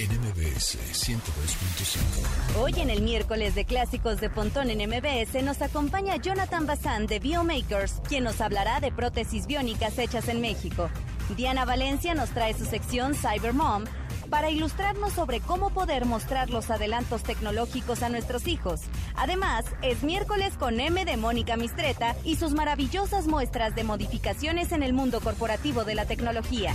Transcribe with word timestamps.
en 0.00 0.10
MBS 0.18 0.78
102.5. 0.94 2.58
Hoy 2.58 2.72
en 2.78 2.88
el 2.88 3.02
miércoles 3.02 3.54
de 3.54 3.66
clásicos 3.66 4.18
de 4.18 4.30
Pontón 4.30 4.70
en 4.70 4.88
MBS 4.88 5.42
nos 5.42 5.60
acompaña 5.60 6.16
Jonathan 6.16 6.66
Bazán 6.66 7.06
de 7.06 7.18
Biomakers, 7.18 8.00
quien 8.08 8.24
nos 8.24 8.40
hablará 8.40 8.80
de 8.80 8.92
prótesis 8.92 9.46
biónicas 9.46 9.98
hechas 9.98 10.28
en 10.28 10.40
México. 10.40 10.88
Diana 11.36 11.66
Valencia 11.66 12.14
nos 12.14 12.30
trae 12.30 12.54
su 12.54 12.64
sección 12.64 13.14
Cyber 13.14 13.52
Mom 13.52 13.84
para 14.30 14.48
ilustrarnos 14.48 15.12
sobre 15.12 15.40
cómo 15.40 15.68
poder 15.68 16.06
mostrar 16.06 16.48
los 16.48 16.70
adelantos 16.70 17.22
tecnológicos 17.22 18.02
a 18.02 18.08
nuestros 18.08 18.46
hijos. 18.46 18.80
Además, 19.16 19.66
es 19.82 20.02
miércoles 20.02 20.54
con 20.58 20.80
M 20.80 21.04
de 21.04 21.16
Mónica 21.18 21.58
Mistreta 21.58 22.16
y 22.24 22.36
sus 22.36 22.54
maravillosas 22.54 23.26
muestras 23.26 23.74
de 23.74 23.84
modificaciones 23.84 24.72
en 24.72 24.82
el 24.82 24.94
mundo 24.94 25.20
corporativo 25.20 25.84
de 25.84 25.94
la 25.94 26.06
tecnología. 26.06 26.74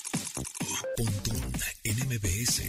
Pontón 0.33 1.51
en 1.83 1.95
MBS. 2.07 2.63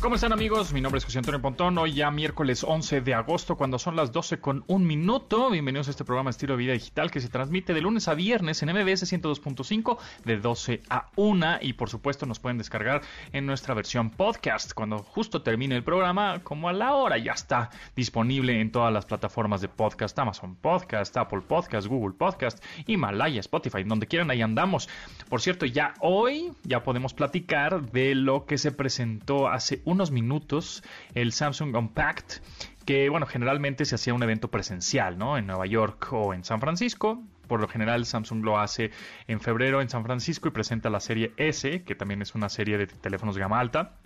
¿Cómo 0.00 0.14
están 0.14 0.32
amigos? 0.32 0.72
Mi 0.72 0.80
nombre 0.80 0.98
es 0.98 1.04
José 1.04 1.18
Antonio 1.18 1.42
Pontón. 1.42 1.76
Hoy 1.76 1.92
ya 1.92 2.10
miércoles 2.10 2.64
11 2.64 3.02
de 3.02 3.12
agosto, 3.12 3.56
cuando 3.56 3.78
son 3.78 3.96
las 3.96 4.12
12 4.12 4.40
con 4.40 4.64
un 4.66 4.86
minuto. 4.86 5.50
Bienvenidos 5.50 5.88
a 5.88 5.90
este 5.90 6.04
programa 6.04 6.30
Estilo 6.30 6.54
de 6.54 6.58
Vida 6.58 6.72
Digital 6.72 7.10
que 7.10 7.20
se 7.20 7.28
transmite 7.28 7.74
de 7.74 7.82
lunes 7.82 8.08
a 8.08 8.14
viernes 8.14 8.62
en 8.62 8.70
MBS 8.70 9.12
102.5 9.12 9.98
de 10.24 10.38
12 10.38 10.82
a 10.88 11.10
1. 11.16 11.58
Y 11.60 11.74
por 11.74 11.90
supuesto 11.90 12.24
nos 12.24 12.38
pueden 12.38 12.56
descargar 12.56 13.02
en 13.32 13.44
nuestra 13.44 13.74
versión 13.74 14.08
podcast. 14.08 14.72
Cuando 14.72 14.98
justo 15.00 15.42
termine 15.42 15.76
el 15.76 15.84
programa, 15.84 16.42
como 16.42 16.70
a 16.70 16.72
la 16.72 16.94
hora, 16.94 17.18
ya 17.18 17.32
está 17.32 17.68
disponible 17.94 18.58
en 18.58 18.72
todas 18.72 18.92
las 18.92 19.04
plataformas 19.04 19.60
de 19.60 19.68
podcast. 19.68 20.18
Amazon 20.18 20.54
Podcast, 20.56 21.14
Apple 21.18 21.42
Podcast, 21.42 21.86
Google 21.86 22.14
Podcast, 22.16 22.64
Himalaya, 22.86 23.40
Spotify, 23.40 23.82
donde 23.84 24.06
quieran, 24.06 24.30
ahí 24.30 24.40
andamos. 24.40 24.88
Por 25.28 25.42
cierto, 25.42 25.66
ya 25.66 25.92
hoy 26.00 26.29
ya 26.64 26.82
podemos 26.82 27.14
platicar 27.14 27.90
de 27.90 28.14
lo 28.14 28.46
que 28.46 28.58
se 28.58 28.72
presentó 28.72 29.48
hace 29.48 29.80
unos 29.84 30.10
minutos, 30.10 30.82
el 31.14 31.32
Samsung 31.32 31.74
Unpacked, 31.76 32.42
que 32.84 33.08
bueno, 33.08 33.26
generalmente 33.26 33.84
se 33.84 33.94
hacía 33.94 34.14
un 34.14 34.22
evento 34.22 34.48
presencial, 34.48 35.18
¿no? 35.18 35.36
En 35.38 35.46
Nueva 35.46 35.66
York 35.66 36.12
o 36.12 36.34
en 36.34 36.44
San 36.44 36.60
Francisco. 36.60 37.22
Por 37.46 37.60
lo 37.60 37.68
general 37.68 38.06
Samsung 38.06 38.44
lo 38.44 38.58
hace 38.58 38.90
en 39.26 39.40
febrero 39.40 39.80
en 39.80 39.88
San 39.88 40.04
Francisco 40.04 40.48
y 40.48 40.52
presenta 40.52 40.88
la 40.88 41.00
serie 41.00 41.32
S, 41.36 41.82
que 41.82 41.94
también 41.94 42.22
es 42.22 42.34
una 42.34 42.48
serie 42.48 42.78
de 42.78 42.86
teléfonos 42.86 43.36
gama 43.36 43.58
alta 43.58 43.96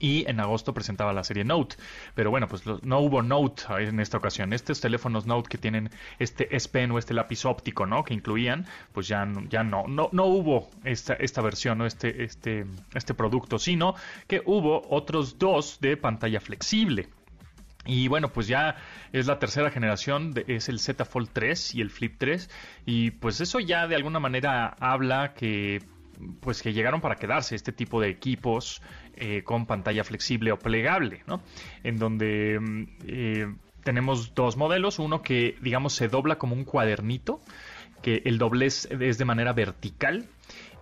y 0.00 0.28
en 0.28 0.40
agosto 0.40 0.74
presentaba 0.74 1.12
la 1.12 1.24
serie 1.24 1.44
Note. 1.44 1.76
Pero 2.14 2.30
bueno, 2.30 2.48
pues 2.48 2.62
no 2.82 3.00
hubo 3.00 3.22
Note 3.22 3.62
en 3.78 4.00
esta 4.00 4.16
ocasión. 4.18 4.52
Estos 4.52 4.80
teléfonos 4.80 5.26
Note 5.26 5.48
que 5.48 5.58
tienen 5.58 5.90
este 6.18 6.54
S 6.56 6.68
Pen 6.68 6.90
o 6.90 6.98
este 6.98 7.14
lápiz 7.14 7.44
óptico, 7.44 7.86
¿no? 7.86 8.04
Que 8.04 8.14
incluían, 8.14 8.66
pues 8.92 9.08
ya, 9.08 9.26
ya 9.48 9.62
no, 9.62 9.86
no, 9.86 10.08
no 10.12 10.26
hubo 10.26 10.70
esta, 10.84 11.14
esta 11.14 11.42
versión, 11.42 11.78
¿no? 11.78 11.86
Este, 11.86 12.24
este, 12.24 12.66
este 12.94 13.14
producto, 13.14 13.58
sino 13.58 13.94
que 14.26 14.42
hubo 14.44 14.82
otros 14.90 15.38
dos 15.38 15.78
de 15.80 15.96
pantalla 15.96 16.40
flexible. 16.40 17.08
Y 17.88 18.08
bueno, 18.08 18.28
pues 18.28 18.46
ya 18.46 18.76
es 19.12 19.26
la 19.26 19.38
tercera 19.38 19.70
generación, 19.70 20.34
es 20.46 20.68
el 20.68 20.78
Z 20.78 21.06
Fold 21.06 21.30
3 21.32 21.74
y 21.74 21.80
el 21.80 21.90
Flip 21.90 22.16
3. 22.18 22.50
Y 22.84 23.12
pues 23.12 23.40
eso 23.40 23.60
ya 23.60 23.86
de 23.86 23.96
alguna 23.96 24.20
manera 24.20 24.76
habla 24.78 25.32
que 25.32 25.82
pues 26.40 26.62
que 26.62 26.72
llegaron 26.72 27.00
para 27.00 27.16
quedarse 27.16 27.54
este 27.54 27.72
tipo 27.72 28.00
de 28.00 28.08
equipos 28.08 28.82
eh, 29.16 29.42
con 29.44 29.66
pantalla 29.66 30.04
flexible 30.04 30.52
o 30.52 30.58
plegable, 30.58 31.22
¿no? 31.26 31.42
En 31.82 31.98
donde 31.98 32.58
mm, 32.60 32.82
eh, 33.06 33.54
tenemos 33.84 34.34
dos 34.34 34.56
modelos, 34.56 34.98
uno 34.98 35.22
que 35.22 35.56
digamos 35.60 35.94
se 35.94 36.08
dobla 36.08 36.36
como 36.38 36.54
un 36.54 36.64
cuadernito, 36.64 37.40
que 38.02 38.22
el 38.24 38.38
doblez 38.38 38.86
es 38.90 39.18
de 39.18 39.24
manera 39.24 39.52
vertical 39.52 40.28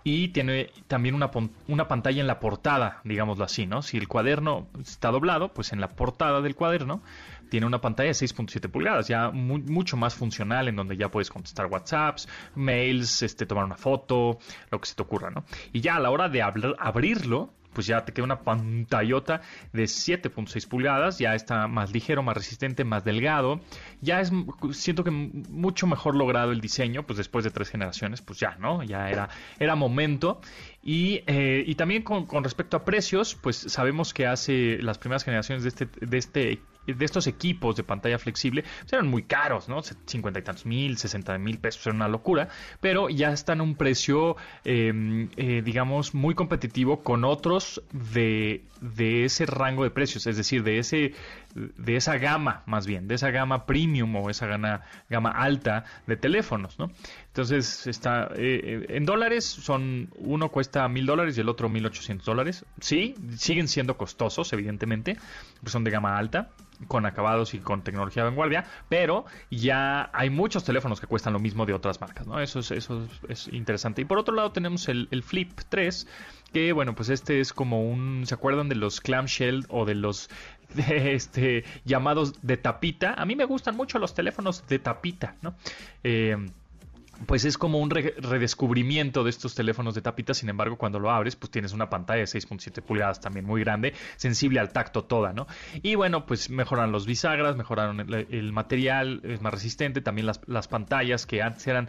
y 0.04 0.28
tiene 0.28 0.70
también 0.86 1.16
una, 1.16 1.30
una, 1.66 1.88
pantalla 1.88 2.20
en 2.20 2.28
la 2.28 2.38
portada, 2.38 3.00
digámoslo 3.02 3.44
así, 3.44 3.66
¿no? 3.66 3.82
Si 3.82 3.96
el 3.96 4.06
cuaderno 4.06 4.68
está 4.80 5.10
doblado, 5.10 5.52
pues 5.52 5.72
en 5.72 5.80
la 5.80 5.88
portada 5.88 6.40
del 6.42 6.54
cuaderno 6.54 7.02
tiene 7.48 7.66
una 7.66 7.80
pantalla 7.80 8.08
de 8.08 8.14
6.7 8.14 8.70
pulgadas, 8.70 9.08
ya 9.08 9.30
mucho 9.30 9.96
más 9.96 10.14
funcional, 10.14 10.68
en 10.68 10.76
donde 10.76 10.96
ya 10.96 11.10
puedes 11.10 11.30
contestar 11.30 11.66
WhatsApps, 11.66 12.28
mails, 12.54 13.22
este, 13.22 13.46
tomar 13.46 13.64
una 13.64 13.76
foto, 13.76 14.38
lo 14.70 14.80
que 14.80 14.88
se 14.88 14.94
te 14.94 15.02
ocurra, 15.02 15.30
¿no? 15.30 15.44
Y 15.72 15.80
ya 15.80 15.96
a 15.96 16.00
la 16.00 16.10
hora 16.10 16.28
de 16.28 16.42
abrirlo, 16.42 17.52
pues 17.76 17.86
ya 17.86 18.06
te 18.06 18.14
queda 18.14 18.24
una 18.24 18.40
pantallota 18.40 19.42
de 19.74 19.84
7.6 19.84 20.66
pulgadas, 20.66 21.18
ya 21.18 21.34
está 21.34 21.68
más 21.68 21.92
ligero, 21.92 22.22
más 22.22 22.34
resistente, 22.34 22.84
más 22.84 23.04
delgado, 23.04 23.60
ya 24.00 24.22
es, 24.22 24.32
siento 24.72 25.04
que 25.04 25.10
mucho 25.10 25.86
mejor 25.86 26.16
logrado 26.16 26.52
el 26.52 26.62
diseño, 26.62 27.02
pues 27.02 27.18
después 27.18 27.44
de 27.44 27.50
tres 27.50 27.68
generaciones, 27.68 28.22
pues 28.22 28.40
ya, 28.40 28.56
¿no? 28.58 28.82
Ya 28.82 29.10
era, 29.10 29.28
era 29.58 29.74
momento. 29.74 30.40
Y, 30.82 31.20
eh, 31.26 31.64
y 31.66 31.74
también 31.74 32.02
con, 32.02 32.24
con, 32.24 32.44
respecto 32.44 32.78
a 32.78 32.84
precios, 32.86 33.34
pues 33.34 33.56
sabemos 33.58 34.14
que 34.14 34.26
hace 34.26 34.78
las 34.80 34.96
primeras 34.96 35.24
generaciones 35.24 35.62
de 35.62 35.68
este, 35.68 35.86
de 36.00 36.16
este 36.16 36.62
de 36.86 37.04
estos 37.04 37.26
equipos 37.26 37.76
de 37.76 37.82
pantalla 37.82 38.18
flexible 38.18 38.64
pues 38.80 38.92
eran 38.92 39.08
muy 39.08 39.22
caros, 39.22 39.68
¿no? 39.68 39.82
50 39.82 40.38
y 40.38 40.42
tantos 40.42 40.66
mil, 40.66 40.96
60 40.96 41.38
mil 41.38 41.58
pesos, 41.58 41.86
era 41.86 41.94
una 41.94 42.08
locura, 42.08 42.48
pero 42.80 43.08
ya 43.08 43.32
están 43.32 43.60
a 43.60 43.62
un 43.62 43.74
precio, 43.74 44.36
em, 44.64 45.28
eh, 45.36 45.62
digamos, 45.64 46.14
muy 46.14 46.34
competitivo 46.34 47.02
con 47.02 47.24
otros 47.24 47.82
de, 47.92 48.64
de 48.80 49.24
ese 49.24 49.46
rango 49.46 49.84
de 49.84 49.90
precios, 49.90 50.26
es 50.26 50.36
decir, 50.36 50.62
de 50.62 50.78
ese 50.78 51.12
de 51.56 51.96
esa 51.96 52.18
gama, 52.18 52.62
más 52.66 52.86
bien, 52.86 53.08
de 53.08 53.14
esa 53.14 53.30
gama 53.30 53.64
premium 53.66 54.14
o 54.16 54.30
esa 54.30 54.46
gama, 54.46 54.82
gama 55.08 55.30
alta 55.30 55.84
de 56.06 56.16
teléfonos, 56.16 56.78
¿no? 56.78 56.90
Entonces, 57.28 57.86
está, 57.86 58.30
eh, 58.36 58.60
eh, 58.62 58.86
en 58.90 59.06
dólares 59.06 59.44
son, 59.44 60.10
uno 60.16 60.50
cuesta 60.50 60.86
mil 60.88 61.06
dólares 61.06 61.36
y 61.38 61.40
el 61.40 61.48
otro 61.48 61.68
mil 61.68 61.86
ochocientos 61.86 62.26
dólares. 62.26 62.64
Sí, 62.80 63.14
siguen 63.36 63.68
siendo 63.68 63.96
costosos, 63.96 64.52
evidentemente, 64.52 65.16
son 65.64 65.84
de 65.84 65.90
gama 65.90 66.18
alta, 66.18 66.50
con 66.88 67.06
acabados 67.06 67.54
y 67.54 67.58
con 67.58 67.82
tecnología 67.82 68.22
de 68.22 68.28
vanguardia, 68.28 68.64
pero 68.88 69.24
ya 69.50 70.10
hay 70.12 70.30
muchos 70.30 70.64
teléfonos 70.64 71.00
que 71.00 71.06
cuestan 71.06 71.32
lo 71.32 71.38
mismo 71.38 71.64
de 71.66 71.72
otras 71.72 72.00
marcas, 72.00 72.26
¿no? 72.26 72.40
Eso 72.40 72.60
es, 72.60 72.70
eso 72.70 73.08
es 73.28 73.48
interesante. 73.48 74.02
Y 74.02 74.04
por 74.04 74.18
otro 74.18 74.34
lado 74.34 74.52
tenemos 74.52 74.88
el, 74.88 75.08
el 75.10 75.22
Flip 75.22 75.52
3, 75.68 76.06
que 76.52 76.72
bueno, 76.72 76.94
pues 76.94 77.08
este 77.08 77.40
es 77.40 77.52
como 77.52 77.82
un, 77.82 78.24
¿se 78.26 78.34
acuerdan 78.34 78.68
de 78.68 78.74
los 78.74 79.00
clamshell 79.00 79.64
o 79.68 79.84
de 79.84 79.94
los 79.94 80.30
este 80.88 81.64
llamados 81.84 82.34
de 82.42 82.56
tapita? 82.56 83.14
A 83.14 83.24
mí 83.24 83.36
me 83.36 83.44
gustan 83.44 83.76
mucho 83.76 83.98
los 83.98 84.14
teléfonos 84.14 84.66
de 84.68 84.78
tapita, 84.78 85.36
¿no? 85.42 85.54
Eh, 86.04 86.36
pues 87.24 87.44
es 87.44 87.56
como 87.56 87.78
un 87.78 87.88
redescubrimiento 87.90 89.24
de 89.24 89.30
estos 89.30 89.54
teléfonos 89.54 89.94
de 89.94 90.02
tapita, 90.02 90.34
sin 90.34 90.50
embargo, 90.50 90.76
cuando 90.76 90.98
lo 90.98 91.10
abres, 91.10 91.34
pues 91.34 91.50
tienes 91.50 91.72
una 91.72 91.88
pantalla 91.88 92.20
de 92.20 92.26
6.7 92.26 92.82
pulgadas 92.82 93.20
también 93.20 93.46
muy 93.46 93.62
grande, 93.62 93.94
sensible 94.16 94.60
al 94.60 94.70
tacto 94.70 95.04
toda, 95.04 95.32
¿no? 95.32 95.46
Y 95.82 95.94
bueno, 95.94 96.26
pues 96.26 96.50
mejoran 96.50 96.92
los 96.92 97.06
bisagras, 97.06 97.56
mejoraron 97.56 98.00
el, 98.00 98.52
material, 98.52 99.20
es 99.24 99.40
más 99.40 99.54
resistente, 99.54 100.02
también 100.02 100.26
las, 100.26 100.40
las 100.46 100.68
pantallas 100.68 101.24
que 101.24 101.40
antes 101.42 101.66
eran 101.66 101.88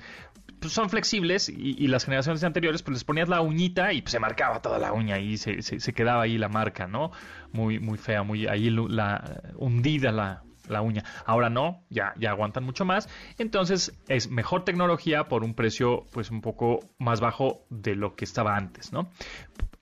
pues 0.60 0.74
son 0.74 0.90
flexibles 0.90 1.50
y, 1.50 1.88
las 1.88 2.06
generaciones 2.06 2.44
anteriores 2.44 2.82
pues 2.84 2.96
les 2.96 3.04
ponías 3.04 3.30
la 3.30 3.42
uñita 3.42 3.94
y 3.94 4.02
pues, 4.02 4.12
se 4.12 4.20
marcaba 4.20 4.62
toda 4.62 4.80
la 4.80 4.94
uña 4.94 5.20
y 5.20 5.38
se, 5.38 5.62
se, 5.62 5.94
quedaba 5.94 6.24
ahí 6.24 6.38
la 6.38 6.50
marca, 6.50 6.88
¿no? 6.88 7.12
Muy, 7.52 7.80
muy 7.80 7.98
fea, 7.98 8.24
muy 8.24 8.48
ahí 8.48 8.70
la, 8.70 9.42
hundida 9.56 10.12
la, 10.12 10.44
la 10.68 10.82
uña. 10.82 11.04
Ahora 11.26 11.50
no, 11.50 11.84
ya, 11.90 12.14
ya 12.18 12.32
aguantan 12.32 12.64
mucho 12.64 12.86
más. 12.86 13.08
Entonces 13.38 13.98
es 14.08 14.30
mejor 14.30 14.64
tecnología 14.66 15.28
por 15.28 15.44
un 15.44 15.54
precio 15.54 16.06
pues 16.12 16.32
un 16.32 16.42
poco 16.42 16.80
más 16.98 17.20
bajo 17.20 17.66
de 17.70 17.96
lo 17.96 18.16
que 18.16 18.26
estaba 18.26 18.56
antes, 18.56 18.92
¿no? 18.92 19.10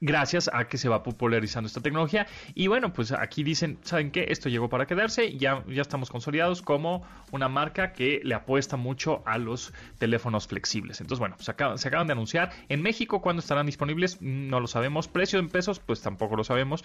Gracias 0.05 0.49
a 0.53 0.67
que 0.67 0.77
se 0.77 0.89
va 0.89 1.03
popularizando 1.03 1.67
esta 1.67 1.81
tecnología. 1.81 2.27
Y 2.53 2.67
bueno, 2.67 2.93
pues 2.93 3.11
aquí 3.11 3.43
dicen, 3.43 3.79
¿saben 3.83 4.11
qué? 4.11 4.27
Esto 4.29 4.49
llegó 4.49 4.69
para 4.69 4.85
quedarse, 4.85 5.37
ya, 5.37 5.63
ya 5.67 5.81
estamos 5.81 6.09
consolidados 6.09 6.61
como 6.61 7.03
una 7.31 7.49
marca 7.49 7.93
que 7.93 8.21
le 8.23 8.35
apuesta 8.35 8.77
mucho 8.77 9.23
a 9.25 9.37
los 9.37 9.73
teléfonos 9.97 10.47
flexibles. 10.47 11.01
Entonces, 11.01 11.19
bueno, 11.19 11.35
acaban, 11.47 11.77
se 11.77 11.87
acaban 11.87 12.07
de 12.07 12.13
anunciar. 12.13 12.51
En 12.69 12.81
México, 12.81 13.21
¿cuándo 13.21 13.39
estarán 13.39 13.65
disponibles? 13.65 14.21
No 14.21 14.59
lo 14.59 14.67
sabemos. 14.67 15.07
Precio 15.07 15.39
en 15.39 15.49
pesos, 15.49 15.79
pues 15.79 16.01
tampoco 16.01 16.35
lo 16.35 16.43
sabemos. 16.43 16.83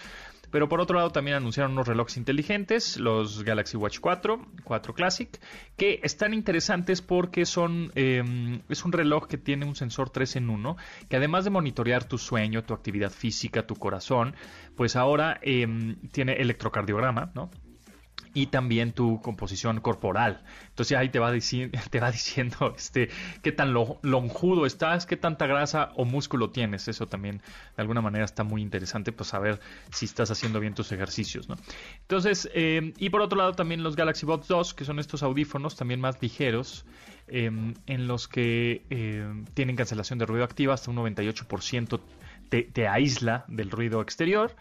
Pero 0.51 0.67
por 0.67 0.81
otro 0.81 0.97
lado, 0.97 1.11
también 1.11 1.37
anunciaron 1.37 1.71
unos 1.71 1.87
relojes 1.87 2.17
inteligentes, 2.17 2.97
los 2.97 3.43
Galaxy 3.43 3.77
Watch 3.77 3.99
4, 3.99 4.45
4 4.63 4.93
Classic, 4.93 5.39
que 5.77 5.99
están 6.03 6.33
interesantes 6.33 7.01
porque 7.01 7.45
son, 7.45 7.91
em, 7.95 8.61
es 8.69 8.83
un 8.83 8.91
reloj 8.91 9.27
que 9.27 9.37
tiene 9.37 9.65
un 9.65 9.75
sensor 9.75 10.09
3 10.09 10.35
en 10.35 10.49
1, 10.49 10.75
que 11.09 11.15
además 11.15 11.45
de 11.45 11.51
monitorear 11.51 12.03
tu 12.03 12.17
sueño, 12.17 12.63
tu 12.63 12.73
actividad 12.73 13.11
física, 13.11 13.65
tu 13.65 13.75
corazón, 13.75 14.35
pues 14.75 14.95
ahora 14.95 15.39
em, 15.41 15.95
tiene 16.11 16.33
electrocardiograma, 16.33 17.31
¿no? 17.33 17.49
Y 18.33 18.47
también 18.47 18.93
tu 18.93 19.21
composición 19.21 19.79
corporal. 19.81 20.43
Entonces 20.69 20.97
ahí 20.97 21.09
te 21.09 21.19
va, 21.19 21.31
te 21.89 21.99
va 21.99 22.11
diciendo 22.11 22.73
este, 22.75 23.09
qué 23.41 23.51
tan 23.51 23.73
lonjudo 23.73 24.65
estás, 24.65 25.05
qué 25.05 25.17
tanta 25.17 25.47
grasa 25.47 25.91
o 25.95 26.05
músculo 26.05 26.49
tienes. 26.49 26.87
Eso 26.87 27.07
también 27.07 27.41
de 27.75 27.81
alguna 27.81 28.01
manera 28.01 28.25
está 28.25 28.43
muy 28.43 28.61
interesante, 28.61 29.11
pues 29.11 29.29
saber 29.29 29.59
si 29.91 30.05
estás 30.05 30.31
haciendo 30.31 30.59
bien 30.59 30.73
tus 30.73 30.91
ejercicios. 30.91 31.49
¿no? 31.49 31.55
Entonces, 32.01 32.49
eh, 32.53 32.93
y 32.97 33.09
por 33.09 33.21
otro 33.21 33.37
lado 33.37 33.53
también 33.53 33.83
los 33.83 33.95
Galaxy 33.95 34.25
Buds 34.25 34.47
2, 34.47 34.73
que 34.73 34.85
son 34.85 34.99
estos 34.99 35.23
audífonos 35.23 35.75
también 35.75 35.99
más 35.99 36.21
ligeros, 36.21 36.85
em, 37.27 37.73
en 37.87 38.07
los 38.07 38.27
que 38.27 38.85
em, 38.89 39.45
tienen 39.53 39.75
cancelación 39.75 40.19
de 40.19 40.25
ruido 40.25 40.43
activa 40.43 40.73
hasta 40.73 40.89
un 40.91 40.97
98% 40.97 41.99
te 42.49 42.87
aísla 42.87 43.45
del 43.47 43.71
ruido 43.71 44.01
exterior. 44.01 44.53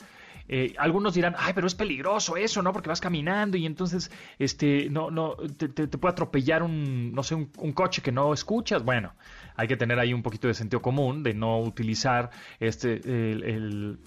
Eh, 0.53 0.75
algunos 0.79 1.15
dirán, 1.15 1.37
ay, 1.39 1.53
pero 1.55 1.69
es 1.69 1.77
peligroso 1.77 2.37
eso, 2.37 2.61
¿no? 2.61 2.73
Porque 2.73 2.89
vas 2.89 3.01
caminando 3.01 3.57
y 3.57 3.67
entonces, 3.67 4.11
este, 4.37 4.91
no, 4.91 5.09
no, 5.09 5.37
te, 5.37 5.87
puede 5.87 6.11
atropellar 6.11 6.65
un, 6.65 7.13
no 7.13 7.23
sé, 7.23 7.37
un, 7.37 7.73
coche 7.73 8.03
que 8.03 8.11
no 8.11 8.35
escuchas. 8.35 8.83
Bueno, 8.85 9.15
hay 9.55 9.69
que 9.69 9.77
tener 9.77 10.01
ahí 10.01 10.13
un 10.13 10.25
poquito 10.25 10.49
de 10.49 10.55
sentido 10.55 10.83
común, 10.83 11.23
de 11.23 11.35
no 11.35 11.61
utilizar 11.61 12.31
este, 12.59 13.01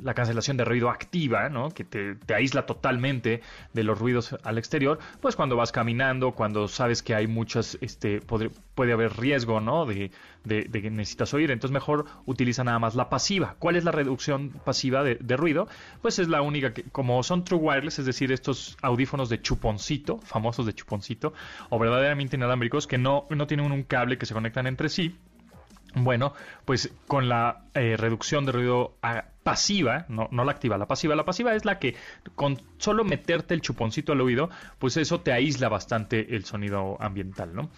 la 0.02 0.14
cancelación 0.14 0.58
de 0.58 0.66
ruido 0.66 0.90
activa, 0.90 1.48
¿no? 1.48 1.70
Que 1.70 1.86
te, 1.86 2.18
aísla 2.36 2.66
totalmente 2.66 3.42
de 3.72 3.84
los 3.86 3.98
ruidos 3.98 4.36
al 4.44 4.58
exterior, 4.58 5.00
pues 5.22 5.38
cuando 5.38 5.56
vas 5.56 5.72
caminando, 5.72 6.34
cuando 6.34 6.68
sabes 6.68 7.02
que 7.04 7.16
hay 7.16 7.26
muchas, 7.26 7.78
este, 7.80 8.20
puede 8.20 8.92
haber 8.92 9.16
riesgo, 9.16 9.62
¿no? 9.62 9.86
De, 9.86 10.12
de, 10.44 10.70
que 10.70 10.90
necesitas 10.90 11.34
oír. 11.34 11.52
Entonces 11.52 11.74
mejor 11.74 12.06
utiliza 12.26 12.64
nada 12.64 12.80
más 12.80 12.96
la 12.96 13.10
pasiva. 13.10 13.56
¿Cuál 13.60 13.76
es 13.76 13.84
la 13.84 13.92
reducción 13.92 14.50
pasiva 14.50 15.04
de, 15.04 15.38
ruido? 15.38 15.68
Pues 16.02 16.20
es 16.20 16.28
la 16.28 16.42
única 16.42 16.74
que, 16.74 16.84
como 16.84 17.22
son 17.24 17.44
true 17.44 17.60
wireless, 17.60 18.00
es 18.00 18.06
decir, 18.06 18.32
estos 18.32 18.78
audífonos 18.82 19.30
de 19.30 19.42
chuponcito, 19.42 20.20
famosos 20.20 20.66
de 20.66 20.74
chuponcito, 20.74 21.34
o 21.70 21.80
verdaderamente 21.80 22.36
inalámbricos, 22.36 22.88
que 22.88 22.98
no, 22.98 23.26
no 23.30 23.48
tienen 23.48 23.72
un 23.72 23.84
cable 23.84 24.18
que 24.18 24.26
se 24.26 24.34
conectan 24.34 24.68
entre 24.68 24.90
sí, 24.90 25.16
bueno, 25.96 26.34
pues 26.66 26.92
con 27.08 27.30
la 27.30 27.66
eh, 27.76 27.96
reducción 27.98 28.46
de 28.46 28.52
ruido 28.52 28.96
pasiva, 29.44 30.06
no, 30.10 30.28
no, 30.32 30.44
la 30.46 30.52
activa, 30.54 30.78
la 30.78 30.88
pasiva, 30.88 31.16
la 31.16 31.26
pasiva 31.26 31.54
es 31.54 31.66
la 31.66 31.78
que 31.78 31.96
con 32.36 32.60
solo 32.78 33.04
meterte 33.04 33.54
el 33.54 33.62
chuponcito 33.62 34.14
al 34.14 34.22
oído, 34.22 34.50
pues 34.80 34.98
eso 34.98 35.20
te 35.22 35.34
aísla 35.34 35.70
bastante 35.70 36.36
el 36.36 36.46
sonido 36.46 36.98
ambiental, 37.00 37.54
¿no? 37.54 37.70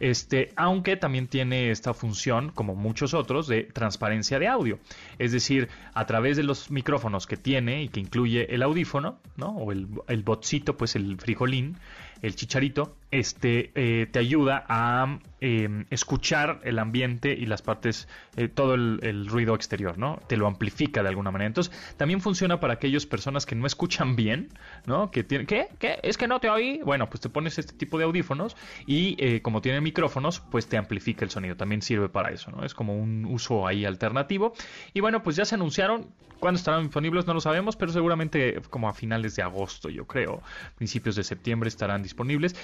Este, 0.00 0.52
aunque 0.56 0.96
también 0.96 1.28
tiene 1.28 1.70
esta 1.70 1.94
función, 1.94 2.50
como 2.50 2.74
muchos 2.74 3.14
otros, 3.14 3.46
de 3.46 3.64
transparencia 3.64 4.38
de 4.38 4.48
audio. 4.48 4.78
Es 5.18 5.32
decir, 5.32 5.68
a 5.94 6.06
través 6.06 6.36
de 6.36 6.42
los 6.42 6.70
micrófonos 6.70 7.26
que 7.26 7.36
tiene 7.36 7.82
y 7.82 7.88
que 7.88 8.00
incluye 8.00 8.52
el 8.54 8.62
audífono, 8.62 9.20
¿no? 9.36 9.50
O 9.50 9.72
el, 9.72 9.88
el 10.08 10.22
botcito, 10.22 10.76
pues 10.76 10.96
el 10.96 11.18
frijolín, 11.18 11.76
el 12.22 12.34
chicharito, 12.34 12.96
este 13.10 13.72
eh, 13.74 14.06
te 14.06 14.18
ayuda 14.18 14.64
a 14.68 15.18
em, 15.40 15.86
escuchar 15.90 16.60
el 16.64 16.78
ambiente 16.78 17.32
y 17.32 17.46
las 17.46 17.62
partes, 17.62 18.08
eh, 18.36 18.48
todo 18.48 18.74
el, 18.74 19.26
ruido 19.26 19.54
exterior, 19.54 19.98
¿no? 19.98 20.20
Te 20.28 20.36
lo 20.36 20.46
amplifica 20.46 21.02
de 21.02 21.08
alguna 21.08 21.30
manera. 21.30 21.48
Entonces, 21.48 21.72
también 21.96 22.20
funciona 22.20 22.60
para 22.60 22.74
aquellas 22.74 23.06
personas 23.06 23.46
que 23.46 23.54
no 23.54 23.66
escuchan 23.66 24.16
bien, 24.16 24.48
¿no? 24.86 25.10
Que 25.10 25.24
tienen, 25.24 25.46
¿qué? 25.46 25.68
¿Qué? 25.78 25.98
¿Es 26.02 26.16
que 26.16 26.28
no 26.28 26.40
te 26.40 26.48
oí? 26.50 26.80
Bueno, 26.84 27.08
pues 27.08 27.20
te 27.20 27.28
pones 27.28 27.58
este 27.58 27.72
tipo 27.72 27.98
de 27.98 28.04
audífonos 28.04 28.56
y 28.86 29.16
eh, 29.18 29.42
como 29.42 29.60
tiene 29.60 29.80
micrófonos, 29.80 30.40
pues 30.40 30.68
te 30.68 30.76
amplifica 30.76 31.24
el 31.24 31.30
sonido. 31.30 31.56
También 31.56 31.82
sirve 31.82 32.08
para 32.08 32.30
eso, 32.30 32.50
¿no? 32.50 32.64
Es 32.64 32.74
como 32.74 32.96
un 32.96 33.24
uso 33.24 33.66
ahí 33.66 33.84
alternativo. 33.84 34.54
Y 34.94 35.00
bueno, 35.00 35.22
pues 35.22 35.36
ya 35.36 35.44
se 35.44 35.56
anunciaron. 35.56 36.08
¿Cuándo 36.38 36.56
estarán 36.56 36.84
disponibles? 36.84 37.26
No 37.26 37.34
lo 37.34 37.40
sabemos, 37.42 37.76
pero 37.76 37.92
seguramente 37.92 38.62
como 38.70 38.88
a 38.88 38.94
finales 38.94 39.36
de 39.36 39.42
agosto, 39.42 39.90
yo 39.90 40.06
creo. 40.06 40.42
Principios 40.76 41.14
de 41.16 41.22
septiembre 41.22 41.68
estarán 41.68 42.02
disponibles. 42.02 42.56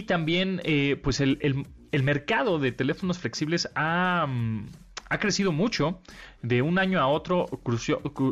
También, 0.00 0.62
eh, 0.64 0.98
pues 1.02 1.20
el, 1.20 1.38
el, 1.42 2.02
mercado 2.02 2.58
de 2.58 2.72
teléfonos 2.72 3.18
flexibles 3.18 3.68
ha, 3.74 4.26
mm, 4.26 4.68
ha 5.12 5.18
crecido 5.18 5.52
mucho 5.52 6.00
de 6.40 6.62
un 6.62 6.78
año 6.78 6.98
a 6.98 7.06
otro 7.06 7.46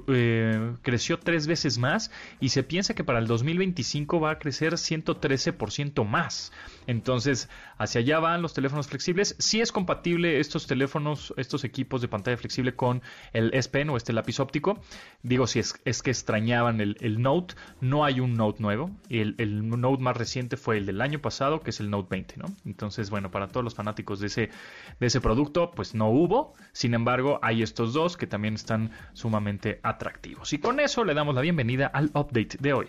eh, 0.09 0.73
creció 0.81 1.19
tres 1.19 1.47
veces 1.47 1.77
más 1.77 2.11
y 2.41 2.49
se 2.49 2.63
piensa 2.63 2.95
que 2.95 3.05
para 3.05 3.19
el 3.19 3.27
2025 3.27 4.19
va 4.19 4.31
a 4.31 4.39
crecer 4.39 4.73
113% 4.73 6.07
más. 6.07 6.53
Entonces, 6.87 7.51
hacia 7.81 8.03
allá 8.03 8.21
van 8.21 8.43
los 8.43 8.53
teléfonos 8.53 8.89
flexibles. 8.89 9.35
Si 9.39 9.63
es 9.63 9.73
compatible 9.73 10.39
estos 10.39 10.67
teléfonos, 10.67 11.33
estos 11.39 11.65
equipos 11.65 12.03
de 12.03 12.09
pantalla 12.09 12.37
flexible 12.37 12.77
con 12.77 13.01
el 13.33 13.55
S 13.55 13.71
Pen 13.71 13.89
o 13.89 13.97
este 13.97 14.13
lápiz 14.13 14.39
óptico. 14.39 14.79
Digo, 15.23 15.47
si 15.47 15.61
es, 15.61 16.03
que 16.03 16.11
extrañaban 16.11 16.81
el, 16.83 17.23
Note, 17.23 17.55
no 17.81 18.05
hay 18.05 18.21
un 18.21 18.35
Note 18.35 18.63
nuevo. 18.63 18.91
El, 19.09 19.35
el 19.39 19.67
Note 19.67 20.03
más 20.03 20.15
reciente 20.15 20.59
fue 20.59 20.77
el 20.77 20.85
del 20.85 21.01
año 21.01 21.21
pasado, 21.21 21.63
que 21.63 21.71
es 21.71 21.81
el 21.81 21.89
Note 21.89 22.09
20, 22.11 22.37
¿no? 22.37 22.55
Entonces, 22.67 23.09
bueno, 23.09 23.31
para 23.31 23.49
todos 23.49 23.65
los 23.65 23.75
fanáticos 23.75 24.21
de 24.21 24.27
ese, 24.27 24.51
de 25.01 25.07
ese 25.07 25.23
producto, 25.23 25.71
pues 25.71 25.95
no 25.95 26.11
hubo. 26.11 26.53
Sin 26.73 26.93
embargo, 26.93 27.41
hay 27.43 27.63
estos 27.63 27.95
dos 27.95 28.19
que 28.19 28.27
también 28.27 28.55
están 28.55 28.91
sumamente 29.15 29.81
atractivos. 29.83 30.53
Y 30.53 30.59
con 30.59 30.81
eso 30.81 31.03
le 31.03 31.15
damos 31.15 31.35
la 31.35 31.41
bienvenida 31.41 31.87
al 31.87 32.11
update 32.13 32.59
de 32.61 32.75
hoy. 32.75 32.89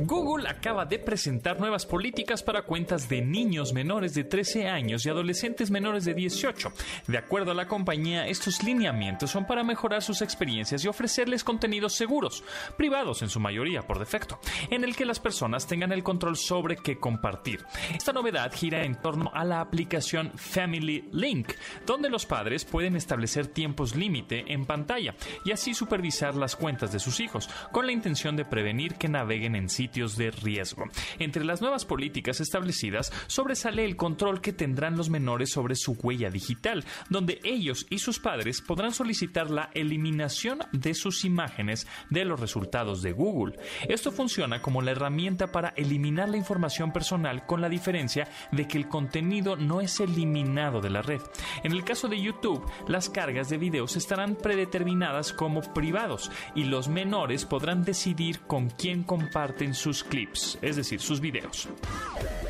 Google 0.00 0.48
acaba 0.48 0.84
de 0.84 0.98
presentar 0.98 1.60
nuevas 1.60 1.86
políticas 1.86 2.42
para 2.42 2.62
cuentas 2.62 3.08
de 3.08 3.22
niños 3.22 3.72
menores 3.72 4.12
de 4.14 4.24
13 4.24 4.68
años 4.68 5.06
y 5.06 5.08
adolescentes 5.08 5.70
menores 5.70 6.04
de 6.04 6.14
18. 6.14 6.72
De 7.06 7.18
acuerdo 7.18 7.52
a 7.52 7.54
la 7.54 7.68
compañía, 7.68 8.26
estos 8.26 8.62
lineamientos 8.62 9.30
son 9.30 9.46
para 9.46 9.62
mejorar 9.62 10.02
sus 10.02 10.20
experiencias 10.20 10.84
y 10.84 10.88
ofrecerles 10.88 11.44
contenidos 11.44 11.94
seguros, 11.94 12.42
privados 12.76 13.22
en 13.22 13.28
su 13.28 13.38
mayoría 13.38 13.82
por 13.82 13.98
defecto, 13.98 14.40
en 14.70 14.84
el 14.84 14.96
que 14.96 15.06
las 15.06 15.20
personas 15.20 15.66
tengan 15.66 15.92
el 15.92 16.02
control 16.02 16.36
sobre 16.36 16.76
qué 16.76 16.98
compartir. 16.98 17.64
Esta 17.94 18.12
novedad 18.12 18.52
gira 18.52 18.84
en 18.84 18.96
torno 18.96 19.30
a 19.32 19.44
la 19.44 19.60
aplicación 19.60 20.32
Family 20.34 21.08
Link, 21.12 21.52
donde 21.86 22.10
los 22.10 22.26
padres 22.26 22.64
pueden 22.64 22.96
establecer 22.96 23.46
tiempos 23.46 23.94
límite 23.94 24.44
en 24.52 24.66
pantalla 24.66 25.14
y 25.44 25.52
así 25.52 25.72
supervisar 25.72 26.34
las 26.34 26.56
cuentas 26.56 26.92
de 26.92 26.98
sus 26.98 27.20
hijos, 27.20 27.48
con 27.70 27.86
la 27.86 27.92
intención 27.92 28.36
de 28.36 28.44
prevenir 28.54 28.94
que 28.94 29.08
naveguen 29.08 29.56
en 29.56 29.68
sí 29.68 29.88
de 29.94 30.30
riesgo. 30.30 30.84
Entre 31.18 31.44
las 31.44 31.60
nuevas 31.60 31.84
políticas 31.84 32.40
establecidas 32.40 33.12
sobresale 33.26 33.84
el 33.84 33.96
control 33.96 34.40
que 34.40 34.52
tendrán 34.52 34.96
los 34.96 35.08
menores 35.08 35.50
sobre 35.50 35.76
su 35.76 35.92
huella 35.92 36.30
digital, 36.30 36.84
donde 37.08 37.40
ellos 37.44 37.86
y 37.90 37.98
sus 37.98 38.18
padres 38.18 38.60
podrán 38.60 38.92
solicitar 38.92 39.50
la 39.50 39.70
eliminación 39.74 40.60
de 40.72 40.94
sus 40.94 41.24
imágenes 41.24 41.86
de 42.10 42.24
los 42.24 42.40
resultados 42.40 43.02
de 43.02 43.12
Google. 43.12 43.58
Esto 43.88 44.10
funciona 44.10 44.62
como 44.62 44.82
la 44.82 44.92
herramienta 44.92 45.52
para 45.52 45.70
eliminar 45.76 46.28
la 46.28 46.36
información 46.36 46.92
personal 46.92 47.46
con 47.46 47.60
la 47.60 47.68
diferencia 47.68 48.28
de 48.52 48.66
que 48.66 48.78
el 48.78 48.88
contenido 48.88 49.56
no 49.56 49.80
es 49.80 50.00
eliminado 50.00 50.80
de 50.80 50.90
la 50.90 51.02
red. 51.02 51.20
En 51.62 51.72
el 51.72 51.84
caso 51.84 52.08
de 52.08 52.20
YouTube, 52.20 52.64
las 52.88 53.10
cargas 53.10 53.48
de 53.48 53.58
videos 53.58 53.96
estarán 53.96 54.36
predeterminadas 54.36 55.32
como 55.32 55.60
privados 55.72 56.30
y 56.54 56.64
los 56.64 56.88
menores 56.88 57.44
podrán 57.44 57.84
decidir 57.84 58.40
con 58.46 58.70
quién 58.70 59.02
comparten 59.02 59.74
sus 59.74 60.04
clips, 60.04 60.56
es 60.62 60.76
decir, 60.76 61.00
sus 61.00 61.20
videos. 61.20 61.68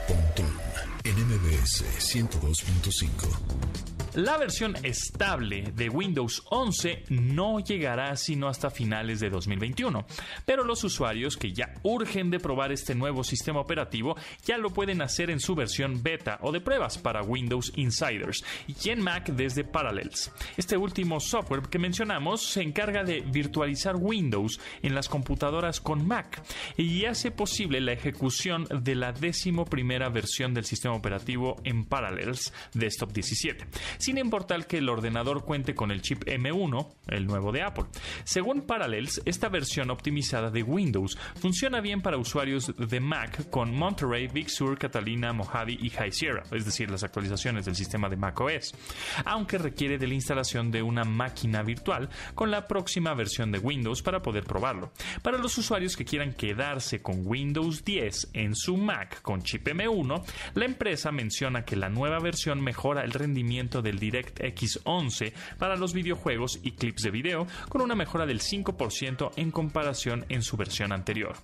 Pontón 0.06 0.52
en 1.04 1.16
MBS 1.16 1.82
102.5. 1.98 4.03
La 4.14 4.36
versión 4.36 4.76
estable 4.84 5.72
de 5.74 5.88
Windows 5.88 6.44
11 6.48 7.02
no 7.08 7.58
llegará 7.58 8.14
sino 8.14 8.46
hasta 8.46 8.70
finales 8.70 9.18
de 9.18 9.28
2021, 9.28 10.06
pero 10.46 10.62
los 10.62 10.84
usuarios 10.84 11.36
que 11.36 11.52
ya 11.52 11.74
urgen 11.82 12.30
de 12.30 12.38
probar 12.38 12.70
este 12.70 12.94
nuevo 12.94 13.24
sistema 13.24 13.58
operativo 13.58 14.16
ya 14.44 14.56
lo 14.56 14.70
pueden 14.70 15.02
hacer 15.02 15.30
en 15.30 15.40
su 15.40 15.56
versión 15.56 16.00
beta 16.00 16.38
o 16.42 16.52
de 16.52 16.60
pruebas 16.60 16.96
para 16.96 17.24
Windows 17.24 17.72
Insiders 17.74 18.44
y 18.68 18.90
en 18.90 19.00
Mac 19.00 19.30
desde 19.30 19.64
Parallels. 19.64 20.30
Este 20.56 20.76
último 20.76 21.18
software 21.18 21.62
que 21.62 21.80
mencionamos 21.80 22.40
se 22.46 22.62
encarga 22.62 23.02
de 23.02 23.20
virtualizar 23.20 23.96
Windows 23.96 24.60
en 24.82 24.94
las 24.94 25.08
computadoras 25.08 25.80
con 25.80 26.06
Mac 26.06 26.40
y 26.76 27.04
hace 27.06 27.32
posible 27.32 27.80
la 27.80 27.94
ejecución 27.94 28.68
de 28.70 28.94
la 28.94 29.10
décimo 29.10 29.64
primera 29.64 30.08
versión 30.08 30.54
del 30.54 30.66
sistema 30.66 30.94
operativo 30.94 31.56
en 31.64 31.84
Parallels 31.84 32.52
Desktop 32.74 33.12
17. 33.12 33.66
Sin 34.04 34.18
importar 34.18 34.66
que 34.66 34.76
el 34.78 34.90
ordenador 34.90 35.46
cuente 35.46 35.74
con 35.74 35.90
el 35.90 36.02
chip 36.02 36.24
M1, 36.26 36.94
el 37.08 37.26
nuevo 37.26 37.52
de 37.52 37.62
Apple. 37.62 37.86
Según 38.24 38.66
Parallels, 38.66 39.22
esta 39.24 39.48
versión 39.48 39.90
optimizada 39.90 40.50
de 40.50 40.62
Windows 40.62 41.16
funciona 41.40 41.80
bien 41.80 42.02
para 42.02 42.18
usuarios 42.18 42.70
de 42.76 43.00
Mac 43.00 43.48
con 43.48 43.74
Monterey, 43.74 44.28
Big 44.28 44.50
Sur, 44.50 44.78
Catalina, 44.78 45.32
Mojave 45.32 45.78
y 45.80 45.88
High 45.88 46.12
Sierra, 46.12 46.42
es 46.50 46.66
decir, 46.66 46.90
las 46.90 47.02
actualizaciones 47.02 47.64
del 47.64 47.76
sistema 47.76 48.10
de 48.10 48.16
macOS, 48.16 48.74
aunque 49.24 49.56
requiere 49.56 49.96
de 49.96 50.06
la 50.06 50.12
instalación 50.12 50.70
de 50.70 50.82
una 50.82 51.04
máquina 51.04 51.62
virtual 51.62 52.10
con 52.34 52.50
la 52.50 52.68
próxima 52.68 53.14
versión 53.14 53.52
de 53.52 53.58
Windows 53.58 54.02
para 54.02 54.20
poder 54.20 54.44
probarlo. 54.44 54.92
Para 55.22 55.38
los 55.38 55.56
usuarios 55.56 55.96
que 55.96 56.04
quieran 56.04 56.34
quedarse 56.34 57.00
con 57.00 57.22
Windows 57.26 57.82
10 57.86 58.32
en 58.34 58.54
su 58.54 58.76
Mac 58.76 59.22
con 59.22 59.42
chip 59.42 59.66
M1, 59.66 60.22
la 60.52 60.64
empresa 60.66 61.10
menciona 61.10 61.64
que 61.64 61.76
la 61.76 61.88
nueva 61.88 62.18
versión 62.18 62.60
mejora 62.60 63.02
el 63.02 63.12
rendimiento 63.12 63.80
del 63.80 63.93
DirectX 63.98 64.80
11 64.84 65.32
para 65.58 65.76
los 65.76 65.92
videojuegos 65.92 66.60
y 66.62 66.72
clips 66.72 67.02
de 67.02 67.10
video 67.10 67.46
con 67.68 67.80
una 67.82 67.94
mejora 67.94 68.26
del 68.26 68.40
5% 68.40 69.32
en 69.36 69.50
comparación 69.50 70.24
en 70.28 70.42
su 70.42 70.56
versión 70.56 70.92
anterior. 70.92 71.36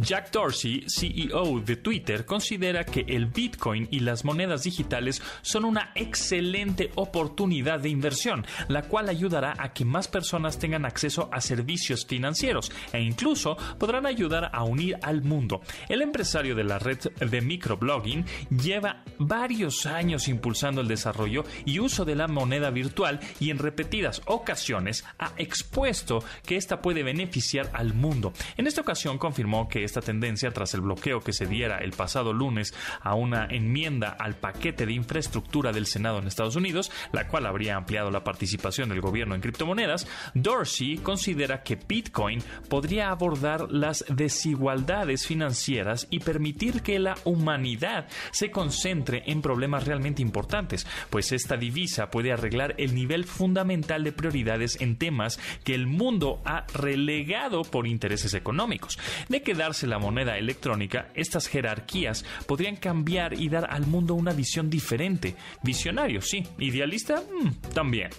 Jack 0.00 0.30
Dorsey, 0.30 0.84
CEO 0.86 1.58
de 1.58 1.74
Twitter, 1.74 2.24
considera 2.24 2.84
que 2.84 3.04
el 3.08 3.26
Bitcoin 3.26 3.88
y 3.90 3.98
las 3.98 4.24
monedas 4.24 4.62
digitales 4.62 5.20
son 5.42 5.64
una 5.64 5.90
excelente 5.96 6.92
oportunidad 6.94 7.80
de 7.80 7.88
inversión, 7.88 8.46
la 8.68 8.82
cual 8.82 9.08
ayudará 9.08 9.56
a 9.58 9.72
que 9.72 9.84
más 9.84 10.06
personas 10.06 10.60
tengan 10.60 10.84
acceso 10.84 11.28
a 11.32 11.40
servicios 11.40 12.06
financieros 12.06 12.70
e 12.92 13.00
incluso 13.00 13.56
podrán 13.76 14.06
ayudar 14.06 14.50
a 14.52 14.62
unir 14.62 14.98
al 15.02 15.22
mundo. 15.22 15.62
El 15.88 16.00
empresario 16.00 16.54
de 16.54 16.62
la 16.62 16.78
red 16.78 16.98
de 16.98 17.40
microblogging 17.40 18.24
lleva 18.50 19.02
varios 19.18 19.84
años 19.84 20.28
impulsando 20.28 20.80
el 20.80 20.86
desarrollo 20.86 21.44
y 21.64 21.80
uso 21.80 22.04
de 22.04 22.14
la 22.14 22.28
moneda 22.28 22.70
virtual 22.70 23.18
y 23.40 23.50
en 23.50 23.58
repetidas 23.58 24.22
ocasiones 24.26 25.04
ha 25.18 25.32
expuesto 25.38 26.22
que 26.46 26.54
esta 26.54 26.80
puede 26.80 27.02
beneficiar 27.02 27.68
al 27.72 27.94
mundo. 27.94 28.32
En 28.56 28.68
esta 28.68 28.82
ocasión 28.82 29.18
confirmó 29.18 29.68
que 29.68 29.87
esta 29.88 30.00
tendencia 30.00 30.50
tras 30.52 30.74
el 30.74 30.82
bloqueo 30.82 31.20
que 31.20 31.32
se 31.32 31.46
diera 31.46 31.78
el 31.78 31.92
pasado 31.92 32.32
lunes 32.32 32.74
a 33.00 33.14
una 33.14 33.46
enmienda 33.46 34.10
al 34.10 34.36
paquete 34.36 34.86
de 34.86 34.92
infraestructura 34.92 35.72
del 35.72 35.86
Senado 35.86 36.18
en 36.18 36.26
Estados 36.26 36.56
Unidos, 36.56 36.92
la 37.12 37.26
cual 37.26 37.46
habría 37.46 37.76
ampliado 37.76 38.10
la 38.10 38.22
participación 38.22 38.90
del 38.90 39.00
gobierno 39.00 39.34
en 39.34 39.40
criptomonedas, 39.40 40.06
Dorsey 40.34 40.98
considera 40.98 41.62
que 41.62 41.76
Bitcoin 41.76 42.42
podría 42.68 43.10
abordar 43.10 43.70
las 43.70 44.04
desigualdades 44.08 45.26
financieras 45.26 46.06
y 46.10 46.20
permitir 46.20 46.82
que 46.82 46.98
la 46.98 47.16
humanidad 47.24 48.08
se 48.30 48.50
concentre 48.50 49.22
en 49.26 49.40
problemas 49.40 49.86
realmente 49.86 50.22
importantes, 50.22 50.86
pues 51.10 51.32
esta 51.32 51.56
divisa 51.56 52.10
puede 52.10 52.32
arreglar 52.32 52.74
el 52.78 52.94
nivel 52.94 53.24
fundamental 53.24 54.04
de 54.04 54.12
prioridades 54.12 54.80
en 54.80 54.96
temas 54.96 55.40
que 55.64 55.74
el 55.74 55.86
mundo 55.86 56.42
ha 56.44 56.66
relegado 56.74 57.62
por 57.62 57.86
intereses 57.86 58.34
económicos. 58.34 58.98
De 59.28 59.42
quedarse 59.42 59.77
la 59.86 59.98
moneda 59.98 60.36
electrónica, 60.36 61.08
estas 61.14 61.46
jerarquías 61.46 62.24
podrían 62.46 62.76
cambiar 62.76 63.34
y 63.34 63.48
dar 63.48 63.66
al 63.70 63.86
mundo 63.86 64.14
una 64.14 64.32
visión 64.32 64.68
diferente. 64.70 65.36
Visionario, 65.62 66.20
sí. 66.20 66.46
Idealista, 66.58 67.22
mm, 67.22 67.70
también. 67.72 68.10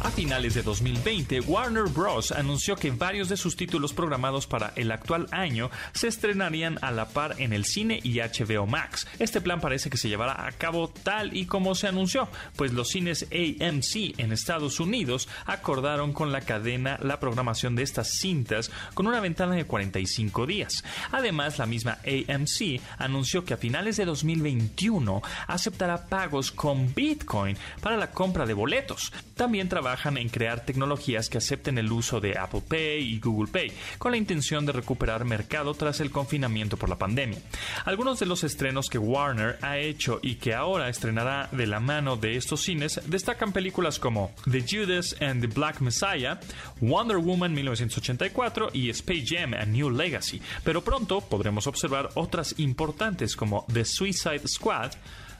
A 0.00 0.12
finales 0.12 0.54
de 0.54 0.62
2020, 0.62 1.40
Warner 1.40 1.88
Bros. 1.88 2.30
anunció 2.30 2.76
que 2.76 2.92
varios 2.92 3.28
de 3.28 3.36
sus 3.36 3.56
títulos 3.56 3.92
programados 3.92 4.46
para 4.46 4.72
el 4.76 4.92
actual 4.92 5.26
año 5.32 5.72
se 5.92 6.06
estrenarían 6.06 6.78
a 6.82 6.92
la 6.92 7.08
par 7.08 7.34
en 7.38 7.52
el 7.52 7.64
cine 7.64 7.98
y 8.04 8.20
HBO 8.20 8.66
Max. 8.66 9.08
Este 9.18 9.40
plan 9.40 9.60
parece 9.60 9.90
que 9.90 9.96
se 9.96 10.08
llevará 10.08 10.46
a 10.46 10.52
cabo 10.52 10.88
tal 10.88 11.36
y 11.36 11.46
como 11.46 11.74
se 11.74 11.88
anunció, 11.88 12.28
pues 12.54 12.72
los 12.72 12.90
cines 12.90 13.24
AMC 13.32 14.20
en 14.20 14.30
Estados 14.30 14.78
Unidos 14.78 15.28
acordaron 15.46 16.12
con 16.12 16.30
la 16.30 16.42
cadena 16.42 16.96
la 17.02 17.18
programación 17.18 17.74
de 17.74 17.82
estas 17.82 18.08
cintas 18.20 18.70
con 18.94 19.08
una 19.08 19.18
ventana 19.18 19.56
de 19.56 19.64
45 19.64 20.46
días. 20.46 20.84
Además, 21.10 21.58
la 21.58 21.66
misma 21.66 21.98
AMC 22.04 22.80
anunció 22.98 23.44
que 23.44 23.54
a 23.54 23.58
finales 23.58 23.96
de 23.96 24.04
2021 24.04 25.22
aceptará 25.48 26.06
pagos 26.06 26.52
con 26.52 26.94
Bitcoin 26.94 27.56
para 27.80 27.96
la 27.96 28.12
compra 28.12 28.46
de 28.46 28.54
boletos. 28.54 29.12
También 29.34 29.68
trabaja 29.68 29.87
trabajan 29.88 30.18
en 30.18 30.28
crear 30.28 30.66
tecnologías 30.66 31.30
que 31.30 31.38
acepten 31.38 31.78
el 31.78 31.90
uso 31.90 32.20
de 32.20 32.36
Apple 32.36 32.60
Pay 32.68 33.10
y 33.10 33.20
Google 33.20 33.50
Pay, 33.50 33.72
con 33.96 34.12
la 34.12 34.18
intención 34.18 34.66
de 34.66 34.72
recuperar 34.72 35.24
mercado 35.24 35.72
tras 35.72 36.00
el 36.00 36.10
confinamiento 36.10 36.76
por 36.76 36.90
la 36.90 36.98
pandemia. 36.98 37.38
Algunos 37.86 38.18
de 38.18 38.26
los 38.26 38.44
estrenos 38.44 38.90
que 38.90 38.98
Warner 38.98 39.58
ha 39.62 39.78
hecho 39.78 40.20
y 40.22 40.34
que 40.34 40.52
ahora 40.52 40.90
estrenará 40.90 41.48
de 41.52 41.66
la 41.66 41.80
mano 41.80 42.18
de 42.18 42.36
estos 42.36 42.64
cines 42.64 43.00
destacan 43.06 43.52
películas 43.52 43.98
como 43.98 44.34
The 44.44 44.62
Judas 44.68 45.16
and 45.22 45.40
the 45.40 45.46
Black 45.46 45.80
Messiah, 45.80 46.38
Wonder 46.82 47.16
Woman 47.16 47.54
1984 47.54 48.68
y 48.74 48.90
Space 48.90 49.24
Jam 49.26 49.54
A 49.54 49.64
New 49.64 49.88
Legacy, 49.88 50.42
pero 50.64 50.84
pronto 50.84 51.22
podremos 51.22 51.66
observar 51.66 52.10
otras 52.12 52.54
importantes 52.58 53.34
como 53.34 53.64
The 53.72 53.86
Suicide 53.86 54.46
Squad, 54.46 54.90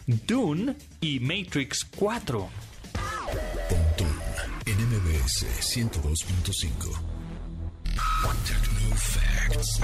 Dune 0.07 0.75
y 1.03 1.21
Matrix 1.21 1.85
4. 1.99 2.49
NMBS 4.69 5.47
102.5. 5.61 6.93
Techno 8.45 8.97
Facts. 8.97 9.81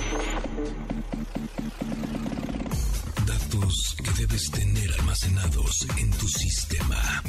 Datos 3.25 3.97
que 3.97 4.11
debes 4.21 4.51
tener 4.51 4.93
almacenados 4.99 5.87
en 5.97 6.11
tu 6.11 6.29
sistema. 6.29 7.23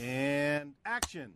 And 0.00 0.74
action. 0.84 1.34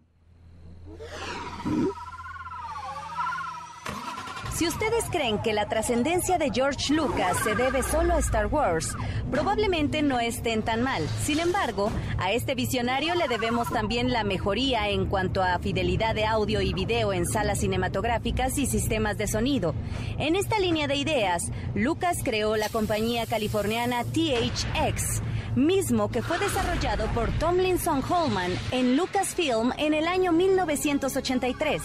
Si 4.58 4.66
ustedes 4.66 5.04
creen 5.12 5.38
que 5.38 5.52
la 5.52 5.68
trascendencia 5.68 6.36
de 6.36 6.50
George 6.50 6.92
Lucas 6.92 7.36
se 7.44 7.54
debe 7.54 7.80
solo 7.84 8.14
a 8.14 8.18
Star 8.18 8.48
Wars, 8.48 8.92
probablemente 9.30 10.02
no 10.02 10.18
estén 10.18 10.64
tan 10.64 10.82
mal. 10.82 11.06
Sin 11.22 11.38
embargo, 11.38 11.92
a 12.18 12.32
este 12.32 12.56
visionario 12.56 13.14
le 13.14 13.28
debemos 13.28 13.68
también 13.68 14.10
la 14.10 14.24
mejoría 14.24 14.88
en 14.88 15.06
cuanto 15.06 15.44
a 15.44 15.60
fidelidad 15.60 16.16
de 16.16 16.26
audio 16.26 16.60
y 16.60 16.72
video 16.72 17.12
en 17.12 17.24
salas 17.24 17.60
cinematográficas 17.60 18.58
y 18.58 18.66
sistemas 18.66 19.16
de 19.16 19.28
sonido. 19.28 19.76
En 20.18 20.34
esta 20.34 20.58
línea 20.58 20.88
de 20.88 20.96
ideas, 20.96 21.52
Lucas 21.76 22.18
creó 22.24 22.56
la 22.56 22.68
compañía 22.68 23.26
californiana 23.26 24.02
THX 24.02 25.22
mismo 25.54 26.08
que 26.10 26.22
fue 26.22 26.38
desarrollado 26.38 27.06
por 27.14 27.30
Tomlinson 27.38 28.02
Holman 28.08 28.52
en 28.70 28.96
Lucasfilm 28.96 29.72
en 29.76 29.94
el 29.94 30.06
año 30.06 30.32
1983. 30.32 31.82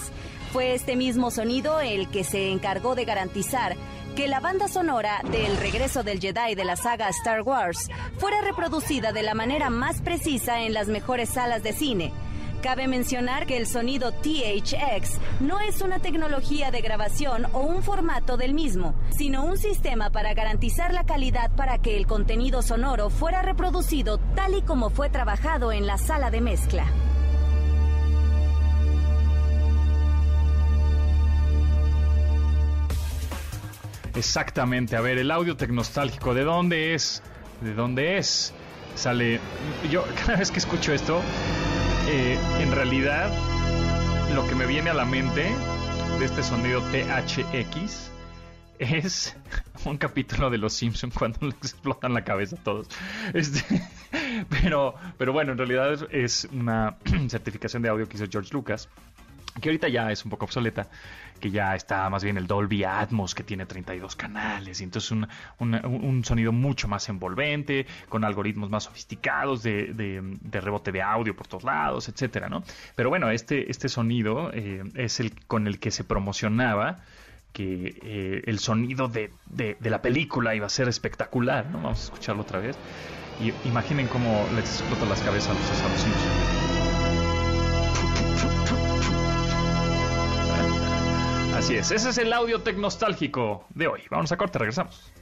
Fue 0.53 0.75
este 0.75 0.95
mismo 0.95 1.31
sonido 1.31 1.79
el 1.79 2.09
que 2.09 2.23
se 2.23 2.51
encargó 2.51 2.93
de 2.93 3.05
garantizar 3.05 3.75
que 4.15 4.27
la 4.27 4.39
banda 4.39 4.67
sonora 4.67 5.19
del 5.31 5.57
regreso 5.57 6.03
del 6.03 6.19
Jedi 6.19 6.53
de 6.53 6.63
la 6.63 6.75
saga 6.75 7.09
Star 7.09 7.41
Wars 7.41 7.89
fuera 8.19 8.39
reproducida 8.41 9.11
de 9.11 9.23
la 9.23 9.33
manera 9.33 9.71
más 9.71 10.03
precisa 10.03 10.61
en 10.61 10.75
las 10.75 10.89
mejores 10.89 11.29
salas 11.29 11.63
de 11.63 11.73
cine. 11.73 12.13
Cabe 12.61 12.87
mencionar 12.87 13.47
que 13.47 13.57
el 13.57 13.65
sonido 13.65 14.11
THX 14.11 15.17
no 15.39 15.59
es 15.59 15.81
una 15.81 15.97
tecnología 15.97 16.69
de 16.69 16.81
grabación 16.81 17.47
o 17.53 17.61
un 17.61 17.81
formato 17.81 18.37
del 18.37 18.53
mismo, 18.53 18.93
sino 19.09 19.43
un 19.43 19.57
sistema 19.57 20.11
para 20.11 20.35
garantizar 20.35 20.93
la 20.93 21.03
calidad 21.03 21.49
para 21.55 21.79
que 21.79 21.97
el 21.97 22.05
contenido 22.05 22.61
sonoro 22.61 23.09
fuera 23.09 23.41
reproducido 23.41 24.19
tal 24.35 24.53
y 24.53 24.61
como 24.61 24.91
fue 24.91 25.09
trabajado 25.09 25.71
en 25.71 25.87
la 25.87 25.97
sala 25.97 26.29
de 26.29 26.41
mezcla. 26.41 26.85
Exactamente. 34.15 34.95
A 34.95 35.01
ver, 35.01 35.17
el 35.17 35.31
audio 35.31 35.57
tecnostálgico, 35.57 36.33
¿de 36.33 36.43
dónde 36.43 36.93
es? 36.93 37.23
¿De 37.61 37.73
dónde 37.73 38.17
es? 38.17 38.53
Sale. 38.95 39.39
Yo, 39.89 40.05
cada 40.25 40.37
vez 40.37 40.51
que 40.51 40.59
escucho 40.59 40.93
esto, 40.93 41.21
eh, 42.07 42.37
en 42.59 42.71
realidad, 42.71 43.31
lo 44.35 44.47
que 44.47 44.55
me 44.55 44.65
viene 44.65 44.91
a 44.91 44.93
la 44.93 45.05
mente 45.05 45.51
de 46.19 46.25
este 46.25 46.43
sonido 46.43 46.81
THX 46.91 48.11
es 48.77 49.35
un 49.85 49.97
capítulo 49.97 50.49
de 50.49 50.57
Los 50.57 50.73
Simpsons 50.73 51.15
cuando 51.17 51.47
explotan 51.47 52.13
la 52.13 52.23
cabeza 52.23 52.55
a 52.55 52.59
todos. 52.63 52.87
Este, 53.33 53.81
pero, 54.49 54.93
pero 55.17 55.33
bueno, 55.33 55.53
en 55.53 55.57
realidad 55.57 56.07
es 56.11 56.47
una 56.51 56.97
certificación 57.29 57.81
de 57.81 57.89
audio 57.89 58.07
que 58.07 58.17
hizo 58.17 58.25
George 58.29 58.49
Lucas 58.53 58.89
que 59.61 59.69
ahorita 59.69 59.87
ya 59.87 60.11
es 60.11 60.23
un 60.25 60.31
poco 60.31 60.45
obsoleta, 60.45 60.87
que 61.39 61.51
ya 61.51 61.75
está 61.75 62.09
más 62.09 62.23
bien 62.23 62.37
el 62.37 62.47
Dolby 62.47 62.83
Atmos, 62.83 63.35
que 63.35 63.43
tiene 63.43 63.65
32 63.65 64.15
canales, 64.15 64.81
y 64.81 64.83
entonces 64.83 65.11
un, 65.11 65.27
un, 65.59 66.23
sonido 66.23 66.51
mucho 66.51 66.87
más 66.87 67.09
envolvente, 67.09 67.85
con 68.09 68.23
algoritmos 68.23 68.69
más 68.69 68.85
sofisticados 68.85 69.61
de, 69.61 69.93
de, 69.93 70.61
rebote 70.61 70.91
de 70.91 71.01
audio 71.01 71.35
por 71.35 71.47
todos 71.47 71.63
lados, 71.63 72.07
etcétera, 72.09 72.49
¿no? 72.49 72.63
Pero 72.95 73.09
bueno, 73.09 73.29
este, 73.29 73.69
este 73.69 73.89
sonido 73.89 74.51
eh, 74.53 74.83
es 74.95 75.19
el 75.19 75.33
con 75.45 75.67
el 75.67 75.79
que 75.79 75.91
se 75.91 76.03
promocionaba 76.03 77.01
que 77.51 77.99
eh, 78.01 78.41
el 78.45 78.59
sonido 78.59 79.07
de, 79.07 79.31
de, 79.45 79.77
la 79.89 80.01
película 80.01 80.55
iba 80.55 80.65
a 80.65 80.69
ser 80.69 80.87
espectacular, 80.87 81.67
¿no? 81.67 81.79
Vamos 81.81 81.99
a 81.99 82.03
escucharlo 82.05 82.41
otra 82.41 82.59
vez. 82.59 82.75
Y 83.39 83.53
imaginen 83.67 84.07
cómo 84.07 84.47
les 84.55 84.79
explota 84.79 85.05
las 85.05 85.21
cabezas 85.21 85.49
a 85.51 85.53
los 85.53 85.71
asesinos. 85.71 86.62
Así 91.63 91.77
es, 91.77 91.91
ese 91.91 92.09
es 92.09 92.17
el 92.17 92.33
audio 92.33 92.61
tecnostálgico 92.61 93.65
de 93.73 93.87
hoy. 93.87 94.01
Vamos 94.11 94.29
a 94.33 94.35
corte, 94.35 94.59
regresamos. 94.59 95.13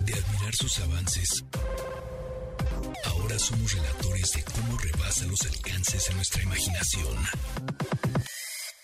De 0.00 0.12
admirar 0.12 0.54
sus 0.54 0.78
avances, 0.80 1.46
ahora 3.06 3.38
somos 3.38 3.72
relatores 3.72 4.30
de 4.32 4.44
cómo 4.44 4.76
rebasa 4.76 5.24
los 5.24 5.40
alcances 5.46 6.10
en 6.10 6.16
nuestra 6.16 6.42
imaginación. 6.42 7.16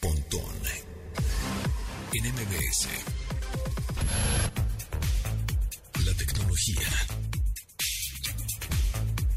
Pontón 0.01 0.57
en 2.15 2.25
MBS. 2.25 2.89
La 6.07 6.15
tecnología 6.15 6.89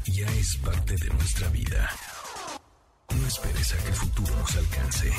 ya 0.06 0.26
es 0.26 0.56
parte 0.56 0.94
de 0.96 1.10
nuestra 1.10 1.48
vida. 1.48 1.90
No 3.14 3.26
esperes 3.26 3.74
a 3.74 3.76
que 3.76 3.88
el 3.88 3.94
futuro 3.94 4.34
nos 4.38 4.56
alcance. 4.56 5.12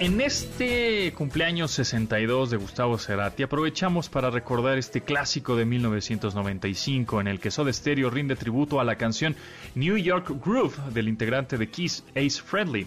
En 0.00 0.20
este 0.20 1.12
cumpleaños 1.14 1.72
62 1.72 2.50
de 2.50 2.56
Gustavo 2.56 2.98
Cerati 2.98 3.42
aprovechamos 3.42 4.08
para 4.08 4.30
recordar 4.30 4.78
este 4.78 5.00
clásico 5.00 5.56
de 5.56 5.64
1995 5.64 7.20
en 7.20 7.26
el 7.26 7.40
que 7.40 7.50
Soda 7.50 7.72
Stereo 7.72 8.08
rinde 8.08 8.36
tributo 8.36 8.78
a 8.78 8.84
la 8.84 8.94
canción 8.94 9.34
New 9.74 9.96
York 9.96 10.30
Groove 10.40 10.92
del 10.92 11.08
integrante 11.08 11.58
de 11.58 11.68
Kiss 11.68 12.04
Ace 12.10 12.40
Friendly. 12.40 12.86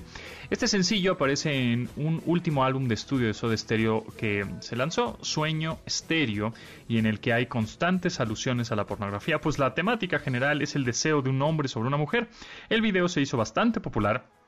Este 0.49 0.69
sencillo 0.69 1.11
aparece 1.11 1.73
en 1.73 1.89
un 1.97 2.23
último 2.25 2.63
álbum 2.63 2.87
de 2.87 2.93
estudio 2.93 3.27
de 3.27 3.33
Soda 3.33 3.57
Stereo 3.57 4.05
que 4.15 4.45
se 4.61 4.77
lanzó, 4.77 5.19
Sueño 5.21 5.79
Stereo, 5.89 6.53
y 6.87 6.97
en 6.97 7.05
el 7.05 7.19
que 7.19 7.33
hay 7.33 7.47
constantes 7.47 8.21
alusiones 8.21 8.71
a 8.71 8.77
la 8.77 8.85
pornografía, 8.85 9.41
pues 9.41 9.59
la 9.59 9.73
temática 9.73 10.17
general 10.17 10.61
es 10.61 10.77
el 10.77 10.85
deseo 10.85 11.21
de 11.21 11.29
un 11.29 11.41
hombre 11.41 11.67
sobre 11.67 11.89
una 11.89 11.97
mujer. 11.97 12.29
El 12.69 12.81
video 12.81 13.09
se 13.09 13.19
hizo 13.19 13.35
bastante 13.35 13.81
popular 13.81 14.40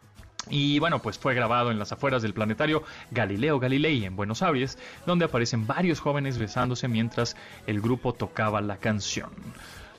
y 0.49 0.79
bueno, 0.79 0.99
pues 0.99 1.17
fue 1.17 1.33
grabado 1.33 1.71
en 1.71 1.79
las 1.79 1.91
afueras 1.91 2.21
del 2.21 2.33
planetario 2.33 2.83
Galileo 3.11 3.59
Galilei 3.59 4.05
en 4.05 4.15
Buenos 4.15 4.41
Aires, 4.41 4.77
donde 5.05 5.25
aparecen 5.25 5.67
varios 5.67 5.99
jóvenes 5.99 6.37
besándose 6.37 6.87
mientras 6.87 7.35
el 7.67 7.81
grupo 7.81 8.13
tocaba 8.13 8.61
la 8.61 8.77
canción. 8.77 9.29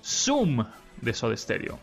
Zoom 0.03 0.67
de 1.01 1.15
Soda 1.15 1.37
Stereo. 1.37 1.79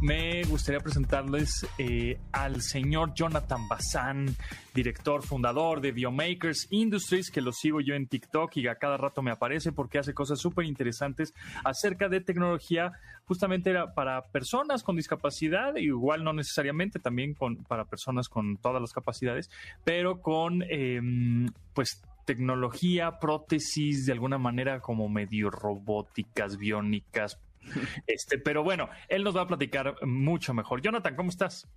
Me 0.00 0.44
gustaría 0.44 0.80
presentarles 0.80 1.66
eh, 1.78 2.18
al 2.32 2.60
señor 2.60 3.14
Jonathan 3.14 3.68
Bazán, 3.68 4.36
director 4.74 5.22
fundador 5.22 5.80
de 5.80 5.92
Biomakers 5.92 6.68
Industries, 6.70 7.30
que 7.30 7.40
lo 7.40 7.52
sigo 7.52 7.80
yo 7.80 7.94
en 7.94 8.06
TikTok 8.06 8.56
y 8.56 8.68
a 8.68 8.76
cada 8.76 8.96
rato 8.96 9.22
me 9.22 9.30
aparece 9.30 9.72
porque 9.72 9.98
hace 9.98 10.14
cosas 10.14 10.38
súper 10.40 10.64
interesantes 10.64 11.34
acerca 11.64 12.08
de 12.08 12.20
tecnología 12.20 12.92
justamente 13.24 13.74
para 13.94 14.22
personas 14.26 14.82
con 14.82 14.96
discapacidad, 14.96 15.76
igual 15.76 16.24
no 16.24 16.32
necesariamente 16.32 16.98
también 16.98 17.34
con, 17.34 17.56
para 17.64 17.84
personas 17.84 18.28
con 18.28 18.56
todas 18.58 18.80
las 18.80 18.92
capacidades, 18.92 19.50
pero 19.84 20.20
con 20.20 20.62
em, 20.68 21.48
pues 21.74 22.02
tecnología, 22.24 23.18
prótesis 23.18 24.04
de 24.04 24.12
alguna 24.12 24.36
manera 24.36 24.80
como 24.80 25.08
medio 25.08 25.48
robóticas, 25.48 26.58
biónicas, 26.58 27.38
este, 28.06 28.38
pero 28.38 28.62
bueno, 28.62 28.88
él 29.08 29.24
nos 29.24 29.36
va 29.36 29.42
a 29.42 29.46
platicar 29.46 29.96
mucho 30.04 30.54
mejor. 30.54 30.82
Jonathan, 30.82 31.16
¿cómo 31.16 31.30
estás? 31.30 31.68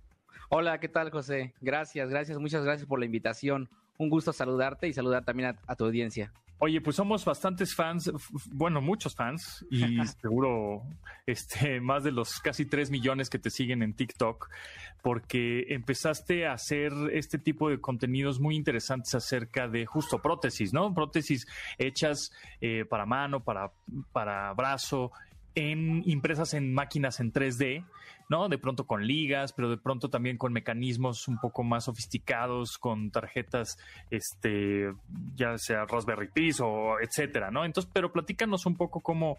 Hola, 0.52 0.80
¿qué 0.80 0.88
tal, 0.88 1.10
José? 1.10 1.54
Gracias, 1.60 2.10
gracias, 2.10 2.38
muchas 2.38 2.64
gracias 2.64 2.88
por 2.88 2.98
la 2.98 3.04
invitación. 3.04 3.68
Un 3.98 4.10
gusto 4.10 4.32
saludarte 4.32 4.88
y 4.88 4.92
saludar 4.92 5.24
también 5.24 5.56
a, 5.64 5.76
tu 5.76 5.84
audiencia. 5.84 6.32
Oye, 6.58 6.80
pues 6.80 6.96
somos 6.96 7.24
bastantes 7.24 7.74
fans, 7.74 8.10
bueno, 8.46 8.80
muchos 8.80 9.14
fans, 9.14 9.64
y 9.70 9.78
seguro 10.20 10.82
este, 11.24 11.80
más 11.80 12.02
de 12.02 12.10
los 12.10 12.40
casi 12.40 12.66
3 12.66 12.90
millones 12.90 13.30
que 13.30 13.38
te 13.38 13.48
siguen 13.48 13.82
en 13.82 13.94
TikTok, 13.94 14.50
porque 15.02 15.66
empezaste 15.68 16.46
a 16.46 16.54
hacer 16.54 16.92
este 17.12 17.38
tipo 17.38 17.70
de 17.70 17.80
contenidos 17.80 18.40
muy 18.40 18.56
interesantes 18.56 19.14
acerca 19.14 19.68
de 19.68 19.86
justo 19.86 20.20
prótesis, 20.20 20.72
¿no? 20.72 20.92
Prótesis 20.92 21.46
hechas 21.78 22.32
eh, 22.60 22.84
para 22.84 23.06
mano, 23.06 23.44
para, 23.44 23.70
para 24.12 24.52
brazo, 24.52 25.12
en 25.54 26.02
impresas 26.06 26.54
en 26.54 26.72
máquinas 26.72 27.20
en 27.20 27.32
3D, 27.32 27.84
¿no? 28.28 28.48
De 28.48 28.58
pronto 28.58 28.86
con 28.86 29.06
ligas, 29.06 29.52
pero 29.52 29.70
de 29.70 29.76
pronto 29.76 30.08
también 30.08 30.38
con 30.38 30.52
mecanismos 30.52 31.28
un 31.28 31.38
poco 31.38 31.64
más 31.64 31.84
sofisticados, 31.84 32.78
con 32.78 33.10
tarjetas, 33.10 33.78
este, 34.10 34.92
ya 35.34 35.58
sea 35.58 35.84
Raspberry 35.86 36.28
Pi 36.32 36.50
o 36.60 37.00
etcétera, 37.00 37.50
¿no? 37.50 37.64
Entonces, 37.64 37.90
pero 37.92 38.12
platícanos 38.12 38.66
un 38.66 38.76
poco 38.76 39.00
cómo, 39.00 39.38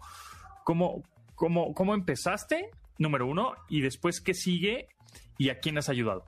cómo, 0.63 1.03
cómo, 1.35 1.73
cómo 1.73 1.93
empezaste, 1.93 2.69
número 2.97 3.27
uno, 3.27 3.53
y 3.69 3.81
después 3.81 4.21
qué 4.21 4.33
sigue 4.33 4.87
y 5.37 5.49
a 5.49 5.59
quién 5.59 5.77
has 5.77 5.89
ayudado. 5.89 6.25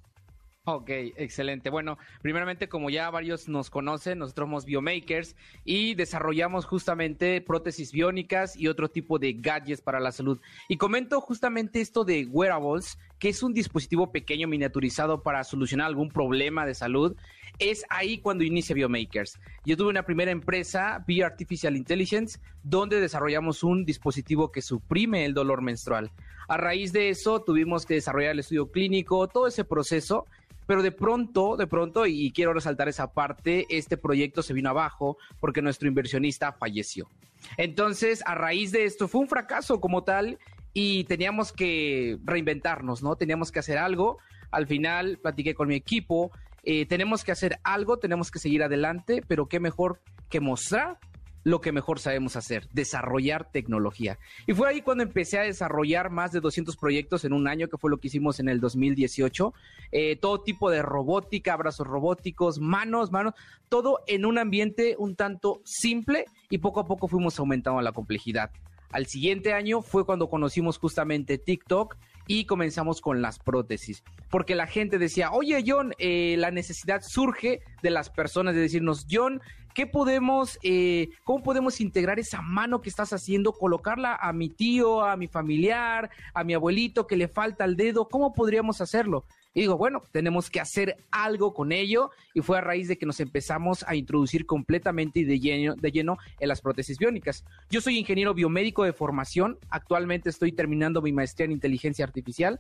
Ok, 0.65 0.89
excelente. 1.17 1.69
Bueno, 1.69 1.97
primeramente, 2.21 2.69
como 2.69 2.89
ya 2.89 3.09
varios 3.09 3.49
nos 3.49 3.69
conocen, 3.69 4.19
nosotros 4.19 4.45
somos 4.45 4.63
biomakers 4.63 5.35
y 5.65 5.93
desarrollamos 5.95 6.63
justamente 6.63 7.41
prótesis 7.41 7.91
biónicas 7.91 8.55
y 8.55 8.69
otro 8.69 8.87
tipo 8.89 9.19
de 9.19 9.33
gadgets 9.33 9.81
para 9.81 9.99
la 9.99 10.13
salud. 10.13 10.39
Y 10.69 10.77
comento 10.77 11.19
justamente 11.19 11.81
esto 11.81 12.05
de 12.05 12.27
wearables, 12.31 12.97
que 13.19 13.27
es 13.27 13.43
un 13.43 13.53
dispositivo 13.53 14.13
pequeño 14.13 14.47
miniaturizado 14.47 15.21
para 15.21 15.43
solucionar 15.43 15.87
algún 15.87 16.07
problema 16.07 16.65
de 16.65 16.75
salud. 16.75 17.17
Es 17.59 17.83
ahí 17.89 18.19
cuando 18.19 18.45
inicia 18.45 18.73
Biomakers. 18.73 19.41
Yo 19.65 19.75
tuve 19.75 19.89
una 19.89 20.05
primera 20.05 20.31
empresa, 20.31 21.03
Be 21.05 21.25
Artificial 21.25 21.75
Intelligence, 21.75 22.39
donde 22.63 23.01
desarrollamos 23.01 23.63
un 23.63 23.83
dispositivo 23.83 24.49
que 24.53 24.61
suprime 24.61 25.25
el 25.25 25.33
dolor 25.33 25.61
menstrual. 25.61 26.09
A 26.47 26.57
raíz 26.57 26.91
de 26.93 27.09
eso, 27.09 27.41
tuvimos 27.41 27.85
que 27.85 27.95
desarrollar 27.95 28.31
el 28.31 28.39
estudio 28.39 28.71
clínico, 28.71 29.27
todo 29.27 29.47
ese 29.47 29.63
proceso 29.63 30.25
pero 30.65 30.81
de 30.81 30.91
pronto, 30.91 31.57
de 31.57 31.67
pronto, 31.67 32.05
y 32.05 32.31
quiero 32.31 32.53
resaltar 32.53 32.87
esa 32.87 33.11
parte, 33.11 33.65
este 33.69 33.97
proyecto 33.97 34.41
se 34.41 34.53
vino 34.53 34.69
abajo 34.69 35.17
porque 35.39 35.61
nuestro 35.61 35.87
inversionista 35.87 36.53
falleció. 36.53 37.09
Entonces, 37.57 38.23
a 38.25 38.35
raíz 38.35 38.71
de 38.71 38.85
esto, 38.85 39.07
fue 39.07 39.21
un 39.21 39.27
fracaso 39.27 39.81
como 39.81 40.03
tal 40.03 40.39
y 40.73 41.03
teníamos 41.05 41.51
que 41.51 42.17
reinventarnos, 42.23 43.03
¿no? 43.03 43.15
Teníamos 43.15 43.51
que 43.51 43.59
hacer 43.59 43.77
algo. 43.77 44.17
Al 44.51 44.67
final, 44.67 45.19
platiqué 45.21 45.53
con 45.53 45.67
mi 45.67 45.75
equipo, 45.75 46.31
eh, 46.63 46.85
tenemos 46.85 47.23
que 47.23 47.33
hacer 47.33 47.59
algo, 47.63 47.97
tenemos 47.97 48.31
que 48.31 48.39
seguir 48.39 48.63
adelante, 48.63 49.21
pero 49.27 49.47
qué 49.47 49.59
mejor 49.59 49.99
que 50.29 50.39
mostrar 50.39 50.97
lo 51.43 51.61
que 51.61 51.71
mejor 51.71 51.99
sabemos 51.99 52.35
hacer, 52.35 52.67
desarrollar 52.71 53.51
tecnología. 53.51 54.17
Y 54.47 54.53
fue 54.53 54.69
ahí 54.69 54.81
cuando 54.81 55.03
empecé 55.03 55.39
a 55.39 55.43
desarrollar 55.43 56.09
más 56.09 56.31
de 56.31 56.39
200 56.39 56.77
proyectos 56.77 57.25
en 57.25 57.33
un 57.33 57.47
año, 57.47 57.67
que 57.67 57.77
fue 57.77 57.89
lo 57.89 57.97
que 57.97 58.07
hicimos 58.07 58.39
en 58.39 58.49
el 58.49 58.59
2018. 58.59 59.53
Eh, 59.91 60.15
todo 60.15 60.41
tipo 60.41 60.69
de 60.69 60.81
robótica, 60.81 61.55
brazos 61.57 61.87
robóticos, 61.87 62.59
manos, 62.59 63.11
manos, 63.11 63.33
todo 63.69 63.99
en 64.07 64.25
un 64.25 64.37
ambiente 64.37 64.95
un 64.97 65.15
tanto 65.15 65.61
simple 65.65 66.25
y 66.49 66.59
poco 66.59 66.79
a 66.79 66.85
poco 66.85 67.07
fuimos 67.07 67.37
aumentando 67.39 67.81
la 67.81 67.91
complejidad. 67.91 68.51
Al 68.91 69.07
siguiente 69.07 69.53
año 69.53 69.81
fue 69.81 70.05
cuando 70.05 70.29
conocimos 70.29 70.77
justamente 70.77 71.39
TikTok 71.39 71.97
y 72.27 72.45
comenzamos 72.45 73.01
con 73.01 73.21
las 73.21 73.39
prótesis. 73.39 74.03
Porque 74.29 74.55
la 74.55 74.67
gente 74.67 74.97
decía, 74.97 75.31
oye 75.31 75.63
John, 75.65 75.93
eh, 75.97 76.35
la 76.37 76.51
necesidad 76.51 77.01
surge 77.01 77.61
de 77.81 77.89
las 77.89 78.09
personas 78.09 78.55
de 78.55 78.61
decirnos, 78.61 79.07
John, 79.09 79.41
¿qué 79.73 79.87
podemos, 79.87 80.59
eh, 80.63 81.09
cómo 81.23 81.43
podemos 81.43 81.81
integrar 81.81 82.19
esa 82.19 82.41
mano 82.41 82.81
que 82.81 82.89
estás 82.89 83.13
haciendo, 83.13 83.53
colocarla 83.53 84.15
a 84.15 84.33
mi 84.33 84.49
tío, 84.49 85.01
a 85.01 85.17
mi 85.17 85.27
familiar, 85.27 86.09
a 86.33 86.43
mi 86.43 86.53
abuelito 86.53 87.07
que 87.07 87.17
le 87.17 87.27
falta 87.27 87.65
el 87.65 87.75
dedo? 87.75 88.07
¿Cómo 88.07 88.33
podríamos 88.33 88.81
hacerlo? 88.81 89.25
Y 89.55 89.61
digo, 89.61 89.77
bueno, 89.77 90.01
tenemos 90.11 90.49
que 90.49 90.59
hacer 90.59 90.97
algo 91.11 91.53
con 91.53 91.71
ello 91.71 92.09
y 92.33 92.41
fue 92.41 92.57
a 92.57 92.61
raíz 92.61 92.87
de 92.87 92.97
que 92.97 93.05
nos 93.05 93.19
empezamos 93.19 93.85
a 93.87 93.95
introducir 93.95 94.45
completamente 94.47 95.19
y 95.19 95.25
de 95.25 95.39
lleno, 95.39 95.75
de 95.75 95.91
lleno 95.91 96.17
en 96.39 96.47
las 96.47 96.61
prótesis 96.61 96.97
biónicas. 96.97 97.45
Yo 97.69 97.79
soy 97.79 97.99
ingeniero 97.99 98.33
biomédico 98.33 98.83
de 98.83 98.93
formación, 98.93 99.59
actualmente 99.69 100.29
estoy 100.29 100.53
terminando 100.53 101.01
mi 101.01 101.11
maestría 101.11 101.45
en 101.45 101.51
inteligencia 101.51 102.03
artificial 102.03 102.59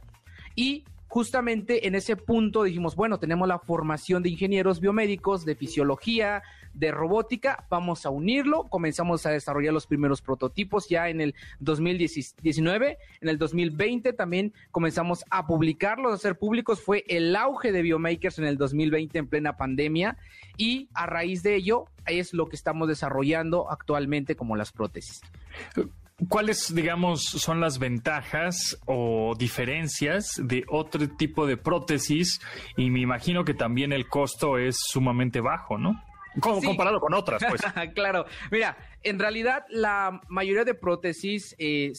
y 0.55 0.83
justamente 1.13 1.85
en 1.85 1.93
ese 1.93 2.15
punto 2.15 2.63
dijimos, 2.63 2.95
bueno, 2.95 3.19
tenemos 3.19 3.47
la 3.47 3.59
formación 3.59 4.23
de 4.23 4.29
ingenieros 4.29 4.79
biomédicos, 4.79 5.45
de 5.45 5.53
fisiología, 5.53 6.41
de 6.73 6.89
robótica, 6.89 7.67
vamos 7.69 8.07
a 8.07 8.09
unirlo, 8.09 8.63
comenzamos 8.63 9.23
a 9.27 9.29
desarrollar 9.29 9.75
los 9.75 9.85
primeros 9.85 10.23
prototipos 10.23 10.89
ya 10.89 11.09
en 11.09 11.21
el 11.21 11.35
2019, 11.59 12.97
en 13.21 13.29
el 13.29 13.37
2020 13.37 14.13
también 14.13 14.53
comenzamos 14.71 15.23
a 15.29 15.45
publicarlos, 15.45 16.13
a 16.13 16.15
hacer 16.15 16.39
públicos, 16.39 16.81
fue 16.81 17.05
el 17.07 17.35
auge 17.35 17.71
de 17.71 17.83
biomakers 17.83 18.39
en 18.39 18.45
el 18.45 18.57
2020 18.57 19.19
en 19.19 19.27
plena 19.27 19.55
pandemia. 19.55 20.17
Y 20.57 20.89
a 20.95 21.05
raíz 21.05 21.43
de 21.43 21.53
ello 21.53 21.85
es 22.07 22.33
lo 22.33 22.49
que 22.49 22.55
estamos 22.55 22.87
desarrollando 22.87 23.69
actualmente 23.69 24.35
como 24.35 24.55
las 24.55 24.71
prótesis. 24.71 25.21
¿Cuáles, 26.29 26.73
digamos, 26.73 27.23
son 27.23 27.59
las 27.59 27.79
ventajas 27.79 28.77
o 28.85 29.33
diferencias 29.37 30.39
de 30.41 30.63
otro 30.69 31.09
tipo 31.09 31.47
de 31.47 31.57
prótesis? 31.57 32.39
Y 32.77 32.89
me 32.89 33.01
imagino 33.01 33.43
que 33.43 33.53
también 33.53 33.91
el 33.91 34.07
costo 34.07 34.57
es 34.57 34.77
sumamente 34.79 35.41
bajo, 35.41 35.77
¿no? 35.77 36.03
Comparado 36.39 36.99
con 36.99 37.13
otras, 37.13 37.43
pues. 37.47 37.61
claro. 37.95 38.25
Mira, 38.51 38.77
en 39.03 39.19
realidad 39.19 39.65
la 39.69 40.21
mayoría 40.29 40.63
de 40.63 40.73
prótesis 40.73 41.55
eh, 41.57 41.91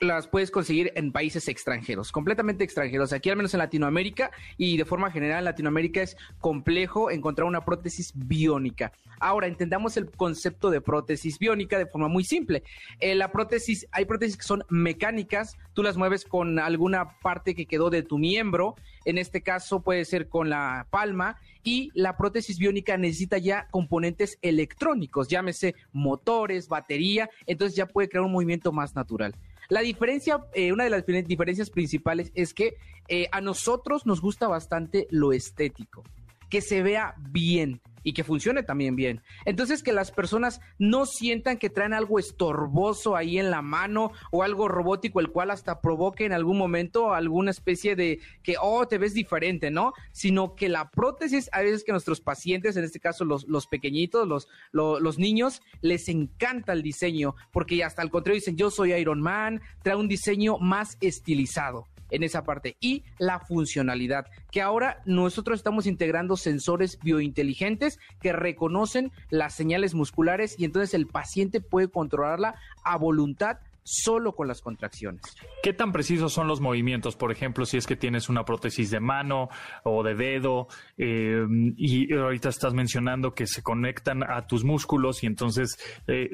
las 0.00 0.28
puedes 0.28 0.50
conseguir 0.50 0.92
en 0.94 1.12
países 1.12 1.48
extranjeros, 1.48 2.12
completamente 2.12 2.64
extranjeros. 2.64 3.12
Aquí 3.12 3.30
al 3.30 3.36
menos 3.36 3.54
en 3.54 3.58
Latinoamérica 3.58 4.30
y 4.58 4.76
de 4.76 4.84
forma 4.84 5.10
general 5.10 5.38
en 5.38 5.44
Latinoamérica 5.46 6.02
es 6.02 6.16
complejo 6.38 7.10
encontrar 7.10 7.46
una 7.46 7.64
prótesis 7.64 8.12
biónica. 8.14 8.92
Ahora, 9.18 9.46
entendamos 9.46 9.96
el 9.96 10.10
concepto 10.10 10.70
de 10.70 10.82
prótesis 10.82 11.38
biónica 11.38 11.78
de 11.78 11.86
forma 11.86 12.08
muy 12.08 12.24
simple. 12.24 12.62
Eh, 13.00 13.14
la 13.14 13.32
prótesis, 13.32 13.86
hay 13.90 14.04
prótesis 14.04 14.36
que 14.36 14.44
son 14.44 14.64
mecánicas, 14.68 15.56
tú 15.72 15.82
las 15.82 15.96
mueves 15.96 16.24
con 16.24 16.58
alguna 16.58 17.18
parte 17.20 17.54
que 17.54 17.66
quedó 17.66 17.88
de 17.88 18.02
tu 18.02 18.18
miembro, 18.18 18.76
en 19.06 19.16
este 19.16 19.40
caso 19.40 19.80
puede 19.80 20.04
ser 20.04 20.28
con 20.28 20.50
la 20.50 20.86
palma, 20.90 21.38
y 21.62 21.90
la 21.94 22.16
prótesis 22.16 22.58
biónica 22.58 22.96
necesita 22.96 23.38
ya 23.38 23.66
componentes 23.70 24.38
electrónicos, 24.42 25.28
llámese 25.28 25.74
motores, 25.92 26.68
batería, 26.68 27.30
entonces 27.46 27.76
ya 27.76 27.86
puede 27.86 28.08
crear 28.08 28.24
un 28.24 28.32
movimiento 28.32 28.70
más 28.70 28.94
natural. 28.94 29.34
La 29.68 29.80
diferencia, 29.80 30.44
eh, 30.54 30.72
una 30.72 30.84
de 30.84 30.90
las 30.90 31.04
diferencias 31.06 31.70
principales 31.70 32.30
es 32.34 32.54
que 32.54 32.76
eh, 33.08 33.28
a 33.32 33.40
nosotros 33.40 34.06
nos 34.06 34.20
gusta 34.20 34.48
bastante 34.48 35.06
lo 35.10 35.32
estético, 35.32 36.04
que 36.48 36.60
se 36.60 36.82
vea 36.82 37.14
bien 37.18 37.80
y 38.06 38.12
que 38.12 38.22
funcione 38.22 38.62
también 38.62 38.94
bien. 38.94 39.20
Entonces, 39.46 39.82
que 39.82 39.92
las 39.92 40.12
personas 40.12 40.60
no 40.78 41.06
sientan 41.06 41.58
que 41.58 41.70
traen 41.70 41.92
algo 41.92 42.20
estorboso 42.20 43.16
ahí 43.16 43.40
en 43.40 43.50
la 43.50 43.62
mano 43.62 44.12
o 44.30 44.44
algo 44.44 44.68
robótico, 44.68 45.18
el 45.18 45.30
cual 45.30 45.50
hasta 45.50 45.80
provoque 45.80 46.24
en 46.24 46.32
algún 46.32 46.56
momento 46.56 47.12
alguna 47.12 47.50
especie 47.50 47.96
de 47.96 48.20
que, 48.44 48.54
oh, 48.62 48.86
te 48.86 48.98
ves 48.98 49.12
diferente, 49.12 49.72
¿no? 49.72 49.92
Sino 50.12 50.54
que 50.54 50.68
la 50.68 50.88
prótesis, 50.88 51.50
a 51.52 51.62
veces 51.62 51.82
que 51.82 51.90
nuestros 51.90 52.20
pacientes, 52.20 52.76
en 52.76 52.84
este 52.84 53.00
caso 53.00 53.24
los, 53.24 53.48
los 53.48 53.66
pequeñitos, 53.66 54.28
los, 54.28 54.46
los, 54.70 55.00
los 55.00 55.18
niños, 55.18 55.60
les 55.80 56.08
encanta 56.08 56.74
el 56.74 56.82
diseño, 56.82 57.34
porque 57.50 57.82
hasta 57.82 58.02
al 58.02 58.10
contrario 58.12 58.38
dicen, 58.38 58.56
yo 58.56 58.70
soy 58.70 58.92
Iron 58.92 59.20
Man, 59.20 59.60
trae 59.82 59.96
un 59.96 60.06
diseño 60.06 60.58
más 60.58 60.96
estilizado 61.00 61.88
en 62.10 62.22
esa 62.22 62.44
parte. 62.44 62.76
Y 62.80 63.04
la 63.18 63.40
funcionalidad, 63.40 64.26
que 64.50 64.62
ahora 64.62 65.02
nosotros 65.04 65.58
estamos 65.58 65.86
integrando 65.86 66.36
sensores 66.36 66.98
biointeligentes 67.02 67.98
que 68.20 68.32
reconocen 68.32 69.12
las 69.30 69.54
señales 69.54 69.94
musculares 69.94 70.56
y 70.58 70.64
entonces 70.64 70.94
el 70.94 71.06
paciente 71.06 71.60
puede 71.60 71.88
controlarla 71.88 72.56
a 72.84 72.96
voluntad 72.96 73.58
solo 73.86 74.32
con 74.34 74.48
las 74.48 74.60
contracciones. 74.60 75.22
¿Qué 75.62 75.72
tan 75.72 75.92
precisos 75.92 76.32
son 76.32 76.48
los 76.48 76.60
movimientos? 76.60 77.14
Por 77.14 77.30
ejemplo, 77.30 77.64
si 77.64 77.76
es 77.76 77.86
que 77.86 77.94
tienes 77.94 78.28
una 78.28 78.44
prótesis 78.44 78.90
de 78.90 78.98
mano 78.98 79.48
o 79.84 80.02
de 80.02 80.16
dedo 80.16 80.66
eh, 80.98 81.46
y 81.76 82.12
ahorita 82.12 82.48
estás 82.48 82.74
mencionando 82.74 83.32
que 83.32 83.46
se 83.46 83.62
conectan 83.62 84.24
a 84.24 84.44
tus 84.48 84.64
músculos 84.64 85.22
y 85.22 85.26
entonces 85.26 85.78
eh, 86.08 86.30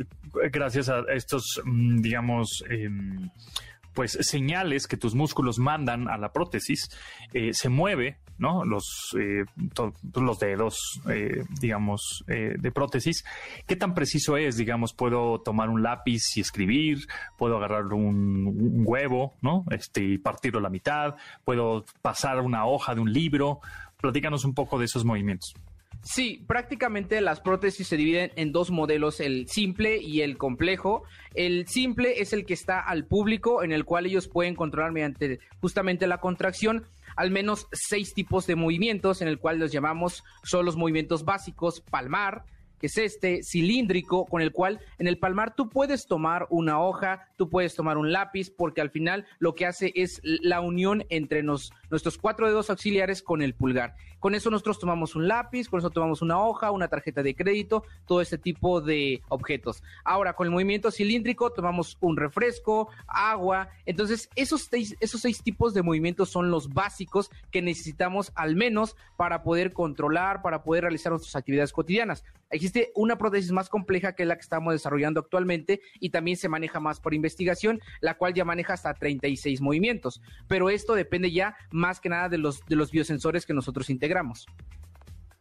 gracias 0.50 0.88
a 0.88 1.02
estos, 1.14 1.61
mm, 1.64 2.00
digamos, 2.00 2.64
em, 2.70 3.28
pues 3.94 4.18
señales 4.20 4.87
que 4.87 4.96
tus 4.96 5.14
músculos 5.14 5.59
mandan 5.59 6.09
a 6.09 6.16
la 6.18 6.33
prótesis, 6.33 6.90
eh, 7.33 7.50
se 7.52 7.68
mueve, 7.68 8.18
¿no? 8.38 8.64
Los, 8.64 9.14
eh, 9.18 9.44
los 10.14 10.38
dedos, 10.38 11.00
eh, 11.09 11.44
digamos, 11.61 12.24
de 12.26 12.72
prótesis. 12.72 13.24
¿Qué 13.66 13.76
tan 13.76 13.94
preciso 13.94 14.37
es? 14.37 14.57
Digamos, 14.57 14.94
puedo 14.94 15.40
tomar 15.40 15.68
un 15.68 15.83
lápiz 15.83 16.37
y 16.37 16.40
escribir, 16.40 17.07
puedo 17.38 17.57
agarrar 17.57 17.85
un, 17.92 18.83
huevo, 18.87 19.35
¿no? 19.42 19.64
Este, 19.70 20.02
y 20.02 20.18
partirlo 20.18 20.59
a 20.59 20.62
la 20.62 20.70
mitad, 20.70 21.14
puedo 21.44 21.85
pasar 22.00 22.40
una 22.40 22.66
hoja 22.66 22.94
de 22.94 23.00
un 23.00 23.12
libro. 23.12 23.61
Platícanos 24.00 24.44
un 24.44 24.55
poco 24.55 24.78
de 24.78 24.87
esos 24.87 25.05
movimientos. 25.05 25.55
Sí, 26.04 26.44
prácticamente 26.48 27.20
las 27.20 27.40
prótesis 27.40 27.86
se 27.86 27.96
dividen 27.96 28.32
en 28.34 28.50
dos 28.50 28.72
modelos, 28.72 29.20
el 29.20 29.48
simple 29.48 29.98
y 29.98 30.22
el 30.22 30.36
complejo. 30.36 31.04
El 31.34 31.68
simple 31.68 32.20
es 32.20 32.32
el 32.32 32.44
que 32.44 32.54
está 32.54 32.80
al 32.80 33.06
público, 33.06 33.62
en 33.62 33.70
el 33.70 33.84
cual 33.84 34.06
ellos 34.06 34.26
pueden 34.26 34.56
controlar 34.56 34.90
mediante 34.90 35.38
justamente 35.60 36.08
la 36.08 36.18
contracción 36.18 36.86
al 37.16 37.30
menos 37.30 37.68
seis 37.72 38.14
tipos 38.14 38.46
de 38.46 38.56
movimientos, 38.56 39.22
en 39.22 39.28
el 39.28 39.38
cual 39.38 39.58
los 39.58 39.70
llamamos, 39.70 40.24
son 40.42 40.64
los 40.64 40.76
movimientos 40.76 41.24
básicos, 41.24 41.80
palmar, 41.80 42.44
que 42.83 42.88
es 42.88 42.99
este 42.99 43.45
cilíndrico 43.45 44.27
con 44.27 44.42
el 44.42 44.51
cual 44.51 44.81
en 44.99 45.07
el 45.07 45.16
palmar 45.16 45.55
tú 45.55 45.68
puedes 45.68 46.09
tomar 46.09 46.49
una 46.51 46.81
hoja, 46.81 47.29
tú 47.37 47.49
puedes 47.49 47.77
tomar 47.77 47.97
un 47.97 48.11
lápiz, 48.11 48.51
porque 48.51 48.81
al 48.81 48.90
final 48.90 49.25
lo 49.38 49.55
que 49.55 49.66
hace 49.66 49.92
es 49.95 50.21
la 50.25 50.61
unión 50.61 51.05
entre 51.09 51.45
nuestros 51.45 52.18
cuatro 52.18 52.49
dedos 52.49 52.71
auxiliares 52.71 53.23
con 53.23 53.40
el 53.40 53.55
pulgar. 53.55 53.95
Con 54.18 54.35
eso 54.35 54.51
nosotros 54.51 54.81
tomamos 54.81 55.14
un 55.14 55.29
lápiz, 55.29 55.68
con 55.68 55.79
eso 55.79 55.90
tomamos 55.90 56.23
una 56.23 56.40
hoja, 56.42 56.73
una 56.73 56.88
tarjeta 56.88 57.23
de 57.23 57.37
crédito, 57.37 57.85
todo 58.05 58.21
este 58.21 58.37
tipo 58.37 58.81
de 58.81 59.23
objetos. 59.29 59.83
Ahora, 60.05 60.35
con 60.35 60.49
el 60.49 60.53
movimiento 60.53 60.90
cilíndrico 60.90 61.53
tomamos 61.53 61.99
un 62.01 62.16
refresco, 62.16 62.88
agua. 63.07 63.68
Entonces, 63.87 64.29
esos 64.35 64.62
seis, 64.71 64.97
esos 64.99 65.21
seis 65.21 65.40
tipos 65.42 65.73
de 65.73 65.83
movimientos 65.83 66.31
son 66.31 66.51
los 66.51 66.68
básicos 66.68 67.31
que 67.53 67.62
necesitamos 67.62 68.33
al 68.35 68.57
menos 68.57 68.97
para 69.16 69.45
poder 69.45 69.73
controlar, 69.73 70.42
para 70.42 70.62
poder 70.64 70.83
realizar 70.83 71.12
nuestras 71.12 71.37
actividades 71.37 71.73
cotidianas. 71.73 72.25
Existe 72.52 72.92
una 72.94 73.18
prótesis 73.18 73.50
más 73.50 73.68
compleja 73.68 74.14
que 74.14 74.24
la 74.24 74.36
que 74.36 74.42
estamos 74.42 74.72
desarrollando 74.72 75.20
actualmente 75.20 75.80
y 75.98 76.10
también 76.10 76.36
se 76.36 76.48
maneja 76.48 76.78
más 76.78 77.00
por 77.00 77.14
investigación, 77.14 77.80
la 78.00 78.16
cual 78.16 78.34
ya 78.34 78.44
maneja 78.44 78.74
hasta 78.74 78.94
36 78.94 79.60
movimientos. 79.60 80.22
Pero 80.46 80.70
esto 80.70 80.94
depende 80.94 81.32
ya 81.32 81.56
más 81.70 82.00
que 82.00 82.08
nada 82.08 82.28
de 82.28 82.38
los, 82.38 82.62
biosensores 82.92 83.46
que 83.46 83.54
nosotros 83.54 83.90
integramos 83.90 84.12
gramos. 84.12 84.46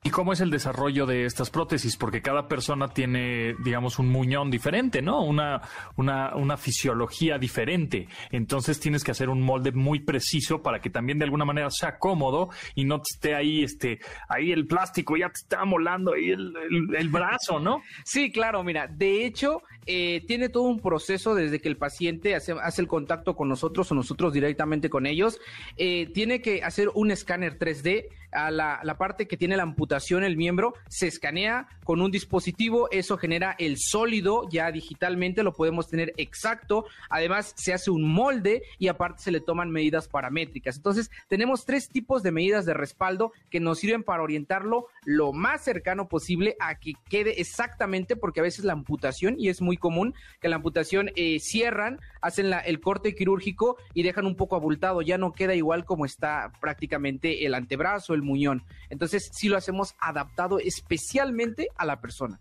¿Y 0.03 0.09
cómo 0.09 0.33
es 0.33 0.41
el 0.41 0.49
desarrollo 0.49 1.05
de 1.05 1.25
estas 1.25 1.51
prótesis? 1.51 1.95
Porque 1.95 2.23
cada 2.23 2.47
persona 2.47 2.87
tiene, 2.87 3.53
digamos, 3.63 3.99
un 3.99 4.09
muñón 4.09 4.49
diferente, 4.49 4.99
¿no? 5.03 5.23
Una, 5.23 5.61
una, 5.95 6.35
una 6.35 6.57
fisiología 6.57 7.37
diferente. 7.37 8.07
Entonces 8.31 8.79
tienes 8.79 9.03
que 9.03 9.11
hacer 9.11 9.29
un 9.29 9.43
molde 9.43 9.71
muy 9.73 9.99
preciso 9.99 10.63
para 10.63 10.81
que 10.81 10.89
también 10.89 11.19
de 11.19 11.25
alguna 11.25 11.45
manera 11.45 11.69
sea 11.69 11.99
cómodo 11.99 12.49
y 12.73 12.83
no 12.83 12.99
esté 13.07 13.35
ahí, 13.35 13.63
este, 13.63 13.99
ahí 14.27 14.51
el 14.51 14.65
plástico 14.65 15.17
ya 15.17 15.27
te 15.27 15.37
está 15.39 15.65
molando 15.65 16.13
ahí 16.13 16.31
el, 16.31 16.51
el, 16.97 17.09
brazo, 17.09 17.59
¿no? 17.59 17.83
Sí, 18.03 18.31
claro, 18.31 18.63
mira, 18.63 18.87
de 18.87 19.23
hecho, 19.23 19.61
eh, 19.85 20.23
tiene 20.25 20.49
todo 20.49 20.63
un 20.63 20.79
proceso 20.79 21.35
desde 21.35 21.61
que 21.61 21.69
el 21.69 21.77
paciente 21.77 22.33
hace, 22.33 22.53
hace, 22.53 22.81
el 22.81 22.87
contacto 22.87 23.35
con 23.35 23.49
nosotros 23.49 23.91
o 23.91 23.93
nosotros 23.93 24.33
directamente 24.33 24.89
con 24.89 25.05
ellos. 25.05 25.39
Eh, 25.77 26.09
tiene 26.11 26.41
que 26.41 26.63
hacer 26.63 26.89
un 26.95 27.11
escáner 27.11 27.59
3D 27.59 28.07
a 28.31 28.51
la, 28.51 28.79
la 28.83 28.97
parte 28.97 29.27
que 29.27 29.37
tiene 29.37 29.57
la 29.57 29.63
amputación 29.63 30.23
el 30.23 30.37
miembro, 30.37 30.73
se 30.87 31.07
escanea 31.07 31.67
con 31.83 32.01
un 32.01 32.11
dispositivo, 32.11 32.89
eso 32.91 33.17
genera 33.17 33.55
el 33.59 33.77
sólido 33.77 34.47
ya 34.49 34.71
digitalmente, 34.71 35.43
lo 35.43 35.53
podemos 35.53 35.87
tener 35.87 36.13
exacto, 36.17 36.85
además 37.09 37.53
se 37.57 37.73
hace 37.73 37.91
un 37.91 38.03
molde 38.03 38.63
y 38.79 38.87
aparte 38.87 39.23
se 39.23 39.31
le 39.31 39.41
toman 39.41 39.71
medidas 39.71 40.07
paramétricas. 40.07 40.77
Entonces 40.77 41.11
tenemos 41.27 41.65
tres 41.65 41.89
tipos 41.89 42.23
de 42.23 42.31
medidas 42.31 42.65
de 42.65 42.73
respaldo 42.73 43.33
que 43.49 43.59
nos 43.59 43.79
sirven 43.79 44.03
para 44.03 44.23
orientarlo 44.23 44.87
lo 45.05 45.33
más 45.33 45.63
cercano 45.63 46.07
posible 46.07 46.55
a 46.59 46.75
que 46.75 46.93
quede 47.09 47.41
exactamente, 47.41 48.15
porque 48.15 48.39
a 48.39 48.43
veces 48.43 48.65
la 48.65 48.73
amputación, 48.73 49.35
y 49.37 49.49
es 49.49 49.61
muy 49.61 49.77
común 49.77 50.13
que 50.39 50.49
la 50.49 50.57
amputación 50.57 51.11
eh, 51.15 51.39
cierran, 51.39 51.99
hacen 52.21 52.49
la, 52.49 52.59
el 52.59 52.79
corte 52.79 53.15
quirúrgico 53.15 53.77
y 53.93 54.03
dejan 54.03 54.25
un 54.25 54.35
poco 54.35 54.55
abultado, 54.55 55.01
ya 55.01 55.17
no 55.17 55.33
queda 55.33 55.55
igual 55.55 55.85
como 55.85 56.05
está 56.05 56.51
prácticamente 56.59 57.45
el 57.45 57.53
antebrazo, 57.53 58.13
muñón. 58.21 58.63
Entonces, 58.89 59.29
si 59.33 59.49
lo 59.49 59.57
hacemos 59.57 59.95
adaptado 59.99 60.59
especialmente 60.59 61.67
a 61.77 61.85
la 61.85 62.01
persona. 62.01 62.39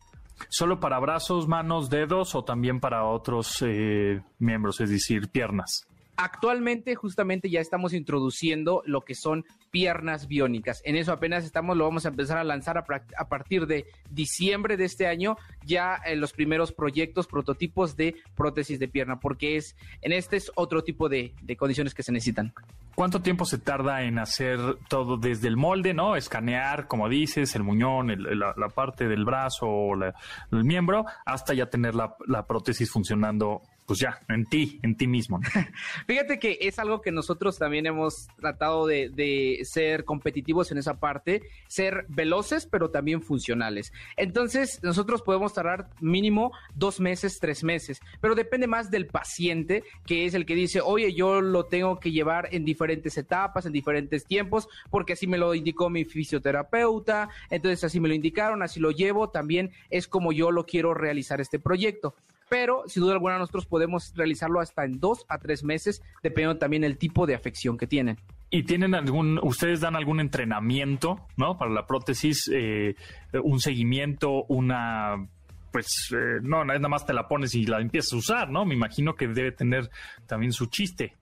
¿Solo 0.48 0.80
para 0.80 0.98
brazos, 0.98 1.48
manos, 1.48 1.90
dedos 1.90 2.34
o 2.34 2.44
también 2.44 2.80
para 2.80 3.04
otros 3.04 3.62
eh, 3.62 4.22
miembros, 4.38 4.80
es 4.80 4.90
decir, 4.90 5.28
piernas? 5.28 5.86
Actualmente 6.22 6.94
justamente 6.96 7.48
ya 7.48 7.60
estamos 7.60 7.94
introduciendo 7.94 8.82
lo 8.84 9.00
que 9.00 9.14
son 9.14 9.46
piernas 9.70 10.28
biónicas. 10.28 10.82
En 10.84 10.94
eso 10.96 11.12
apenas 11.12 11.46
estamos, 11.46 11.78
lo 11.78 11.84
vamos 11.84 12.04
a 12.04 12.10
empezar 12.10 12.36
a 12.36 12.44
lanzar 12.44 12.76
a, 12.76 13.28
partir 13.28 13.66
de 13.66 13.86
diciembre 14.10 14.76
de 14.76 14.84
este 14.84 15.06
año, 15.06 15.38
ya 15.64 15.98
en 16.04 16.20
los 16.20 16.34
primeros 16.34 16.72
proyectos, 16.72 17.26
prototipos 17.26 17.96
de 17.96 18.16
prótesis 18.36 18.78
de 18.78 18.86
pierna, 18.86 19.18
porque 19.18 19.56
es 19.56 19.76
en 20.02 20.12
este 20.12 20.36
es 20.36 20.52
otro 20.56 20.84
tipo 20.84 21.08
de, 21.08 21.32
condiciones 21.58 21.94
que 21.94 22.02
se 22.02 22.12
necesitan. 22.12 22.52
¿Cuánto 22.94 23.22
tiempo 23.22 23.46
se 23.46 23.56
tarda 23.56 24.02
en 24.02 24.18
hacer 24.18 24.60
todo 24.90 25.16
desde 25.16 25.48
el 25.48 25.56
molde, 25.56 25.94
no? 25.94 26.16
Escanear, 26.16 26.86
como 26.86 27.08
dices, 27.08 27.54
el 27.54 27.62
muñón, 27.62 28.08
la, 28.38 28.68
parte 28.68 29.08
del 29.08 29.24
brazo 29.24 29.66
o 29.66 29.94
el 29.94 30.64
miembro, 30.64 31.06
hasta 31.24 31.54
ya 31.54 31.70
tener 31.70 31.94
la 31.94 32.46
prótesis 32.46 32.90
funcionando 32.90 33.62
pues 33.86 33.98
ya, 33.98 34.20
en 34.28 34.46
ti, 34.46 34.78
en 34.82 34.96
ti 34.96 35.06
mismo. 35.06 35.40
Fíjate 36.06 36.38
que 36.38 36.58
es 36.60 36.78
algo 36.78 37.00
que 37.00 37.10
nosotros 37.10 37.58
también 37.58 37.86
hemos 37.86 38.28
tratado 38.38 38.86
de, 38.86 39.60
ser 39.64 40.04
competitivos 40.04 40.70
en 40.70 40.78
esa 40.78 41.00
parte, 41.00 41.42
ser 41.66 42.06
veloces, 42.08 42.66
pero 42.66 42.90
también 42.90 43.20
funcionales. 43.20 43.92
Entonces, 44.16 44.80
nosotros 44.82 45.22
podemos 45.22 45.54
tardar 45.54 45.90
mínimo 46.00 46.52
dos 46.74 47.00
meses, 47.00 47.38
tres 47.40 47.64
meses, 47.64 48.00
pero 48.20 48.34
depende 48.34 48.66
más 48.66 48.90
del 48.90 49.06
paciente, 49.06 49.82
que 50.06 50.24
es 50.24 50.34
el 50.34 50.46
que 50.46 50.54
dice, 50.54 50.80
oye, 50.80 51.12
yo 51.12 51.40
lo 51.40 51.66
tengo 51.66 51.98
que 51.98 52.12
llevar 52.12 52.48
en 52.52 52.64
diferentes 52.64 53.18
etapas, 53.18 53.66
en 53.66 53.72
diferentes 53.72 54.24
tiempos, 54.24 54.68
porque 54.90 55.14
así 55.14 55.26
me 55.26 55.38
lo 55.38 55.54
indicó 55.54 55.90
mi 55.90 56.04
fisioterapeuta, 56.04 57.28
entonces 57.50 57.82
así 57.84 57.98
me 57.98 58.08
lo 58.08 58.14
indicaron, 58.14 58.62
así 58.62 58.78
lo 58.78 58.92
llevo, 58.92 59.30
también 59.30 59.72
es 59.90 60.06
como 60.06 60.32
yo 60.32 60.50
lo 60.50 60.64
quiero 60.64 60.94
realizar 60.94 61.40
este 61.40 61.58
proyecto 61.58 62.14
pero 62.50 62.82
sin 62.88 63.02
duda 63.02 63.14
alguna 63.14 63.38
nosotros 63.38 63.64
podemos 63.64 64.12
realizarlo 64.16 64.60
hasta 64.60 64.84
en 64.84 64.98
dos 64.98 65.24
a 65.28 65.38
tres 65.38 65.62
meses, 65.62 66.02
dependiendo 66.20 66.58
también 66.58 66.82
el 66.82 66.98
tipo 66.98 67.24
de 67.24 67.34
afección 67.34 67.78
que 67.78 67.86
tienen. 67.86 68.18
¿Y 68.50 68.64
tienen 68.64 68.96
algún, 68.96 69.38
ustedes 69.42 69.80
dan 69.80 69.94
algún 69.94 70.18
entrenamiento, 70.18 71.28
¿no? 71.36 71.56
Para 71.56 71.70
la 71.70 71.86
prótesis, 71.86 72.50
eh, 72.52 72.96
un 73.44 73.60
seguimiento, 73.60 74.44
una, 74.48 75.28
pues, 75.70 76.10
eh, 76.12 76.40
no, 76.42 76.64
nada 76.64 76.88
más 76.88 77.06
te 77.06 77.12
la 77.12 77.28
pones 77.28 77.54
y 77.54 77.66
la 77.66 77.80
empiezas 77.80 78.14
a 78.14 78.16
usar, 78.16 78.50
¿no? 78.50 78.64
Me 78.64 78.74
imagino 78.74 79.14
que 79.14 79.28
debe 79.28 79.52
tener 79.52 79.88
también 80.26 80.52
su 80.52 80.66
chiste. 80.66 81.14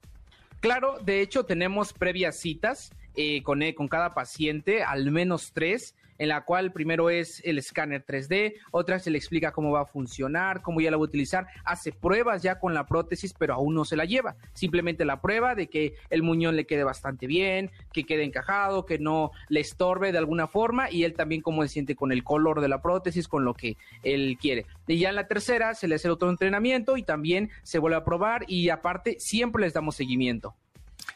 Claro, 0.60 0.98
de 1.04 1.20
hecho 1.20 1.44
tenemos 1.44 1.92
previas 1.92 2.40
citas 2.40 2.90
eh, 3.14 3.42
con, 3.42 3.60
con 3.76 3.88
cada 3.88 4.14
paciente, 4.14 4.82
al 4.82 5.10
menos 5.10 5.52
tres, 5.52 5.94
en 6.18 6.28
la 6.28 6.44
cual 6.44 6.72
primero 6.72 7.10
es 7.10 7.40
el 7.44 7.58
escáner 7.58 8.04
3D, 8.04 8.54
otra 8.70 8.98
se 8.98 9.10
le 9.10 9.18
explica 9.18 9.52
cómo 9.52 9.70
va 9.70 9.82
a 9.82 9.86
funcionar, 9.86 10.62
cómo 10.62 10.80
ya 10.80 10.90
la 10.90 10.96
va 10.96 11.02
a 11.02 11.04
utilizar, 11.04 11.46
hace 11.64 11.92
pruebas 11.92 12.42
ya 12.42 12.58
con 12.58 12.74
la 12.74 12.86
prótesis, 12.86 13.32
pero 13.32 13.54
aún 13.54 13.74
no 13.74 13.84
se 13.84 13.96
la 13.96 14.04
lleva. 14.04 14.36
Simplemente 14.52 15.04
la 15.04 15.20
prueba 15.20 15.54
de 15.54 15.68
que 15.68 15.94
el 16.10 16.22
muñón 16.22 16.56
le 16.56 16.66
quede 16.66 16.84
bastante 16.84 17.26
bien, 17.26 17.70
que 17.92 18.04
quede 18.04 18.24
encajado, 18.24 18.84
que 18.84 18.98
no 18.98 19.30
le 19.48 19.60
estorbe 19.60 20.12
de 20.12 20.18
alguna 20.18 20.46
forma 20.46 20.90
y 20.90 21.04
él 21.04 21.14
también 21.14 21.42
cómo 21.42 21.62
se 21.62 21.68
siente 21.68 21.94
con 21.94 22.12
el 22.12 22.24
color 22.24 22.60
de 22.60 22.68
la 22.68 22.82
prótesis, 22.82 23.28
con 23.28 23.44
lo 23.44 23.54
que 23.54 23.76
él 24.02 24.36
quiere. 24.40 24.66
Y 24.86 24.98
ya 24.98 25.10
en 25.10 25.16
la 25.16 25.28
tercera 25.28 25.74
se 25.74 25.88
le 25.88 25.96
hace 25.96 26.10
otro 26.10 26.30
entrenamiento 26.30 26.96
y 26.96 27.02
también 27.02 27.50
se 27.62 27.78
vuelve 27.78 27.96
a 27.96 28.04
probar 28.04 28.44
y 28.48 28.70
aparte 28.70 29.16
siempre 29.18 29.62
les 29.62 29.74
damos 29.74 29.96
seguimiento. 29.96 30.54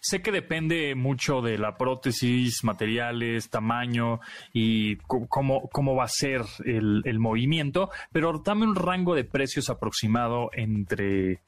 Sé 0.04 0.20
que 0.20 0.32
depende 0.32 0.96
mucho 0.96 1.42
de 1.42 1.58
la 1.58 1.76
prótesis, 1.76 2.64
materiales, 2.64 3.48
tamaño 3.50 4.18
y 4.52 4.96
cómo, 4.96 5.68
cómo 5.70 5.94
va 5.94 6.04
a 6.04 6.08
ser 6.08 6.42
el, 6.64 7.02
el 7.04 7.20
movimiento, 7.20 7.88
pero 8.10 8.32
dame 8.44 8.66
un 8.66 8.74
rango 8.74 9.14
de 9.14 9.22
precios 9.22 9.70
aproximado 9.70 10.50
entre 10.54 11.42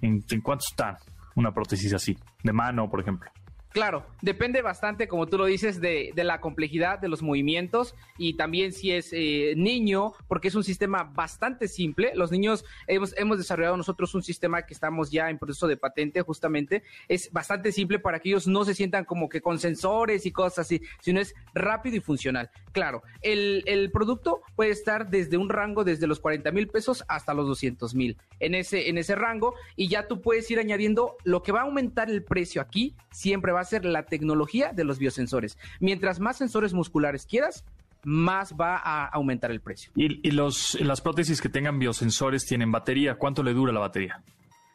en, 0.00 0.22
en 0.30 0.40
cuánto 0.40 0.66
está 0.68 0.98
una 1.34 1.52
prótesis 1.52 1.92
así, 1.94 2.16
de 2.44 2.52
mano, 2.52 2.88
por 2.88 3.00
ejemplo. 3.00 3.28
Claro, 3.76 4.06
depende 4.22 4.62
bastante, 4.62 5.06
como 5.06 5.26
tú 5.26 5.36
lo 5.36 5.44
dices, 5.44 5.82
de, 5.82 6.10
la 6.16 6.40
complejidad 6.40 6.98
de 6.98 7.08
los 7.08 7.20
movimientos 7.20 7.94
y 8.16 8.32
también 8.32 8.72
si 8.72 8.90
es 8.90 9.10
eh, 9.12 9.52
niño, 9.54 10.14
porque 10.28 10.48
es 10.48 10.54
un 10.54 10.64
sistema 10.64 11.04
bastante 11.04 11.68
simple. 11.68 12.12
Los 12.14 12.32
niños 12.32 12.64
hemos, 12.86 13.14
hemos 13.18 13.36
desarrollado 13.36 13.76
nosotros 13.76 14.14
un 14.14 14.22
sistema 14.22 14.62
que 14.62 14.72
estamos 14.72 15.10
ya 15.10 15.28
en 15.28 15.36
proceso 15.36 15.68
de 15.68 15.76
patente, 15.76 16.22
justamente. 16.22 16.84
Es 17.06 17.30
bastante 17.32 17.70
simple 17.70 17.98
para 17.98 18.18
que 18.18 18.30
ellos 18.30 18.46
no 18.46 18.64
se 18.64 18.74
sientan 18.74 19.04
como 19.04 19.28
que 19.28 19.42
con 19.42 19.58
sensores 19.58 20.24
y 20.24 20.32
cosas 20.32 20.60
así, 20.60 20.80
sino 21.02 21.20
es 21.20 21.34
rápido 21.52 21.96
y 21.96 22.00
funcional. 22.00 22.48
Claro, 22.72 23.02
el, 23.20 23.62
el 23.66 23.90
producto 23.90 24.40
puede 24.54 24.70
estar 24.70 25.10
desde 25.10 25.36
un 25.36 25.50
rango 25.50 25.84
desde 25.84 26.06
los 26.06 26.18
40 26.20 26.50
mil 26.50 26.68
pesos 26.68 27.04
hasta 27.08 27.34
los 27.34 27.46
200 27.46 27.94
mil 27.94 28.16
en 28.40 28.54
ese, 28.54 28.88
en 28.88 28.96
ese 28.96 29.14
rango 29.16 29.54
y 29.76 29.88
ya 29.88 30.08
tú 30.08 30.22
puedes 30.22 30.50
ir 30.50 30.58
añadiendo 30.58 31.16
lo 31.24 31.42
que 31.42 31.52
va 31.52 31.60
a 31.60 31.64
aumentar 31.64 32.08
el 32.08 32.24
precio 32.24 32.62
aquí, 32.62 32.96
siempre 33.10 33.52
va 33.52 33.60
a 33.60 33.65
ser 33.66 33.84
la 33.84 34.04
tecnología 34.04 34.72
de 34.72 34.84
los 34.84 34.98
biosensores. 34.98 35.58
Mientras 35.80 36.20
más 36.20 36.38
sensores 36.38 36.72
musculares 36.72 37.26
quieras, 37.26 37.64
más 38.04 38.54
va 38.54 38.76
a 38.76 39.06
aumentar 39.06 39.50
el 39.50 39.60
precio. 39.60 39.92
¿Y, 39.96 40.30
los, 40.30 40.80
las 40.80 41.00
prótesis 41.00 41.40
que 41.40 41.48
tengan 41.48 41.78
biosensores 41.78 42.46
tienen 42.46 42.70
batería? 42.70 43.16
¿Cuánto 43.16 43.42
le 43.42 43.52
dura 43.52 43.72
la 43.72 43.80
batería? 43.80 44.22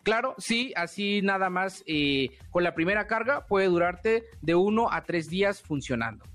Claro, 0.03 0.35
sí, 0.37 0.73
así 0.75 1.21
nada 1.21 1.49
más 1.49 1.83
eh, 1.85 2.29
con 2.49 2.63
la 2.63 2.73
primera 2.73 3.07
carga 3.07 3.45
puede 3.47 3.67
durarte 3.67 4.25
de 4.41 4.55
uno 4.55 4.91
a 4.91 5.03
tres 5.03 5.29
días 5.29 5.61
funcionando. 5.61 6.25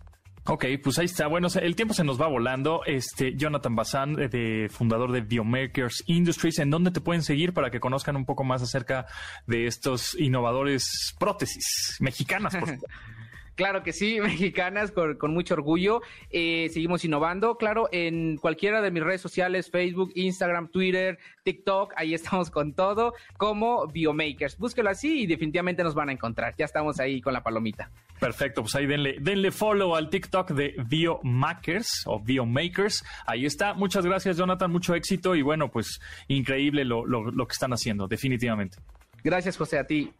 Ok, 0.49 0.65
pues 0.83 0.99
ahí 0.99 1.07
está. 1.07 1.27
Bueno, 1.27 1.49
el 1.61 1.75
tiempo 1.75 1.93
se 1.93 2.05
nos 2.05 2.21
va 2.21 2.29
volando. 2.29 2.83
Este, 2.87 3.35
Jonathan 3.37 3.75
Bazán, 3.75 4.21
eh, 4.21 4.29
de, 4.29 4.69
fundador 4.71 5.11
de 5.11 5.21
Biomakers 5.21 6.05
Industries, 6.07 6.61
¿en 6.61 6.71
dónde 6.71 6.93
te 6.93 7.01
pueden 7.01 7.23
seguir 7.23 7.53
para 7.53 7.71
que 7.71 7.81
conozcan 7.81 8.17
un 8.17 8.25
poco 8.25 8.45
más 8.45 8.63
acerca 8.63 9.07
de 9.47 9.67
estos 9.67 10.15
innovadores 10.19 11.15
prótesis 11.19 11.97
mexicanas? 12.01 12.55
Por? 12.55 12.69
Claro 13.57 13.83
que 13.83 13.93
sí, 13.93 14.21
mexicanas, 14.23 14.93
con, 14.93 15.33
mucho 15.33 15.55
orgullo. 15.55 16.03
Eh, 16.31 16.69
seguimos 16.73 17.05
innovando, 17.05 17.57
claro, 17.57 17.89
en 17.91 18.37
cualquiera 18.37 18.83
de 18.83 18.91
mis 18.91 19.03
redes 19.03 19.23
sociales, 19.23 19.71
Facebook, 19.71 20.13
Instagram, 20.15 20.69
Twitter, 20.69 21.19
TikTok, 21.43 21.95
ahí 21.97 22.15
estamos 22.15 22.51
con 22.51 22.75
todo, 22.75 23.15
como 23.39 23.87
Biomakers. 23.89 24.59
Búsquelo 24.59 24.91
así 24.91 25.23
y 25.23 25.27
definitivamente 25.27 25.83
nos 25.83 25.95
van 25.95 26.11
a 26.11 26.13
encontrar. 26.13 26.55
Ya 26.57 26.67
estamos 26.67 27.01
ahí 27.01 27.21
con 27.21 27.33
la 27.33 27.43
palomita. 27.43 27.91
Perfecto, 28.21 28.63
pues 28.63 28.75
ahí 28.75 28.87
denle, 28.87 29.17
denle 29.21 29.51
follow 29.51 29.95
al 29.95 30.11
TikTok 30.11 30.51
de 30.51 30.75
Biomakers 30.87 32.03
o 32.07 32.21
Biomakers. 32.21 33.05
Ahí 33.27 33.47
está. 33.47 33.75
Muchas 33.75 34.05
gracias, 34.05 34.37
Jonathan. 34.37 34.71
Mucho 34.71 34.95
éxito 34.95 35.35
y 35.35 35.43
bueno, 35.43 35.71
pues 35.71 36.01
increíble 36.29 36.85
lo, 36.85 37.07
lo 37.07 37.47
que 37.47 37.53
están 37.53 37.73
haciendo, 37.73 38.07
definitivamente. 38.07 38.79
Gracias, 39.25 39.57
José, 39.57 39.79
a 39.79 39.85
ti. 39.85 40.13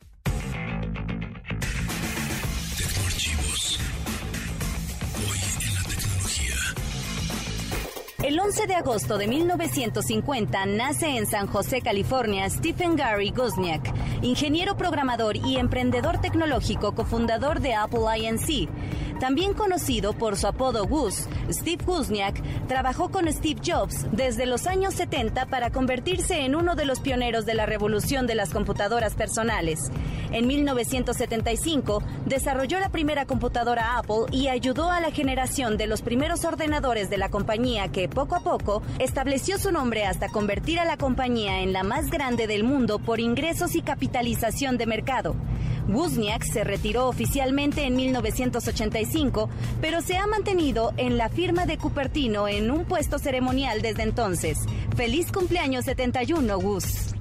El 8.27 8.41
11 8.41 8.67
de 8.67 8.75
agosto 8.75 9.19
de 9.19 9.29
1950 9.29 10.67
nace 10.67 11.17
en 11.17 11.29
San 11.29 11.47
José, 11.47 11.81
California, 11.81 12.51
Stephen 12.51 12.97
Gary 12.97 13.31
Guzniak, 13.31 13.95
ingeniero 14.21 14.77
programador 14.77 15.37
y 15.37 15.59
emprendedor 15.59 16.21
tecnológico 16.21 16.93
cofundador 16.93 17.61
de 17.61 17.75
Apple 17.75 18.01
Inc. 18.19 18.69
También 19.21 19.55
conocido 19.55 20.13
por 20.13 20.37
su 20.37 20.47
apodo 20.47 20.87
Gus, 20.87 21.27
Steve 21.51 21.83
Wozniak 21.87 22.43
trabajó 22.67 23.11
con 23.11 23.33
Steve 23.33 23.61
Jobs 23.65 24.07
desde 24.13 24.45
los 24.45 24.67
años 24.67 24.93
70 24.95 25.47
para 25.47 25.71
convertirse 25.71 26.45
en 26.45 26.55
uno 26.55 26.75
de 26.75 26.85
los 26.85 27.01
pioneros 27.01 27.47
de 27.47 27.55
la 27.55 27.65
revolución 27.65 28.27
de 28.27 28.35
las 28.35 28.51
computadoras 28.51 29.15
personales. 29.15 29.91
En 30.33 30.47
1975 30.47 32.03
desarrolló 32.27 32.79
la 32.79 32.91
primera 32.91 33.25
computadora 33.25 33.97
Apple 33.97 34.27
y 34.33 34.49
ayudó 34.49 34.91
a 34.91 35.01
la 35.01 35.11
generación 35.11 35.79
de 35.79 35.87
los 35.87 36.03
primeros 36.03 36.45
ordenadores 36.45 37.09
de 37.09 37.17
la 37.17 37.31
compañía 37.31 37.89
que 37.89 38.11
poco 38.11 38.35
a 38.35 38.41
poco 38.41 38.83
estableció 38.99 39.57
su 39.59 39.73
nombre 39.73 40.05
hasta 40.05 40.29
convertir 40.29 40.79
a 40.79 40.85
la 40.85 40.99
compañía 40.99 41.61
en 41.61 41.73
la 41.73 41.85
más 41.85 42.11
grande 42.11 42.47
del 42.47 42.65
mundo 42.65 42.99
por 42.99 43.21
ingresos 43.21 43.77
y 43.77 43.83
capitalización 43.83 44.77
de 44.77 44.87
mercado. 44.87 45.37
Wozniak 45.89 46.45
se 46.45 46.65
retiró 46.65 47.09
oficialmente 47.09 47.85
en 47.85 47.97
1985, 47.97 49.49
pero 49.81 50.01
se 50.01 50.17
ha 50.17 50.27
mantenido 50.27 50.93
en 50.97 51.17
la 51.17 51.29
firma 51.29 51.67
de 51.67 51.79
Cupertino 51.79 52.49
en 52.49 52.71
un 52.71 52.85
puesto 52.85 53.19
ceremonial 53.19 53.83
desde 53.83 54.03
entonces. 54.03 54.59
Feliz 54.97 55.33
cumpleaños 55.33 55.85
71, 55.85 56.59
Gus. 56.59 57.16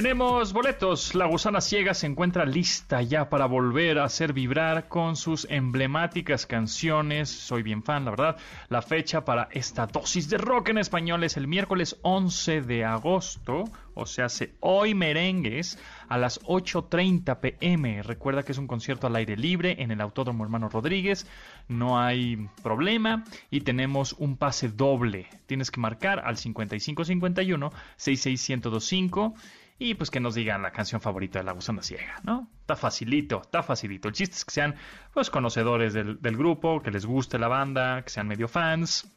Tenemos 0.00 0.54
boletos. 0.54 1.14
La 1.14 1.26
gusana 1.26 1.60
ciega 1.60 1.92
se 1.92 2.06
encuentra 2.06 2.46
lista 2.46 3.02
ya 3.02 3.28
para 3.28 3.44
volver 3.44 3.98
a 3.98 4.04
hacer 4.04 4.32
vibrar 4.32 4.88
con 4.88 5.14
sus 5.14 5.46
emblemáticas 5.50 6.46
canciones. 6.46 7.28
Soy 7.28 7.62
bien 7.62 7.82
fan, 7.82 8.06
la 8.06 8.12
verdad. 8.12 8.36
La 8.70 8.80
fecha 8.80 9.26
para 9.26 9.50
esta 9.52 9.86
dosis 9.86 10.30
de 10.30 10.38
rock 10.38 10.70
en 10.70 10.78
español 10.78 11.22
es 11.22 11.36
el 11.36 11.46
miércoles 11.46 11.98
11 12.00 12.62
de 12.62 12.86
agosto, 12.86 13.64
o 13.92 14.06
sea, 14.06 14.24
hace 14.24 14.54
hoy 14.60 14.94
merengues 14.94 15.78
a 16.08 16.16
las 16.16 16.40
8.30 16.44 17.38
pm. 17.38 18.02
Recuerda 18.02 18.42
que 18.42 18.52
es 18.52 18.58
un 18.58 18.66
concierto 18.66 19.06
al 19.06 19.16
aire 19.16 19.36
libre 19.36 19.82
en 19.82 19.90
el 19.90 20.00
Autódromo 20.00 20.44
Hermano 20.44 20.70
Rodríguez. 20.70 21.26
No 21.68 22.00
hay 22.00 22.48
problema 22.62 23.24
y 23.50 23.60
tenemos 23.60 24.14
un 24.14 24.38
pase 24.38 24.70
doble. 24.70 25.28
Tienes 25.44 25.70
que 25.70 25.78
marcar 25.78 26.20
al 26.24 26.38
5551 26.38 27.70
66125 27.96 29.34
y 29.80 29.94
pues 29.94 30.10
que 30.10 30.20
nos 30.20 30.34
digan 30.34 30.60
la 30.62 30.72
canción 30.72 31.00
favorita 31.00 31.38
de 31.38 31.46
La 31.46 31.52
Gusana 31.52 31.82
Ciega, 31.82 32.20
¿no? 32.22 32.50
Está 32.60 32.76
facilito, 32.76 33.40
está 33.40 33.62
facilito. 33.62 34.08
El 34.08 34.14
chiste 34.14 34.36
es 34.36 34.44
que 34.44 34.52
sean 34.52 34.74
pues 35.14 35.30
conocedores 35.30 35.94
del, 35.94 36.36
grupo, 36.36 36.82
que 36.82 36.90
les 36.90 37.06
guste 37.06 37.38
la 37.38 37.48
banda, 37.48 38.02
que 38.02 38.10
sean 38.10 38.28
medio 38.28 38.46
fans, 38.46 39.10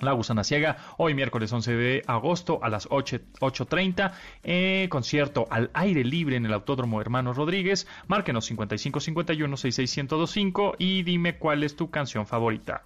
la 0.00 0.12
Gusana 0.12 0.44
Ciega, 0.44 0.76
hoy 0.96 1.14
miércoles 1.14 1.52
11 1.52 1.74
de 1.74 2.04
agosto 2.06 2.60
a 2.62 2.68
las 2.68 2.88
8.30, 2.88 4.12
eh, 4.44 4.86
concierto 4.90 5.48
al 5.50 5.72
aire 5.74 6.04
libre 6.04 6.36
en 6.36 6.46
el 6.46 6.52
Autódromo 6.52 7.00
Hermanos 7.00 7.36
Rodríguez. 7.36 7.88
Márquenos 8.06 8.48
5551-66125 8.52 10.76
y 10.78 11.02
dime 11.02 11.36
cuál 11.36 11.64
es 11.64 11.74
tu 11.74 11.90
canción 11.90 12.26
favorita. 12.26 12.84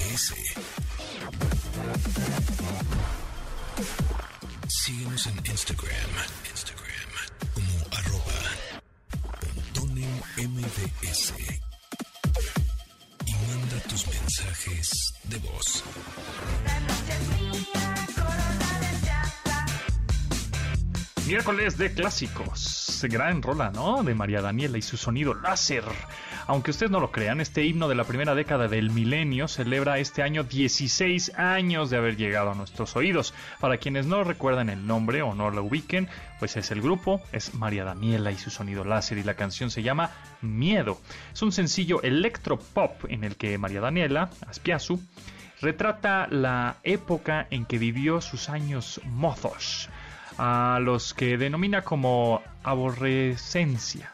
MBS. 0.00 0.34
Síguenos 4.68 5.26
en 5.26 5.36
Instagram. 5.46 6.10
Instagram 6.50 7.10
como 7.54 7.96
arroba 7.96 8.32
MBS. 10.36 11.34
Y 13.26 13.32
manda 13.32 13.80
tus 13.88 14.06
mensajes 14.06 15.14
de 15.24 15.38
voz. 15.38 15.84
Miércoles 21.26 21.76
de 21.76 21.92
clásicos. 21.92 23.06
Gran 23.08 23.42
rola, 23.42 23.70
¿no? 23.70 24.02
De 24.02 24.14
María 24.14 24.40
Daniela 24.40 24.78
y 24.78 24.82
su 24.82 24.96
sonido 24.96 25.34
láser. 25.34 25.84
Aunque 26.50 26.72
ustedes 26.72 26.90
no 26.90 26.98
lo 26.98 27.12
crean, 27.12 27.40
este 27.40 27.64
himno 27.64 27.86
de 27.86 27.94
la 27.94 28.02
primera 28.02 28.34
década 28.34 28.66
del 28.66 28.90
milenio 28.90 29.46
celebra 29.46 30.00
este 30.00 30.24
año 30.24 30.42
16 30.42 31.38
años 31.38 31.90
de 31.90 31.96
haber 31.96 32.16
llegado 32.16 32.50
a 32.50 32.56
nuestros 32.56 32.96
oídos. 32.96 33.34
Para 33.60 33.76
quienes 33.76 34.06
no 34.06 34.24
recuerdan 34.24 34.68
el 34.68 34.84
nombre 34.84 35.22
o 35.22 35.32
no 35.36 35.52
lo 35.52 35.62
ubiquen, 35.62 36.08
pues 36.40 36.56
es 36.56 36.72
el 36.72 36.82
grupo, 36.82 37.22
es 37.30 37.54
María 37.54 37.84
Daniela 37.84 38.32
y 38.32 38.36
su 38.36 38.50
sonido 38.50 38.82
láser 38.82 39.18
y 39.18 39.22
la 39.22 39.34
canción 39.34 39.70
se 39.70 39.84
llama 39.84 40.10
Miedo. 40.40 41.00
Es 41.32 41.40
un 41.40 41.52
sencillo 41.52 42.02
electropop 42.02 43.04
en 43.08 43.22
el 43.22 43.36
que 43.36 43.56
María 43.56 43.80
Daniela, 43.80 44.30
Aspiazu, 44.48 45.00
retrata 45.60 46.26
la 46.26 46.78
época 46.82 47.46
en 47.50 47.64
que 47.64 47.78
vivió 47.78 48.20
sus 48.20 48.48
años 48.48 49.00
mozos 49.04 49.88
a 50.36 50.80
los 50.82 51.14
que 51.14 51.38
denomina 51.38 51.82
como 51.82 52.42
aborrecencia. 52.64 54.12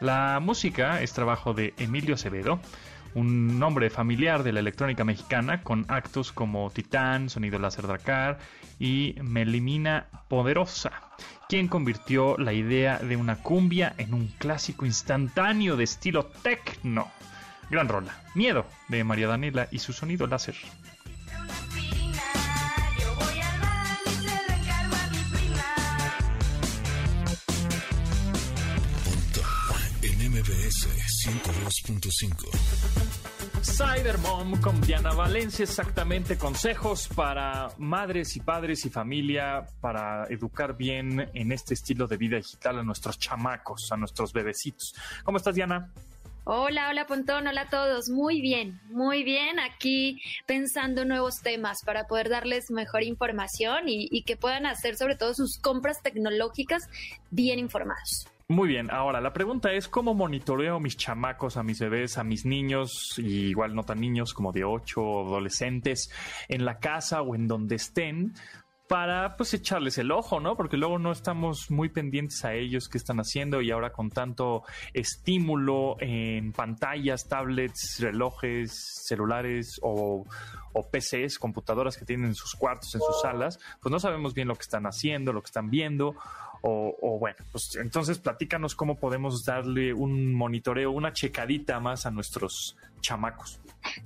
La 0.00 0.40
música 0.40 1.02
es 1.02 1.12
trabajo 1.12 1.52
de 1.52 1.74
Emilio 1.76 2.14
Acevedo, 2.14 2.58
un 3.14 3.58
nombre 3.58 3.90
familiar 3.90 4.42
de 4.42 4.52
la 4.52 4.60
electrónica 4.60 5.04
mexicana 5.04 5.62
con 5.62 5.84
actos 5.88 6.32
como 6.32 6.70
Titán, 6.70 7.28
Sonido 7.28 7.58
Láser 7.58 7.86
Dracar 7.86 8.38
y 8.78 9.16
Melimina 9.22 10.06
Poderosa, 10.28 10.92
quien 11.50 11.68
convirtió 11.68 12.38
la 12.38 12.54
idea 12.54 12.98
de 12.98 13.16
una 13.16 13.36
cumbia 13.36 13.94
en 13.98 14.14
un 14.14 14.28
clásico 14.38 14.86
instantáneo 14.86 15.76
de 15.76 15.84
estilo 15.84 16.24
techno. 16.24 17.10
Gran 17.70 17.88
rola, 17.88 18.14
Miedo 18.34 18.64
de 18.88 19.04
María 19.04 19.28
Daniela 19.28 19.68
y 19.70 19.80
su 19.80 19.92
sonido 19.92 20.26
láser. 20.26 20.56
MBS 30.70 30.86
102.5. 31.26 32.46
Cybermom 33.60 34.60
con 34.60 34.80
Diana 34.80 35.12
Valencia, 35.12 35.64
exactamente 35.64 36.38
consejos 36.38 37.08
para 37.08 37.70
madres 37.78 38.36
y 38.36 38.40
padres 38.40 38.86
y 38.86 38.90
familia 38.90 39.66
para 39.80 40.26
educar 40.26 40.76
bien 40.76 41.28
en 41.34 41.50
este 41.50 41.74
estilo 41.74 42.06
de 42.06 42.16
vida 42.16 42.36
digital 42.36 42.78
a 42.78 42.84
nuestros 42.84 43.18
chamacos, 43.18 43.90
a 43.90 43.96
nuestros 43.96 44.32
bebecitos. 44.32 44.94
¿Cómo 45.24 45.38
estás, 45.38 45.56
Diana? 45.56 45.90
Hola, 46.44 46.88
hola 46.90 47.04
Pontón, 47.04 47.48
hola 47.48 47.62
a 47.62 47.68
todos. 47.68 48.08
Muy 48.08 48.40
bien, 48.40 48.80
muy 48.90 49.24
bien. 49.24 49.58
Aquí 49.58 50.22
pensando 50.46 51.04
nuevos 51.04 51.40
temas 51.42 51.78
para 51.84 52.06
poder 52.06 52.28
darles 52.28 52.70
mejor 52.70 53.02
información 53.02 53.88
y, 53.88 54.06
y 54.12 54.22
que 54.22 54.36
puedan 54.36 54.66
hacer 54.66 54.96
sobre 54.96 55.16
todo 55.16 55.34
sus 55.34 55.58
compras 55.58 56.00
tecnológicas 56.00 56.84
bien 57.32 57.58
informados. 57.58 58.28
Muy 58.50 58.66
bien, 58.66 58.90
ahora 58.90 59.20
la 59.20 59.32
pregunta 59.32 59.70
es 59.70 59.86
cómo 59.86 60.12
monitoreo 60.12 60.80
mis 60.80 60.96
chamacos, 60.96 61.56
a 61.56 61.62
mis 61.62 61.78
bebés, 61.78 62.18
a 62.18 62.24
mis 62.24 62.44
niños, 62.44 63.14
y 63.16 63.50
igual 63.50 63.76
no 63.76 63.84
tan 63.84 64.00
niños 64.00 64.34
como 64.34 64.50
de 64.50 64.64
8 64.64 65.00
adolescentes, 65.20 66.10
en 66.48 66.64
la 66.64 66.80
casa 66.80 67.22
o 67.22 67.36
en 67.36 67.46
donde 67.46 67.76
estén, 67.76 68.34
para 68.88 69.36
pues 69.36 69.54
echarles 69.54 69.98
el 69.98 70.10
ojo, 70.10 70.40
¿no? 70.40 70.56
Porque 70.56 70.76
luego 70.76 70.98
no 70.98 71.12
estamos 71.12 71.70
muy 71.70 71.90
pendientes 71.90 72.44
a 72.44 72.54
ellos 72.54 72.88
qué 72.88 72.98
están 72.98 73.18
haciendo 73.18 73.62
y 73.62 73.70
ahora 73.70 73.92
con 73.92 74.10
tanto 74.10 74.64
estímulo 74.94 75.94
en 76.00 76.50
pantallas, 76.50 77.28
tablets, 77.28 77.98
relojes, 78.00 79.04
celulares 79.06 79.78
o, 79.80 80.26
o 80.72 80.90
PCs, 80.90 81.38
computadoras 81.38 81.96
que 81.96 82.04
tienen 82.04 82.26
en 82.26 82.34
sus 82.34 82.56
cuartos, 82.56 82.92
en 82.96 83.00
sus 83.00 83.20
salas, 83.22 83.60
pues 83.80 83.92
no 83.92 84.00
sabemos 84.00 84.34
bien 84.34 84.48
lo 84.48 84.56
que 84.56 84.62
están 84.62 84.86
haciendo, 84.86 85.32
lo 85.32 85.40
que 85.40 85.50
están 85.50 85.70
viendo. 85.70 86.16
O, 86.62 86.96
o 87.00 87.18
bueno, 87.18 87.38
pues 87.52 87.76
entonces 87.76 88.18
platícanos 88.18 88.74
cómo 88.74 88.96
podemos 88.96 89.44
darle 89.44 89.94
un 89.94 90.34
monitoreo, 90.34 90.90
una 90.90 91.12
checadita 91.12 91.80
más 91.80 92.06
a 92.06 92.10
nuestros 92.10 92.76
chamacos. 93.00 93.58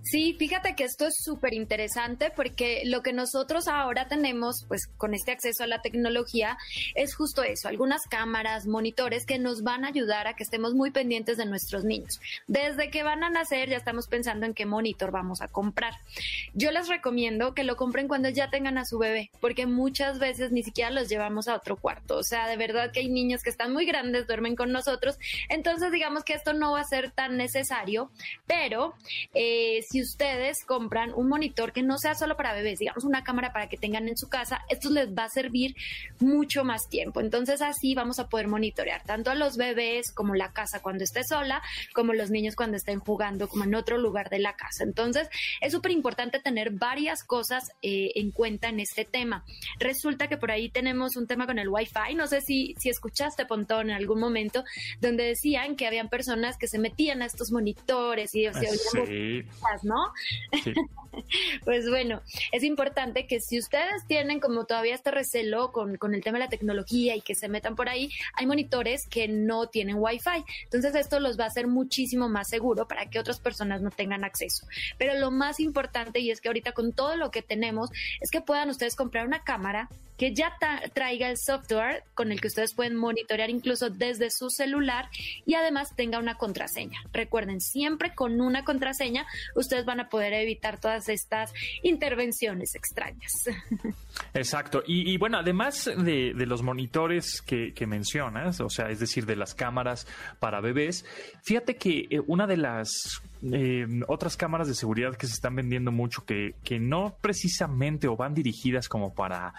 Sí, 0.02 0.37
fíjate 0.38 0.74
que 0.76 0.84
esto 0.84 1.06
es 1.06 1.14
súper 1.22 1.54
interesante 1.54 2.30
porque 2.34 2.82
lo 2.84 3.02
que 3.02 3.12
nosotros 3.12 3.68
ahora 3.68 4.06
tenemos, 4.06 4.64
pues 4.68 4.87
con 4.96 5.14
este 5.14 5.32
acceso 5.32 5.64
a 5.64 5.66
la 5.66 5.82
tecnología, 5.82 6.56
es 6.94 7.14
justo 7.14 7.42
eso, 7.42 7.68
algunas 7.68 8.02
cámaras, 8.02 8.66
monitores 8.66 9.26
que 9.26 9.38
nos 9.38 9.62
van 9.62 9.84
a 9.84 9.88
ayudar 9.88 10.26
a 10.26 10.34
que 10.34 10.44
estemos 10.44 10.74
muy 10.74 10.90
pendientes 10.90 11.37
de 11.37 11.46
nuestros 11.46 11.84
niños. 11.84 12.20
Desde 12.46 12.90
que 12.90 13.02
van 13.02 13.24
a 13.24 13.30
nacer 13.30 13.68
ya 13.68 13.76
estamos 13.76 14.06
pensando 14.06 14.46
en 14.46 14.54
qué 14.54 14.66
monitor 14.66 15.10
vamos 15.10 15.40
a 15.40 15.48
comprar. 15.48 15.94
Yo 16.54 16.70
les 16.70 16.88
recomiendo 16.88 17.54
que 17.54 17.64
lo 17.64 17.76
compren 17.76 18.06
cuando 18.06 18.28
ya 18.28 18.50
tengan 18.50 18.78
a 18.78 18.84
su 18.84 18.98
bebé, 18.98 19.30
porque 19.40 19.66
muchas 19.66 20.18
veces 20.18 20.52
ni 20.52 20.62
siquiera 20.62 20.90
los 20.90 21.08
llevamos 21.08 21.48
a 21.48 21.56
otro 21.56 21.76
cuarto. 21.76 22.18
O 22.18 22.22
sea, 22.22 22.46
de 22.46 22.56
verdad 22.56 22.92
que 22.92 23.00
hay 23.00 23.08
niños 23.08 23.42
que 23.42 23.50
están 23.50 23.72
muy 23.72 23.87
grandes, 23.87 24.26
duermen 24.26 24.54
con 24.54 24.70
nosotros, 24.70 25.18
entonces 25.48 25.90
digamos 25.90 26.22
que 26.24 26.34
esto 26.34 26.52
no 26.52 26.72
va 26.72 26.80
a 26.80 26.84
ser 26.84 27.10
tan 27.10 27.37
necesario, 27.37 28.10
pero... 28.46 28.94
Eh, 29.34 29.63
si 29.88 30.03
ustedes 30.03 30.64
compran 30.64 31.12
un 31.14 31.29
monitor 31.29 31.72
que 31.72 31.83
no 31.83 31.98
sea 31.98 32.14
solo 32.14 32.37
para 32.37 32.55
bebés, 32.55 32.79
digamos 32.79 33.05
una 33.05 33.24
cámara 33.24 33.53
para 33.53 33.68
que 33.68 33.77
tengan 33.77 34.09
en 34.09 34.16
su 34.16 34.29
casa, 34.29 34.61
esto 34.68 34.90
les 34.90 35.12
va 35.12 35.24
a 35.24 35.29
servir 35.29 35.74
mucho 36.20 36.64
más 36.64 36.88
tiempo. 36.88 37.20
Entonces 37.20 37.62
así 37.62 37.94
vamos 37.94 38.18
a 38.18 38.29
poder 38.29 38.48
monitorear 38.48 39.03
tanto 39.05 39.31
a 39.31 39.35
los 39.35 39.57
bebés 39.57 40.12
como 40.12 40.35
la 40.35 40.53
casa 40.53 40.81
cuando 40.81 41.05
esté 41.05 41.22
sola, 41.24 41.62
como 41.94 42.12
los 42.12 42.31
niños 42.31 42.57
cuando 42.57 42.77
estén 42.77 43.00
jugando 43.00 43.48
como 43.48 43.64
en 43.64 43.74
otro 43.74 43.98
lugar 43.98 44.31
de 44.31 44.38
la 44.38 44.55
casa. 44.55 44.85
Entonces 44.85 45.29
es 45.61 45.72
súper 45.72 45.92
importante 45.92 46.38
tener 46.38 46.70
varias 46.70 47.24
cosas 47.24 47.70
eh, 47.83 48.12
en 48.16 48.31
cuenta 48.31 48.68
en 48.68 48.81
este 48.81 49.05
tema. 49.05 49.44
Resulta 49.79 50.29
que 50.29 50.37
por 50.37 50.50
ahí 50.50 50.68
tenemos 50.68 51.16
un 51.16 51.27
tema 51.27 51.46
con 51.46 51.59
el 51.59 51.68
Wi-Fi. 51.68 52.14
No 52.14 52.27
sé 52.27 52.40
si, 52.40 52.74
si 52.79 52.88
escuchaste, 52.88 53.46
Pontón, 53.46 53.90
en 53.90 53.96
algún 53.96 54.20
momento, 54.20 54.64
donde 55.00 55.24
decían 55.24 55.77
que 55.77 55.87
habían 55.87 56.09
personas 56.09 56.57
que 56.59 56.68
se 56.68 56.79
metían 56.79 57.22
a 57.22 57.27
estos 57.27 57.50
monitores 57.50 58.35
y 58.35 58.44
se 58.53 58.68
¿no? 59.82 60.12
Sí. 60.62 60.72
pues 61.64 61.88
bueno, 61.88 62.22
es 62.52 62.62
importante 62.62 63.26
que 63.26 63.40
si 63.40 63.58
ustedes 63.58 64.06
tienen 64.06 64.40
como 64.40 64.64
todavía 64.64 64.94
este 64.94 65.10
recelo 65.10 65.72
con, 65.72 65.96
con, 65.96 66.14
el 66.14 66.22
tema 66.22 66.38
de 66.38 66.44
la 66.44 66.50
tecnología 66.50 67.16
y 67.16 67.20
que 67.20 67.34
se 67.34 67.48
metan 67.48 67.76
por 67.76 67.88
ahí, 67.88 68.10
hay 68.34 68.46
monitores 68.46 69.06
que 69.06 69.28
no 69.28 69.68
tienen 69.68 69.96
Wi-Fi. 69.98 70.44
Entonces 70.64 70.94
esto 70.94 71.20
los 71.20 71.38
va 71.38 71.44
a 71.44 71.48
hacer 71.48 71.66
muchísimo 71.66 72.28
más 72.28 72.48
seguro 72.48 72.86
para 72.88 73.08
que 73.10 73.18
otras 73.18 73.40
personas 73.40 73.82
no 73.82 73.90
tengan 73.90 74.24
acceso. 74.24 74.66
Pero 74.98 75.14
lo 75.18 75.30
más 75.30 75.60
importante, 75.60 76.20
y 76.20 76.30
es 76.30 76.40
que 76.40 76.48
ahorita 76.48 76.72
con 76.72 76.92
todo 76.92 77.16
lo 77.16 77.30
que 77.30 77.42
tenemos, 77.42 77.90
es 78.20 78.30
que 78.30 78.40
puedan 78.40 78.70
ustedes 78.70 78.96
comprar 78.96 79.26
una 79.26 79.44
cámara 79.44 79.88
que 80.16 80.35
ya 80.35 80.57
traiga 80.92 81.29
el 81.29 81.37
software 81.38 82.05
con 82.14 82.31
el 82.33 82.40
que 82.40 82.48
ustedes 82.48 82.74
pueden 82.74 82.96
monitorear 82.96 83.50
incluso 83.50 83.90
desde 83.90 84.31
su 84.31 84.50
celular 84.50 85.09
y 85.44 85.55
además 85.55 85.94
tenga 85.96 86.18
una 86.18 86.37
contraseña. 86.37 87.00
Recuerden, 87.12 87.61
siempre 87.61 88.14
con 88.14 88.40
una 88.40 88.64
contraseña 88.64 89.27
ustedes 89.55 89.85
van 89.85 90.00
a 90.00 90.09
poder 90.09 90.33
evitar 90.35 90.79
todas 90.79 91.09
estas 91.09 91.53
intervenciones 91.83 92.74
extrañas. 92.74 93.33
Exacto. 94.35 94.83
Y, 94.87 95.16
bueno, 95.18 95.38
además 95.38 95.90
de, 95.96 96.33
los 96.46 96.62
monitores 96.62 97.42
que, 97.42 97.87
mencionas, 97.87 98.61
o 98.61 98.70
sea, 98.70 98.88
es 98.88 99.00
decir, 99.00 99.27
de 99.27 99.37
las 99.37 99.55
cámaras 99.55 100.07
para 100.38 100.61
bebés, 100.61 101.05
fíjate 101.42 101.77
que 101.77 102.07
eh, 102.11 102.20
una 102.27 102.46
de 102.46 102.57
las 102.57 103.20
eh, 103.53 103.87
otras 104.09 104.37
cámaras 104.37 104.68
de 104.68 104.74
seguridad 104.74 105.16
que 105.16 105.27
se 105.27 105.35
están 105.35 105.55
vendiendo 105.55 105.92
mucho, 105.92 106.24
que, 106.24 106.55
que 106.64 106.79
no 106.79 107.14
precisamente 107.20 108.09
o 108.09 108.16
van 108.16 108.35
dirigidas 108.35 108.88
como 108.88 109.12
para 109.14 109.53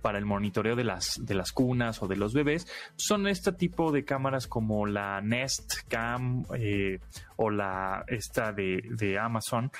para 0.00 0.18
el 0.18 0.24
monitoreo 0.24 0.76
de 0.76 0.84
las, 0.84 1.18
de 1.20 1.34
las 1.34 1.52
cunas 1.52 2.02
o 2.02 2.08
de 2.08 2.16
los 2.16 2.32
bebés, 2.34 2.66
son 2.96 3.26
este 3.26 3.52
tipo 3.52 3.92
de 3.92 4.04
cámaras 4.04 4.46
como 4.46 4.86
la 4.86 5.20
Nest 5.20 5.88
Cam 5.88 6.44
eh, 6.54 6.98
o 7.36 7.50
la 7.50 8.04
esta 8.08 8.52
de, 8.52 9.18
Amazon, 9.18 9.70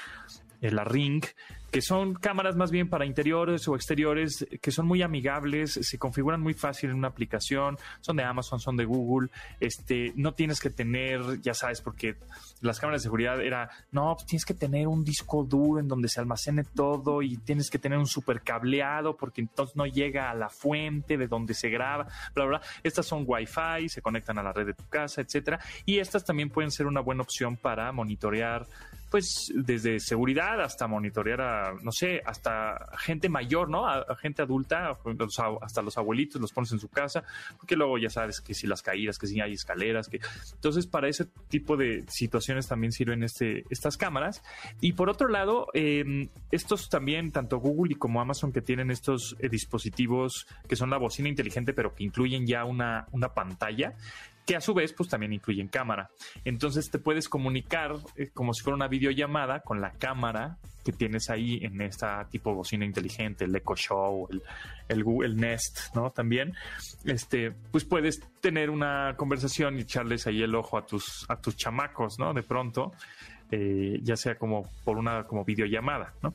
eh, 0.61 0.71
la 0.71 0.85
Ring, 0.85 1.25
que 1.71 1.83
son 1.83 2.15
cámaras 2.15 2.57
más 2.57 2.71
bien 2.71 2.89
para 2.89 3.07
interiores 3.07 3.67
o 3.69 3.77
exteriores, 3.77 4.47
que 4.61 4.71
son 4.71 4.87
muy 4.87 5.03
amigables, 5.03 5.73
se 5.73 5.99
configuran 5.99 6.41
muy 6.41 6.55
fácil 6.55 6.91
en 6.91 6.97
una 6.97 7.09
aplicación, 7.09 7.79
son 8.01 8.17
de 8.17 8.25
Amazon, 8.25 8.61
son 8.61 8.77
de 8.77 8.85
Google, 8.85 9.29
este, 9.61 10.13
no 10.17 10.35
tienes 10.35 10.61
que 10.61 10.71
tener, 10.71 11.41
ya 11.41 11.55
sabes, 11.55 11.81
porque 11.81 12.17
las 12.61 12.81
cámaras 12.81 13.03
de 13.03 13.05
seguridad 13.05 13.41
era, 13.41 13.71
no, 13.93 14.15
pues 14.15 14.27
tienes 14.27 14.45
que 14.45 14.55
tener 14.55 14.87
un 14.89 15.05
disco 15.05 15.45
duro 15.45 15.81
en 15.81 15.89
donde 15.89 16.09
se 16.09 16.21
almacene 16.21 16.65
todo 16.65 17.23
y 17.23 17.37
tienes 17.37 17.71
que 17.71 17.79
tener 17.79 17.99
un 17.99 18.07
super 18.07 18.43
cableado 18.43 19.17
porque 19.17 19.41
entonces 19.41 19.77
no 19.77 19.87
llega 19.87 20.31
a 20.31 20.35
la 20.35 20.49
fuente 20.49 21.17
de 21.17 21.27
donde 21.27 21.55
se 21.55 21.71
graba, 21.71 22.07
bla, 22.35 22.45
bla. 22.45 22.61
Estas 22.83 23.07
son 23.07 23.25
Wi-Fi, 23.27 23.89
se 23.89 24.03
conectan 24.03 24.39
a 24.39 24.43
la 24.43 24.53
red 24.53 24.67
de 24.67 24.75
tu 24.75 24.87
casa, 24.89 25.21
etcétera, 25.21 25.61
y 25.87 25.99
estas 25.99 26.25
también 26.25 26.51
pueden 26.51 26.71
ser 26.71 26.87
una 26.87 27.01
buena 27.01 27.23
opción 27.23 27.57
para 27.57 27.91
monitorear 27.93 28.67
pues 29.11 29.53
desde 29.55 29.99
seguridad 29.99 30.61
hasta 30.61 30.87
monitorear 30.87 31.41
a, 31.41 31.75
no 31.83 31.91
sé, 31.91 32.23
hasta 32.25 32.91
gente 32.99 33.29
mayor, 33.29 33.69
¿no? 33.69 33.89
A, 33.89 34.05
gente 34.17 34.43
adulta, 34.43 34.97
hasta 35.61 35.83
los 35.83 35.99
abuelitos 35.99 36.41
los 36.41 36.53
pones 36.53 36.73
en 36.73 36.79
su 36.79 36.89
casa, 36.89 37.25
porque 37.57 37.77
luego 37.77 37.99
ya 37.99 38.09
sabes 38.09 38.41
que 38.41 38.55
si 38.55 38.67
las 38.67 38.83
caídas, 38.83 39.19
que 39.19 39.27
si 39.27 39.41
hay 39.41 39.53
escaleras, 39.53 40.09
que 40.09 40.21
entonces 40.53 40.87
para 40.87 41.09
ese 41.09 41.27
tipo 41.49 41.77
de 41.77 42.05
situaciones 42.09 42.69
también 42.69 42.93
sirven 42.93 43.23
este, 43.23 43.65
estas 43.71 43.97
cámaras. 43.97 44.43
Y 44.81 44.93
por 44.93 45.11
otro 45.11 45.29
lado, 45.29 45.67
em, 45.75 46.29
estos 46.51 46.89
también, 46.89 47.33
tanto 47.33 47.59
Google 47.59 47.93
y 47.93 47.97
como 47.97 48.21
Amazon 48.21 48.53
que 48.53 48.63
tienen 48.63 48.91
estos 48.91 49.37
eh, 49.41 49.49
dispositivos 49.49 50.47
que 50.69 50.77
son 50.77 50.91
la 50.91 50.99
bocina 50.99 51.29
inteligente, 51.29 51.73
pero 51.73 51.95
que 51.95 52.05
incluyen 52.05 52.47
ya 52.47 52.65
una, 52.65 53.07
una 53.13 53.35
pantalla, 53.35 53.95
que 54.47 54.57
a 54.57 54.61
su 54.61 54.75
vez 54.75 54.93
pues 54.93 55.09
también 55.09 55.33
incluyen 55.33 55.69
cámara. 55.69 56.11
Entonces 56.45 56.91
te 56.91 56.99
puedes 56.99 57.29
comunicar 57.29 57.97
eh, 58.17 58.31
como 58.33 58.55
si 58.55 58.63
fuera 58.63 58.77
una 58.77 58.89
videollamada 58.89 59.61
con 59.61 59.81
la 59.81 59.93
cámara 59.93 60.59
que 60.85 60.93
tienes 60.93 61.29
ahí 61.31 61.61
en 61.63 61.81
esta 61.83 62.27
tipo 62.31 62.55
bocina 62.55 62.85
inteligente, 62.85 63.45
el 63.45 63.55
Echo 63.55 63.77
Show, 63.77 64.29
el, 64.31 64.43
el, 64.89 65.05
Google 65.05 65.35
Nest, 65.35 65.95
¿no? 65.95 66.11
También, 66.11 66.55
este, 67.05 67.53
pues 67.71 67.85
puedes 67.85 68.21
tener 68.41 68.71
una 68.71 69.15
conversación 69.17 69.79
y 69.79 69.83
echarles 69.83 70.27
ahí 70.27 70.43
el 70.43 70.55
ojo 70.55 70.79
a 70.79 70.87
tus, 70.87 71.27
a 71.29 71.37
tus 71.37 71.57
chamacos, 71.57 72.19
¿no? 72.19 72.33
De 72.33 72.43
pronto, 72.43 72.93
eh, 73.51 73.99
ya 74.03 74.17
sea 74.17 74.37
como 74.37 74.71
por 74.85 74.97
una 74.97 75.25
como 75.25 75.45
videollamada, 75.45 76.15
¿no? 76.23 76.33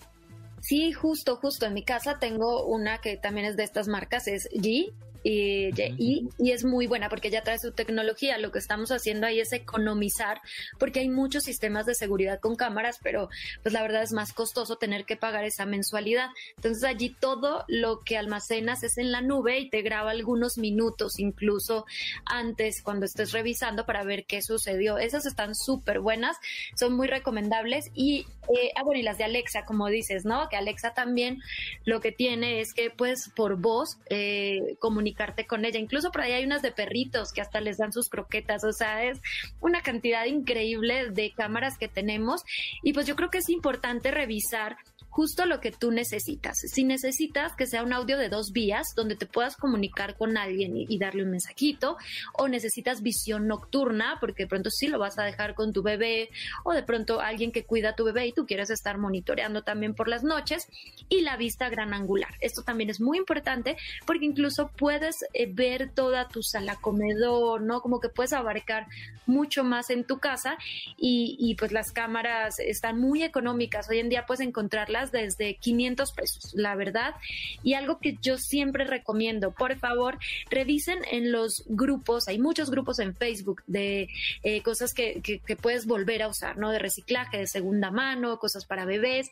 Sí, 0.61 0.91
justo, 0.93 1.35
justo. 1.37 1.65
En 1.65 1.73
mi 1.73 1.83
casa 1.83 2.17
tengo 2.19 2.65
una 2.65 2.97
que 2.99 3.17
también 3.17 3.47
es 3.47 3.55
de 3.55 3.63
estas 3.63 3.87
marcas, 3.87 4.27
es 4.27 4.49
G, 4.51 4.93
y, 5.27 6.29
y, 6.37 6.51
es 6.51 6.63
muy 6.63 6.85
buena 6.85 7.09
porque 7.09 7.31
ya 7.31 7.41
trae 7.41 7.57
su 7.57 7.71
tecnología. 7.71 8.37
Lo 8.37 8.51
que 8.51 8.59
estamos 8.59 8.91
haciendo 8.91 9.25
ahí 9.25 9.39
es 9.39 9.51
economizar 9.53 10.39
porque 10.77 10.99
hay 10.99 11.09
muchos 11.09 11.43
sistemas 11.43 11.87
de 11.87 11.95
seguridad 11.95 12.39
con 12.39 12.55
cámaras, 12.55 12.99
pero 13.01 13.29
pues 13.63 13.73
la 13.73 13.81
verdad 13.81 14.03
es 14.03 14.11
más 14.11 14.33
costoso 14.33 14.75
tener 14.75 15.03
que 15.05 15.15
pagar 15.15 15.43
esa 15.43 15.65
mensualidad. 15.65 16.29
Entonces 16.57 16.83
allí 16.83 17.09
todo 17.19 17.65
lo 17.67 18.01
que 18.01 18.17
almacenas 18.17 18.83
es 18.83 18.99
en 18.99 19.11
la 19.11 19.21
nube 19.21 19.57
y 19.57 19.69
te 19.71 19.81
graba 19.81 20.11
algunos 20.11 20.59
minutos, 20.59 21.17
incluso 21.17 21.87
antes 22.27 22.83
cuando 22.83 23.07
estés 23.07 23.31
revisando 23.31 23.87
para 23.87 24.03
ver 24.03 24.25
qué 24.25 24.43
sucedió. 24.43 24.99
Esas 24.99 25.25
están 25.25 25.55
súper 25.55 26.01
buenas, 26.01 26.37
son 26.75 26.93
muy 26.95 27.07
recomendables 27.07 27.89
y, 27.95 28.27
eh, 28.49 28.71
ah, 28.75 28.83
bueno, 28.83 28.99
y 28.99 29.03
las 29.03 29.17
de 29.17 29.23
Alexa, 29.23 29.65
como 29.65 29.87
dices, 29.87 30.25
¿no? 30.25 30.47
Que 30.49 30.57
Alexa 30.57 30.93
también 30.93 31.41
lo 31.83 32.01
que 32.01 32.11
tiene 32.11 32.61
es 32.61 32.73
que 32.73 32.89
pues 32.89 33.29
por 33.35 33.57
voz 33.57 33.97
eh, 34.09 34.75
comunicar 34.79 35.35
con 35.47 35.65
ella. 35.65 35.79
Incluso 35.79 36.11
por 36.11 36.21
ahí 36.21 36.33
hay 36.33 36.45
unas 36.45 36.61
de 36.61 36.71
perritos 36.71 37.31
que 37.31 37.41
hasta 37.41 37.61
les 37.61 37.77
dan 37.77 37.91
sus 37.91 38.09
croquetas. 38.09 38.63
O 38.63 38.73
sea, 38.73 39.03
es 39.03 39.19
una 39.61 39.81
cantidad 39.81 40.25
increíble 40.25 41.09
de 41.09 41.31
cámaras 41.31 41.77
que 41.77 41.87
tenemos. 41.87 42.43
Y 42.83 42.93
pues 42.93 43.07
yo 43.07 43.15
creo 43.15 43.29
que 43.29 43.39
es 43.39 43.49
importante 43.49 44.11
revisar 44.11 44.77
justo 45.15 45.45
lo 45.45 45.61
que 45.61 45.71
tú 45.71 45.91
necesitas. 45.91 46.57
Si 46.57 46.83
necesitas 46.83 47.55
que 47.55 47.67
sea 47.67 47.83
un 47.83 47.93
audio 47.93 48.17
de 48.17 48.27
dos 48.27 48.51
vías 48.51 48.85
donde 48.97 49.15
te 49.15 49.25
puedas 49.25 49.55
comunicar 49.55 50.17
con 50.17 50.35
alguien 50.35 50.75
y, 50.75 50.97
darle 50.97 51.23
un 51.23 51.31
mensajito, 51.31 51.95
o 52.33 52.49
necesitas 52.49 53.01
visión 53.01 53.47
nocturna, 53.47 54.17
porque 54.19 54.43
de 54.43 54.49
pronto 54.49 54.69
sí 54.69 54.87
lo 54.87 54.99
vas 54.99 55.17
a 55.17 55.23
dejar 55.23 55.55
con 55.55 55.71
tu 55.71 55.83
bebé, 55.83 56.31
o 56.65 56.73
de 56.73 56.83
pronto 56.83 57.21
alguien 57.21 57.53
que 57.53 57.63
cuida 57.63 57.91
a 57.91 57.95
tu 57.95 58.03
bebé 58.03 58.27
y 58.27 58.33
tú 58.33 58.45
quieres 58.45 58.69
estar 58.69 58.97
monitoreando 58.97 59.61
también 59.61 59.95
por 59.95 60.09
las 60.09 60.25
noches, 60.25 60.67
y 61.07 61.21
la 61.21 61.37
vista 61.37 61.69
gran 61.69 61.93
angular. 61.93 62.33
Esto 62.41 62.63
también 62.63 62.89
es 62.89 62.99
muy 62.99 63.17
importante 63.17 63.77
porque 64.05 64.25
incluso 64.25 64.69
puedes 64.77 65.15
eh, 65.33 65.47
ver 65.49 65.91
toda 65.93 66.27
tu 66.27 66.43
sala 66.43 66.75
comedor, 66.81 67.61
¿no? 67.61 67.79
Como 67.79 68.01
que 68.01 68.09
puedes 68.09 68.33
abarcar 68.33 68.87
mucho 69.25 69.63
más 69.63 69.89
en 69.91 70.03
tu 70.03 70.19
casa 70.19 70.57
y, 70.97 71.37
y 71.39 71.55
pues 71.55 71.71
las 71.71 71.93
cámaras 71.93 72.59
están 72.59 72.99
muy 72.99 73.23
económicas. 73.23 73.89
Hoy 73.89 73.99
en 73.99 74.09
día 74.09 74.25
puedes 74.25 74.45
encontrarlas 74.45 75.04
desde 75.11 75.55
500 75.55 76.11
pesos, 76.13 76.53
la 76.53 76.75
verdad. 76.75 77.15
Y 77.63 77.73
algo 77.73 77.99
que 77.99 78.17
yo 78.21 78.37
siempre 78.37 78.85
recomiendo, 78.85 79.51
por 79.51 79.75
favor, 79.77 80.17
revisen 80.49 80.99
en 81.11 81.31
los 81.31 81.63
grupos, 81.67 82.27
hay 82.27 82.39
muchos 82.39 82.69
grupos 82.69 82.99
en 82.99 83.15
Facebook 83.15 83.63
de 83.67 84.09
eh, 84.43 84.61
cosas 84.61 84.93
que, 84.93 85.21
que, 85.21 85.55
puedes 85.55 85.85
volver 85.85 86.21
a 86.21 86.27
usar, 86.27 86.57
¿no? 86.57 86.69
De 86.69 86.79
reciclaje, 86.79 87.37
de 87.37 87.47
segunda 87.47 87.91
mano, 87.91 88.37
cosas 88.39 88.65
para 88.65 88.85
bebés. 88.85 89.29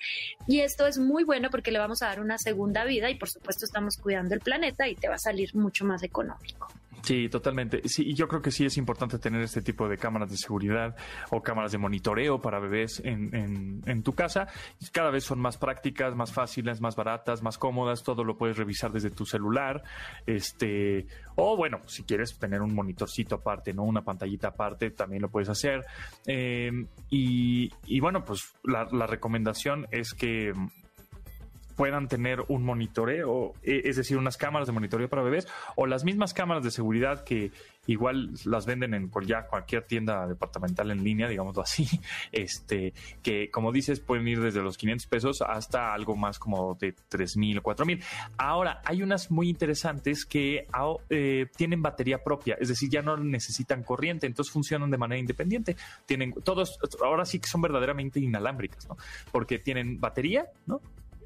Y 0.47 0.61
esto 0.61 0.87
es 0.87 0.97
muy 0.97 1.23
bueno 1.23 1.49
porque 1.49 1.71
le 1.71 1.79
vamos 1.79 2.01
a 2.01 2.07
dar 2.07 2.19
una 2.21 2.37
segunda 2.37 2.85
vida 2.85 3.09
y 3.09 3.15
por 3.15 3.29
supuesto 3.29 3.65
estamos 3.65 3.97
cuidando 3.97 4.33
el 4.33 4.41
planeta 4.41 4.87
y 4.87 4.95
te 4.95 5.09
va 5.09 5.15
a 5.15 5.19
salir 5.19 5.53
mucho 5.55 5.85
más 5.85 6.03
económico. 6.03 6.67
Sí, 7.03 7.27
totalmente. 7.27 7.81
Sí, 7.89 8.03
y 8.07 8.13
yo 8.13 8.29
creo 8.29 8.41
que 8.41 8.49
sí 8.49 8.65
es 8.65 8.77
importante 8.77 9.19
tener 9.19 9.41
este 9.41 9.61
tipo 9.61 9.89
de 9.89 9.97
cámaras 9.97 10.31
de 10.31 10.37
seguridad 10.37 10.95
o 11.31 11.41
cámaras 11.41 11.73
de 11.73 11.77
monitoreo 11.77 12.41
para 12.41 12.59
bebés 12.59 13.01
en, 13.03 13.81
en, 13.85 14.03
tu 14.03 14.13
casa. 14.13 14.47
Cada 14.93 15.11
vez 15.11 15.25
son 15.25 15.39
más 15.39 15.57
prácticas, 15.57 16.15
más 16.15 16.31
fáciles, 16.31 16.79
más 16.79 16.95
baratas, 16.95 17.43
más 17.43 17.57
cómodas. 17.57 18.03
Todo 18.03 18.23
lo 18.23 18.37
puedes 18.37 18.55
revisar 18.55 18.93
desde 18.93 19.09
tu 19.09 19.25
celular. 19.25 19.83
Este, 20.25 21.05
o 21.35 21.57
bueno, 21.57 21.81
si 21.87 22.03
quieres 22.03 22.39
tener 22.39 22.61
un 22.61 22.73
monitorcito 22.73 23.35
aparte, 23.35 23.73
¿no? 23.73 23.83
Una 23.83 24.05
pantallita 24.05 24.49
aparte, 24.49 24.91
también 24.91 25.23
lo 25.23 25.29
puedes 25.29 25.49
hacer. 25.49 25.83
Em, 26.25 26.87
y, 27.09 27.69
y, 27.85 27.99
bueno, 27.99 28.23
pues 28.23 28.53
la 28.63 29.07
recomendación 29.07 29.87
es 29.91 30.13
que 30.13 30.53
puedan 31.75 32.07
tener 32.07 32.43
un 32.47 32.63
monitoreo, 32.63 33.53
e, 33.63 33.81
es 33.85 33.95
decir, 33.95 34.17
unas 34.17 34.37
cámaras 34.37 34.67
de 34.67 34.73
monitoreo 34.73 35.09
para 35.09 35.21
bebés 35.21 35.47
o 35.75 35.87
las 35.87 36.03
mismas 36.03 36.33
cámaras 36.33 36.63
de 36.63 36.71
seguridad 36.71 37.23
que 37.23 37.51
igual 37.87 38.31
las 38.45 38.65
venden 38.65 38.93
en 38.93 39.11
ya 39.25 39.47
cualquier 39.47 39.83
tienda 39.83 40.27
departamental 40.27 40.91
en 40.91 41.03
línea, 41.03 41.27
digámoslo 41.27 41.61
así, 41.61 41.87
este, 42.31 42.93
que 43.21 43.49
como 43.51 43.71
dices 43.71 43.99
pueden 43.99 44.27
ir 44.27 44.41
desde 44.41 44.61
los 44.61 44.77
500 44.77 45.07
pesos 45.07 45.41
hasta 45.41 45.93
algo 45.93 46.15
más 46.15 46.39
como 46.39 46.75
de 46.75 46.95
3 47.09 47.37
mil, 47.37 47.61
4 47.61 47.85
mil. 47.85 48.03
Ahora, 48.37 48.81
hay 48.85 49.01
unas 49.01 49.31
muy 49.31 49.49
interesantes 49.49 50.25
que 50.25 50.67
eh, 51.09 51.45
tienen 51.55 51.81
batería 51.81 52.23
propia, 52.23 52.55
es 52.59 52.69
decir, 52.69 52.89
ya 52.89 53.01
no 53.01 53.17
necesitan 53.17 53.83
corriente, 53.83 54.27
entonces 54.27 54.51
funcionan 54.51 54.89
de 54.89 54.97
manera 54.97 55.19
independiente. 55.19 55.75
Tienen 56.05 56.33
todos, 56.43 56.79
ahora 57.03 57.25
sí 57.25 57.39
que 57.39 57.47
son 57.47 57.61
verdaderamente 57.61 58.19
inalámbricas, 58.19 58.87
¿no? 58.87 58.97
Porque 59.31 59.59
tienen 59.59 59.99
batería, 59.99 60.47
¿no? 60.65 60.81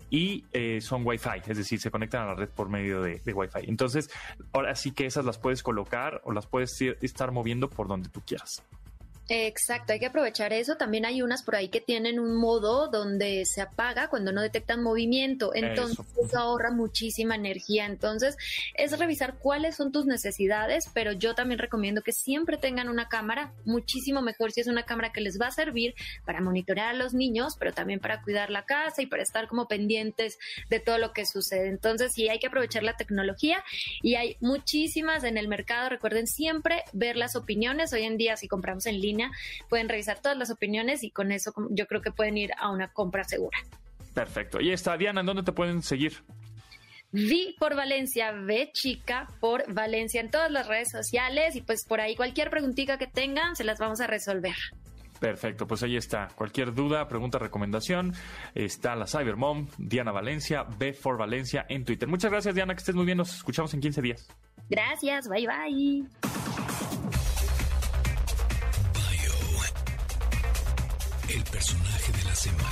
Y 0.10 0.46
eh, 0.54 0.80
son 0.82 1.06
Wi-Fi, 1.06 1.42
es 1.48 1.58
decir, 1.58 1.80
se 1.80 1.92
conectan 1.92 2.24
a 2.24 2.26
la 2.28 2.36
red 2.36 2.50
por 2.50 2.70
medio 2.70 3.02
de, 3.02 3.22
de, 3.24 3.34
Wi-Fi. 3.34 3.70
Entonces, 3.70 4.10
ahora 4.54 4.76
sí 4.76 4.92
que 4.92 5.06
esas 5.06 5.26
las 5.26 5.38
puedes 5.38 5.64
colocar 5.64 6.22
o 6.24 6.32
las 6.32 6.48
puedes 6.48 6.80
estar 6.82 7.32
moviendo 7.32 7.70
por 7.70 7.88
donde 7.88 8.10
tú 8.10 8.22
quieras. 8.26 8.64
Exacto, 9.30 9.92
hay 9.92 10.00
que 10.00 10.06
aprovechar 10.06 10.54
eso. 10.54 10.78
También 10.78 11.06
hay 11.06 11.22
unas 11.22 11.44
por 11.44 11.56
ahí 11.56 11.68
que 11.68 11.82
tienen 11.82 12.18
un 12.18 12.36
modo 12.36 12.88
donde 12.88 13.44
se 13.46 13.60
apaga 13.60 14.08
cuando 14.08 14.32
no 14.32 14.42
detectan 14.42 14.82
movimiento. 14.82 15.54
Entonces 15.54 16.00
eso. 16.24 16.38
ahorra 16.38 16.72
muchísima 16.72 17.36
energía. 17.36 17.86
Entonces 17.86 18.38
es 18.74 18.98
revisar 18.98 19.38
cuáles 19.38 19.76
son 19.76 19.92
tus 19.92 20.06
necesidades, 20.06 20.90
pero 20.94 21.12
yo 21.12 21.36
también 21.36 21.60
recomiendo 21.60 22.04
que 22.04 22.14
siempre 22.14 22.58
tengan 22.58 22.88
una 22.88 23.10
cámara, 23.10 23.52
muchísimo 23.66 24.22
mejor 24.22 24.54
si 24.54 24.62
es 24.62 24.68
una 24.68 24.84
cámara 24.84 25.12
que 25.12 25.20
les 25.20 25.40
va 25.42 25.48
a 25.48 25.52
servir 25.52 25.94
para 26.26 26.40
monitorear 26.40 26.90
a 26.90 26.94
los 26.94 27.14
niños, 27.14 27.58
pero 27.60 27.74
también 27.74 28.00
para 28.00 28.22
cuidar 28.22 28.50
la 28.50 28.64
casa 28.64 29.02
y 29.02 29.08
para 29.08 29.24
estar 29.24 29.48
como 29.48 29.68
pendientes 29.68 30.38
de 30.70 30.80
todo 30.80 31.00
lo 31.00 31.12
que 31.12 31.26
sucede. 31.26 31.68
Entonces 31.68 32.14
sí, 32.14 32.30
hay 32.30 32.40
que 32.40 32.48
aprovechar 32.48 32.84
la 32.84 32.96
tecnología 32.96 33.62
y 34.02 34.16
hay 34.16 34.38
muchísimas 34.40 35.26
en 35.26 35.38
el 35.38 35.50
mercado. 35.50 35.90
Recuerden 35.90 36.28
siempre 36.28 36.84
ver 36.94 37.18
las 37.18 37.36
opiniones. 37.36 37.92
Hoy 37.92 38.04
en 38.04 38.18
día 38.18 38.38
si 38.38 38.48
compramos 38.48 38.86
en 38.86 39.02
línea, 39.02 39.17
pueden 39.70 39.90
revisar 39.90 40.22
todas 40.22 40.38
las 40.38 40.50
opiniones 40.50 41.04
y 41.04 41.12
con 41.12 41.32
eso 41.32 41.54
yo 41.70 41.88
creo 41.88 42.02
que 42.02 42.12
pueden 42.12 42.38
ir 42.38 42.52
a 42.58 42.70
una 42.72 42.92
compra 42.92 43.24
segura. 43.24 43.58
Perfecto. 44.14 44.60
Y 44.60 44.72
está 44.72 44.98
Diana, 44.98 45.22
¿en 45.22 45.28
dónde 45.28 45.44
te 45.44 45.52
pueden 45.52 45.82
seguir? 45.82 46.24
Vi 47.12 47.56
por 47.58 47.76
Valencia, 47.76 48.32
ve 48.32 48.72
chica 48.74 49.28
por 49.40 49.72
Valencia 49.74 50.20
en 50.20 50.30
todas 50.30 50.52
las 50.52 50.68
redes 50.68 50.90
sociales 50.92 51.56
y 51.56 51.62
pues 51.62 51.86
por 51.86 52.02
ahí 52.02 52.16
cualquier 52.16 52.50
preguntita 52.50 52.98
que 52.98 53.08
tengan 53.08 53.56
se 53.56 53.64
las 53.64 53.80
vamos 53.80 54.02
a 54.02 54.08
resolver. 54.08 54.56
Perfecto, 55.20 55.66
pues 55.68 55.84
ahí 55.84 55.96
está. 55.96 56.28
Cualquier 56.36 56.74
duda, 56.74 57.08
pregunta, 57.08 57.40
recomendación, 57.40 58.14
está 58.54 58.96
la 58.96 59.08
Cybermom, 59.08 59.68
Diana 59.78 60.12
Valencia, 60.12 60.66
B4 60.68 61.18
Valencia 61.18 61.66
en 61.70 61.86
Twitter. 61.86 62.08
Muchas 62.08 62.32
gracias, 62.32 62.54
Diana, 62.54 62.74
que 62.74 62.80
estés 62.80 62.96
muy 62.96 63.06
bien. 63.06 63.18
Nos 63.18 63.36
escuchamos 63.36 63.74
en 63.74 63.82
15 63.82 64.02
días. 64.02 64.28
Gracias, 64.70 65.28
bye 65.30 65.48
bye. 65.48 66.27
El 71.30 71.44
personaje 71.44 72.12
de 72.14 72.24
la 72.24 72.36
semana. 72.36 72.68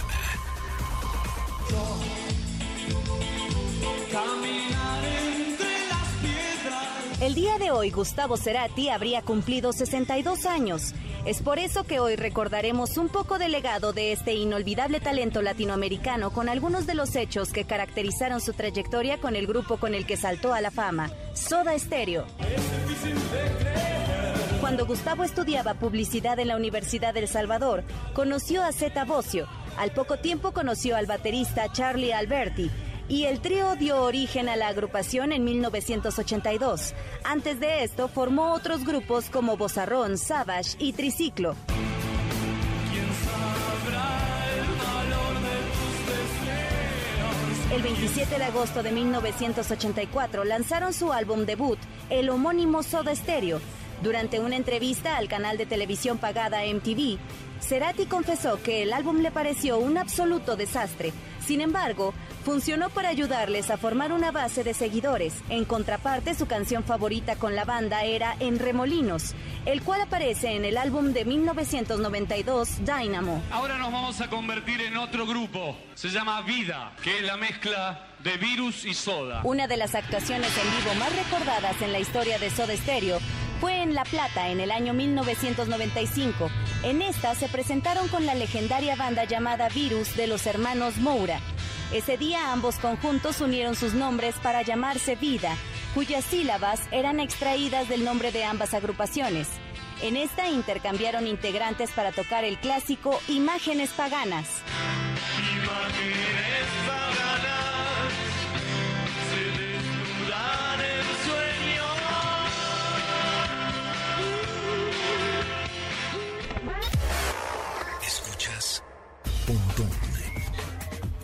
El 7.22 7.34
día 7.34 7.58
de 7.58 7.72
hoy 7.72 7.91
Gustavo 7.91 8.38
Cerati 8.38 8.89
habría 8.89 9.22
cumplido 9.22 9.74
62 9.74 10.45
años. 10.45 10.93
Es 11.26 11.41
por 11.41 11.60
eso 11.60 11.84
que 11.84 11.99
hoy 11.99 12.16
recordaremos 12.16 12.97
un 12.97 13.10
poco 13.10 13.39
del 13.39 13.51
legado 13.51 13.93
de 13.93 14.12
este 14.12 14.34
inolvidable 14.36 14.99
talento 14.99 15.41
latinoamericano 15.41 16.32
con 16.32 16.49
algunos 16.49 16.86
de 16.86 16.93
los 16.93 17.16
hechos 17.16 17.51
que 17.51 17.66
caracterizaron 17.66 18.41
su 18.41 18.53
trayectoria 18.53 19.18
con 19.20 19.36
el 19.36 19.47
grupo 19.47 19.78
con 19.78 19.95
el 19.95 20.06
que 20.06 20.18
saltó 20.18 20.53
a 20.53 20.62
la 20.62 20.72
fama, 20.72 21.10
Soda 21.34 21.78
Stereo. 21.78 22.26
Cuando 24.66 24.88
Gustavo 24.88 25.24
estudiaba 25.24 25.76
publicidad 25.76 26.39
en 26.39 26.47
la 26.47 26.55
Universidad 26.55 27.13
del 27.13 27.28
Salvador, 27.28 27.84
conoció 28.13 28.63
a 28.63 28.72
Zeta 28.72 29.05
Bocio. 29.05 29.45
Al 29.78 29.91
poco 29.91 30.18
tiempo 30.18 30.53
conoció 30.53 30.95
al 30.95 31.05
baterista 31.05 31.72
Charlie 31.72 32.13
Alberti, 32.13 32.72
y 33.07 33.26
el 33.26 33.41
trío 33.41 33.76
dio 33.76 34.01
origen 34.01 34.49
a 34.49 34.55
la 34.55 34.70
agrupación 34.70 35.34
en 35.34 35.43
1982. 35.43 36.95
Antes 37.24 37.59
de 37.59 37.84
esto 37.84 38.07
formó 38.07 38.53
otros 38.53 38.84
grupos 38.86 39.30
como 39.30 39.55
Bozarrón, 39.55 40.18
Savage 40.18 40.76
y 40.80 40.93
Triciclo. 40.93 41.55
El 47.72 47.84
27 47.84 48.39
de 48.39 48.43
agosto 48.45 48.82
de 48.82 48.91
1984 48.91 50.43
lanzaron 50.43 50.91
su 50.91 51.13
álbum 51.13 51.45
debut, 51.45 51.78
el 52.09 52.32
homónimo 52.32 52.82
Soda 52.82 53.16
Stereo. 53.16 53.61
Durante 54.01 54.39
una 54.39 54.55
entrevista 54.55 55.17
al 55.17 55.27
canal 55.27 55.57
de 55.57 55.65
televisión 55.65 56.17
pagada 56.17 56.61
MTV, 56.65 57.17
Cerati 57.61 58.05
confesó 58.05 58.61
que 58.61 58.83
el 58.83 58.93
álbum 58.93 59.21
le 59.21 59.31
pareció 59.31 59.79
un 59.79 59.97
absoluto 59.97 60.55
desastre. 60.55 61.13
Sin 61.45 61.61
embargo, 61.61 62.13
funcionó 62.43 62.89
para 62.89 63.09
ayudarles 63.09 63.69
a 63.69 63.77
formar 63.77 64.11
una 64.11 64.31
base 64.31 64.63
de 64.63 64.73
seguidores. 64.73 65.33
En 65.49 65.65
contraparte, 65.65 66.33
su 66.33 66.47
canción 66.47 66.83
favorita 66.83 67.35
con 67.35 67.55
la 67.55 67.65
banda 67.65 68.03
era 68.03 68.35
En 68.39 68.59
Remolinos, 68.59 69.35
el 69.65 69.81
cual 69.83 70.01
aparece 70.01 70.55
en 70.55 70.65
el 70.65 70.77
álbum 70.77 71.13
de 71.13 71.25
1992 71.25 72.79
Dynamo. 72.79 73.41
Ahora 73.51 73.77
nos 73.77 73.91
vamos 73.91 74.21
a 74.21 74.29
convertir 74.29 74.81
en 74.81 74.97
otro 74.97 75.25
grupo. 75.25 75.77
Se 75.93 76.09
llama 76.09 76.41
Vida, 76.41 76.93
que 77.03 77.17
es 77.17 77.23
la 77.23 77.37
mezcla 77.37 78.07
de 78.23 78.37
virus 78.37 78.85
y 78.85 78.93
soda. 78.93 79.41
Una 79.43 79.67
de 79.67 79.77
las 79.77 79.93
actuaciones 79.93 80.51
en 80.57 80.77
vivo 80.77 80.95
más 80.99 81.15
recordadas 81.15 81.79
en 81.81 81.91
la 81.91 81.99
historia 81.99 82.39
de 82.39 82.49
Soda 82.49 82.75
Stereo 82.75 83.19
fue 83.60 83.82
en 83.82 83.93
La 83.93 84.03
Plata 84.03 84.49
en 84.49 84.60
el 84.60 84.72
año 84.72 84.93
1995. 84.93 86.49
En 86.84 87.01
esta 87.01 87.36
se 87.36 87.47
presentaron 87.47 88.08
con 88.08 88.26
la 88.26 88.36
legendaria 88.36 88.95
banda 88.95 89.24
llamada 89.24 89.70
Virus 89.70 90.16
de 90.16 90.28
los 90.28 90.45
hermanos 90.45 90.97
Moura. 90.97 91.39
Ese 91.93 92.18
día 92.18 92.51
ambos 92.51 92.76
conjuntos 92.78 93.41
unieron 93.41 93.76
sus 93.76 93.93
nombres 93.93 94.36
para 94.41 94.62
llamarse 94.62 95.16
Vida, 95.16 95.56
cuyas 95.93 96.26
sílabas 96.26 96.82
eran 96.91 97.20
extraídas 97.20 97.88
del 97.88 98.03
nombre 98.03 98.32
de 98.32 98.43
ambas 98.43 98.74
agrupaciones. 98.74 99.47
En 100.01 100.18
esta 100.18 100.49
intercambiaron 100.49 101.26
integrantes 101.26 101.91
para 101.91 102.12
tocar 102.12 102.43
el 102.43 102.58
clásico 102.58 103.20
Imágenes 103.28 103.91
Paganas. 103.91 104.62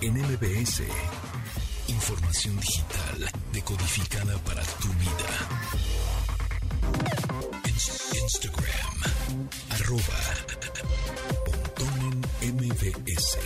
En 0.02 0.14
MBS. 0.14 0.84
Información 1.88 2.60
digital 2.60 3.32
decodificada 3.54 4.38
para 4.40 4.64
tu 4.64 4.88
vida. 4.94 5.32
Instagram, 8.14 8.98
arroba 9.70 10.22
MBS. 12.42 13.38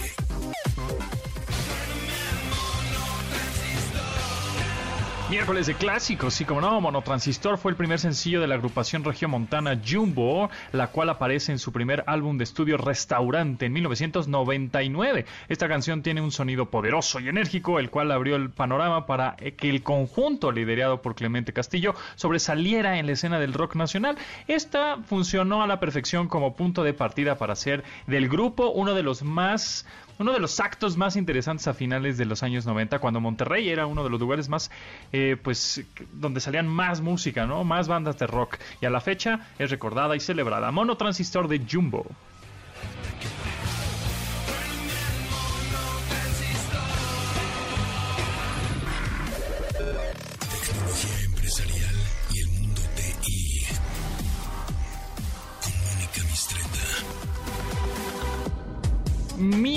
Miércoles 5.28 5.66
de 5.66 5.74
clásicos, 5.74 6.36
sí, 6.36 6.46
como 6.46 6.62
no, 6.62 6.80
Monotransistor 6.80 7.58
fue 7.58 7.72
el 7.72 7.76
primer 7.76 7.98
sencillo 7.98 8.42
de 8.42 8.46
la 8.46 8.54
agrupación 8.54 9.04
regiomontana 9.04 9.82
Jumbo, 9.84 10.52
la 10.72 10.92
cual 10.92 11.10
aparece 11.10 11.52
en 11.52 11.58
su 11.58 11.72
primer 11.72 12.04
álbum 12.06 12.38
de 12.38 12.44
estudio 12.44 12.78
Restaurante 12.78 13.66
en 13.66 13.74
1999. 13.74 15.26
Esta 15.50 15.68
canción 15.68 16.04
tiene 16.04 16.22
un 16.22 16.32
sonido 16.32 16.70
poderoso 16.70 17.20
y 17.20 17.28
enérgico, 17.28 17.80
el 17.80 17.90
cual 17.90 18.12
abrió 18.12 18.36
el 18.36 18.52
panorama 18.52 19.08
para 19.08 19.36
que 19.36 19.68
el 19.68 19.82
conjunto 19.82 20.52
liderado 20.52 21.02
por 21.02 21.16
Clemente 21.16 21.54
Castillo 21.54 21.96
sobresaliera 22.14 23.00
en 23.00 23.08
la 23.08 23.14
escena 23.14 23.40
del 23.40 23.54
rock 23.54 23.76
nacional. 23.76 24.18
Esta 24.48 24.98
funcionó 25.08 25.64
a 25.64 25.68
la 25.68 25.80
perfección 25.80 26.28
como 26.28 26.56
punto 26.56 26.84
de 26.84 26.94
partida 26.94 27.40
para 27.40 27.56
ser 27.56 27.84
del 28.06 28.30
grupo 28.30 28.70
uno 28.70 28.94
de 28.94 29.02
los 29.02 29.24
más 29.24 29.88
uno 30.20 30.32
de 30.32 30.40
los 30.40 30.60
actos 30.60 30.98
más 30.98 31.16
interesantes 31.16 31.68
a 31.68 31.74
finales 31.74 32.18
de 32.18 32.26
los 32.26 32.44
años 32.44 32.66
90, 32.66 33.00
cuando 33.00 33.20
Monterrey 33.20 33.70
era 33.70 33.86
uno 33.86 34.04
de 34.04 34.10
los 34.10 34.20
lugares 34.20 34.50
más, 34.50 34.72
eh, 35.12 35.38
pues, 35.42 35.84
donde 36.14 36.40
salían 36.40 36.68
más 36.68 37.02
música, 37.02 37.46
¿no? 37.46 37.64
Más 37.64 37.88
bandas 37.88 38.18
de 38.18 38.28
rock. 38.28 38.58
Y 38.82 38.86
a 38.86 38.90
la 38.90 39.02
fecha 39.02 39.48
es 39.60 39.70
recordada 39.70 40.16
y 40.16 40.20
celebrada. 40.20 40.72
Mono 40.72 40.98
Transistor 40.98 41.48
de 41.48 41.62
Jumbo. 41.70 42.06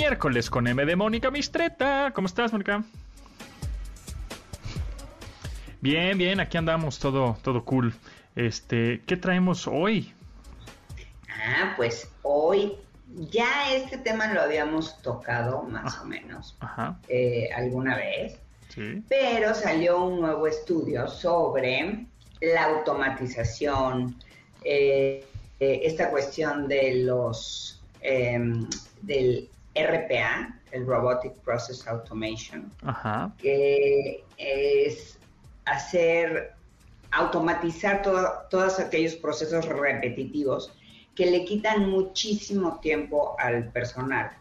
Miércoles 0.09 0.49
con 0.49 0.65
M 0.65 0.83
de 0.87 0.95
Mónica 0.95 1.29
Mistreta. 1.29 2.11
¿Cómo 2.15 2.25
estás, 2.25 2.51
Mónica? 2.51 2.83
Bien, 5.81 6.17
bien, 6.17 6.39
aquí 6.39 6.57
andamos, 6.57 6.97
todo, 6.97 7.37
todo 7.43 7.63
cool. 7.63 7.93
Este, 8.35 9.03
¿qué 9.05 9.17
traemos 9.17 9.67
hoy? 9.67 10.11
Ah, 11.29 11.75
pues 11.77 12.09
hoy 12.23 12.73
ya 13.29 13.71
este 13.71 13.99
tema 13.99 14.33
lo 14.33 14.41
habíamos 14.41 14.99
tocado 15.03 15.61
más 15.61 15.99
o 15.99 16.05
menos 16.05 16.57
Ajá, 16.59 16.97
eh, 17.07 17.51
alguna 17.55 17.95
vez, 17.95 18.39
sí. 18.69 19.03
pero 19.07 19.53
salió 19.53 20.03
un 20.05 20.21
nuevo 20.21 20.47
estudio 20.47 21.07
sobre 21.07 22.07
la 22.41 22.63
automatización, 22.63 24.15
eh, 24.63 25.23
eh, 25.59 25.81
esta 25.83 26.09
cuestión 26.09 26.67
de 26.67 26.95
los 27.03 27.79
em, 28.01 28.67
del 29.03 29.47
RPA, 29.75 30.59
el 30.71 30.85
Robotic 30.85 31.33
Process 31.43 31.87
Automation, 31.87 32.71
Ajá, 32.83 33.31
que 33.37 34.23
es 34.37 35.19
hacer, 35.65 36.53
automatizar 37.11 38.01
todo- 38.01 38.31
todos 38.49 38.79
aquellos 38.79 39.15
procesos 39.15 39.65
repetitivos 39.65 40.71
que 41.15 41.25
le 41.25 41.45
quitan 41.45 41.89
muchísimo 41.89 42.79
tiempo 42.79 43.35
al 43.39 43.71
personal 43.71 44.31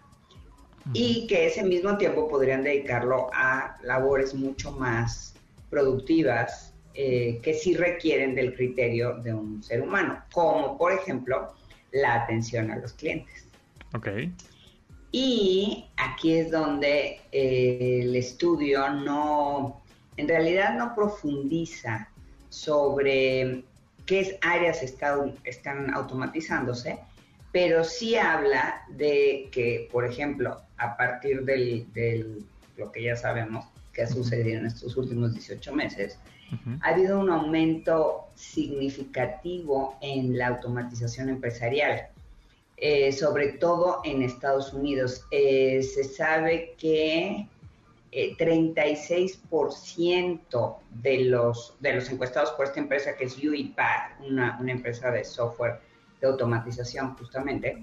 y 0.95 1.27
que 1.27 1.47
ese 1.47 1.63
mismo 1.65 1.99
tiempo 1.99 2.29
podrían 2.29 2.63
dedicarlo 2.63 3.29
a 3.35 3.77
labores 3.83 4.35
mucho 4.35 4.73
más 4.73 5.35
productivas 5.71 6.73
eh, 6.95 7.41
que 7.43 7.55
sí 7.55 7.77
requieren 7.77 8.35
del 8.35 8.55
criterio 8.57 9.19
de 9.19 9.33
un 9.33 9.63
ser 9.63 9.83
humano, 9.83 10.23
como 10.33 10.77
por 10.79 10.93
ejemplo 10.93 11.55
la 11.93 12.15
atención 12.25 12.71
a 12.71 12.77
los 12.77 12.93
clientes. 12.95 13.47
ok. 13.95 14.09
Y 15.13 15.87
aquí 15.97 16.35
es 16.35 16.51
donde 16.51 17.21
eh, 17.33 18.01
el 18.03 18.15
estudio 18.17 18.91
no, 18.91 19.81
en 20.17 20.29
realidad 20.29 20.77
no 20.77 20.95
profundiza 20.95 22.09
sobre 22.51 23.63
qué 24.07 24.39
áreas 24.43 24.83
está- 24.83 25.33
están 25.45 25.93
automatizándose, 25.95 26.99
pero 27.53 27.85
sí 27.85 28.17
habla 28.17 28.83
de 28.91 29.49
que, 29.51 29.89
por 29.91 30.05
ejemplo, 30.05 30.61
a 30.77 30.97
partir 30.97 31.43
del- 31.45 32.45
lo 32.77 32.93
que 32.93 33.03
ya 33.03 33.17
sabemos 33.17 33.65
que 33.93 34.03
ha 34.03 34.07
sucedido 34.07 34.61
en 34.61 34.67
estos 34.67 34.97
últimos 34.97 35.33
18 35.35 35.75
meses, 35.75 36.19
ha 36.81 36.89
habido 36.91 37.19
un 37.21 37.29
aumento 37.31 38.27
significativo 38.35 39.97
en 40.01 40.37
la 40.39 40.49
automatización 40.49 41.29
empresarial. 41.29 42.09
Eh, 42.81 43.11
sobre 43.13 43.55
todo 43.55 44.01
en 44.05 44.23
Estados 44.23 44.73
Unidos. 44.73 45.27
Eh, 45.31 45.83
se 45.83 46.05
sabe 46.05 46.77
que 46.79 47.49
36% 48.13 50.77
de 51.03 51.25
los, 51.25 51.75
de 51.81 51.95
los 51.95 52.09
encuestados 52.11 52.53
por 52.53 52.67
esta 52.67 52.79
empresa 52.81 53.17
que 53.17 53.25
es 53.25 53.37
UiPath, 53.37 54.21
una, 54.27 54.57
una 54.61 54.73
empresa 54.73 55.11
de 55.11 55.25
software 55.25 55.81
de 56.21 56.27
automatización 56.27 57.17
justamente, 57.17 57.79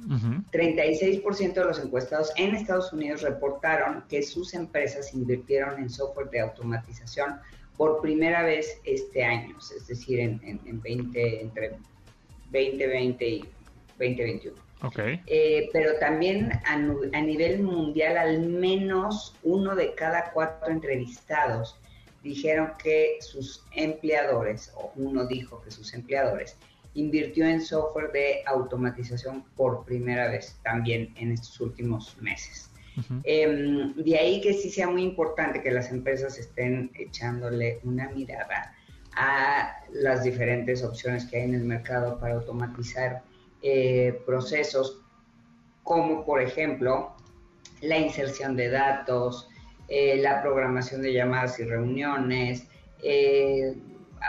36% 0.51 1.53
de 1.53 1.63
los 1.63 1.79
encuestados 1.79 2.33
en 2.35 2.53
Estados 2.55 2.91
Unidos 2.91 3.21
reportaron 3.21 4.03
que 4.09 4.21
sus 4.23 4.53
empresas 4.53 5.13
invirtieron 5.13 5.79
en 5.79 5.89
software 5.89 6.29
de 6.29 6.41
automatización 6.41 7.39
por 7.77 8.01
primera 8.01 8.43
vez 8.43 8.81
este 8.83 9.23
año, 9.23 9.55
es 9.57 9.87
decir, 9.87 10.19
en, 10.19 10.41
en, 10.43 10.81
20, 10.81 11.41
entre 11.41 11.77
2020 12.51 13.25
y 13.25 13.39
2021. 13.97 14.64
Okay. 14.81 15.21
Eh, 15.25 15.69
pero 15.71 15.97
también 15.99 16.51
a, 16.65 16.73
a, 16.73 17.21
nivel 17.21 17.63
mundial, 17.63 18.17
al 18.17 18.41
menos 18.41 19.33
uno 19.43 19.75
de 19.75 19.95
cada 19.95 20.31
cuatro 20.31 20.71
entrevistados 20.71 21.79
dijeron 22.23 22.71
que 22.81 23.17
sus 23.21 23.63
empleadores, 23.73 24.71
o 24.75 24.91
uno 24.95 25.25
dijo 25.25 25.61
que 25.61 25.71
sus 25.71 25.93
empleadores, 25.93 26.57
invirtió 26.95 27.45
en 27.45 27.61
software 27.61 28.11
de 28.11 28.41
automatización 28.45 29.43
por 29.55 29.85
primera 29.85 30.29
vez 30.29 30.57
también 30.63 31.13
en 31.17 31.31
estos 31.31 31.59
últimos 31.59 32.17
meses. 32.21 32.71
Em, 33.25 33.93
de 33.93 34.17
ahí 34.17 34.39
que 34.39 34.53
sí 34.53 34.69
sea 34.69 34.87
muy 34.87 35.03
importante 35.03 35.61
que 35.61 35.69
las 35.69 35.91
empresas 35.91 36.39
estén 36.39 36.91
echándole 36.93 37.79
una 37.83 38.09
mirada 38.09 38.73
a 39.17 39.83
las 39.91 40.23
diferentes 40.23 40.81
opciones 40.81 41.25
que 41.25 41.37
hay 41.37 41.43
en 41.43 41.55
el 41.55 41.65
mercado 41.65 42.17
para 42.19 42.35
automatizar 42.35 43.21
eh, 43.67 44.21
procesos, 44.27 45.01
como 45.81 46.23
por 46.23 46.39
ejemplo 46.39 47.15
la 47.81 47.97
inserción 47.97 48.55
de 48.55 48.69
datos, 48.69 49.49
eh, 49.87 50.17
la 50.17 50.43
programación 50.43 51.01
de 51.01 51.11
llamadas 51.11 51.59
y 51.59 51.63
reuniones, 51.63 52.67
eh, 53.01 53.73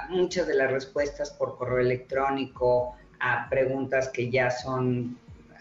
muchas 0.08 0.46
de 0.46 0.54
las 0.54 0.70
respuestas 0.70 1.32
por 1.32 1.58
correo 1.58 1.80
electrónico 1.80 2.96
a 3.20 3.46
preguntas 3.50 4.08
que 4.08 4.30
ya 4.30 4.50
son 4.50 5.18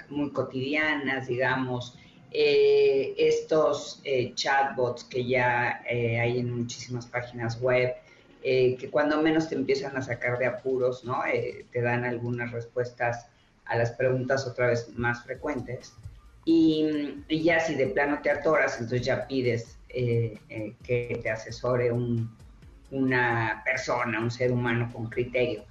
muy 0.07 0.31
cotidianas, 0.31 1.27
digamos, 1.27 1.99
estos 2.31 4.01
chatbots 4.35 5.03
que 5.03 5.25
ya 5.25 5.81
hay 5.89 6.39
en 6.39 6.59
muchísimas 6.59 7.07
páginas 7.07 7.59
web, 7.59 7.93
que 8.41 8.89
cuando 8.89 9.21
menos 9.21 9.49
te 9.49 9.55
empiezan 9.55 9.97
a 9.97 10.01
sacar 10.01 10.37
de 10.37 10.45
apuros, 10.45 11.03
¿no? 11.03 11.21
te 11.71 11.81
dan 11.81 12.05
algunas 12.05 12.51
respuestas 12.51 13.27
a 13.65 13.77
las 13.77 13.91
preguntas 13.91 14.45
otra 14.47 14.67
vez 14.67 14.89
más 14.95 15.23
frecuentes. 15.23 15.93
Y, 16.45 17.23
ya 17.29 17.59
si 17.59 17.75
de 17.75 17.87
plano 17.87 18.19
te 18.21 18.29
atoras, 18.29 18.79
entonces 18.79 19.05
ya 19.05 19.27
pides 19.27 19.77
que 19.89 21.19
te 21.23 21.29
asesore 21.29 21.91
un, 21.91 22.29
una 22.91 23.61
persona, 23.65 24.19
un 24.19 24.31
ser 24.31 24.51
humano 24.51 24.89
con 24.93 25.09
criterio. 25.09 25.63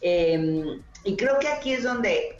Em, 0.00 0.80
y 1.04 1.16
creo 1.16 1.38
que 1.38 1.48
aquí 1.48 1.72
es 1.72 1.82
donde 1.82 2.36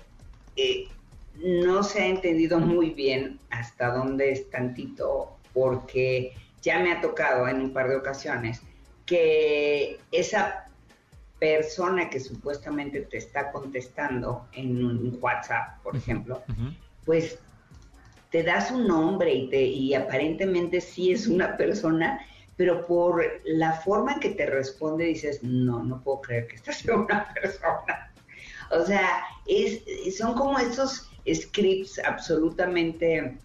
eh, 0.56 0.88
no 1.36 1.82
se 1.82 2.02
ha 2.02 2.06
entendido 2.06 2.58
muy 2.58 2.90
bien 2.90 3.38
hasta 3.50 3.90
dónde 3.94 4.32
es 4.32 4.50
tantito, 4.50 5.36
porque 5.52 6.32
ya 6.62 6.78
me 6.78 6.92
ha 6.92 7.00
tocado 7.00 7.48
en 7.48 7.60
un 7.60 7.72
par 7.72 7.88
de 7.88 7.96
ocasiones 7.96 8.60
que 9.06 9.98
esa 10.12 10.69
persona 11.40 12.08
que 12.08 12.20
supuestamente 12.20 13.00
te 13.00 13.16
está 13.16 13.50
contestando 13.50 14.46
en 14.52 14.84
un 14.84 15.18
WhatsApp, 15.20 15.82
por 15.82 15.96
ejemplo, 15.96 16.42
pues 17.04 17.38
te 18.30 18.44
da 18.44 18.60
su 18.60 18.78
nombre 18.78 19.34
y, 19.34 19.50
te, 19.50 19.60
y 19.62 19.94
aparentemente 19.94 20.80
sí 20.80 21.10
es 21.10 21.26
una 21.26 21.56
persona 21.56 22.20
pero 22.60 22.86
por 22.86 23.24
la 23.46 23.72
forma 23.72 24.12
en 24.12 24.20
que 24.20 24.28
te 24.32 24.44
responde 24.44 25.06
dices, 25.06 25.42
no, 25.42 25.82
no 25.82 26.02
puedo 26.02 26.20
creer 26.20 26.46
que 26.46 26.56
esta 26.56 26.74
sea 26.74 26.94
una 26.94 27.32
persona. 27.32 28.12
O 28.70 28.84
sea, 28.84 29.22
es, 29.46 29.82
son 30.18 30.34
como 30.34 30.58
esos 30.58 31.10
scripts 31.26 31.98
absolutamente 32.04 33.38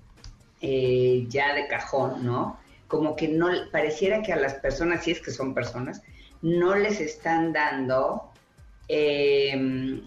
eh, 0.60 1.26
ya 1.30 1.56
de 1.56 1.66
cajón, 1.70 2.26
¿no? 2.26 2.60
Como 2.90 3.16
que 3.16 3.30
no 3.30 3.48
pareciera 3.72 4.22
que 4.22 4.34
a 4.34 4.36
las 4.36 4.56
personas, 4.56 5.06
si 5.06 5.12
es 5.12 5.22
que 5.22 5.32
son 5.32 5.54
personas, 5.54 6.02
no 6.42 6.76
les 6.76 7.00
están 7.00 7.54
dando, 7.54 8.32
em, 8.88 10.02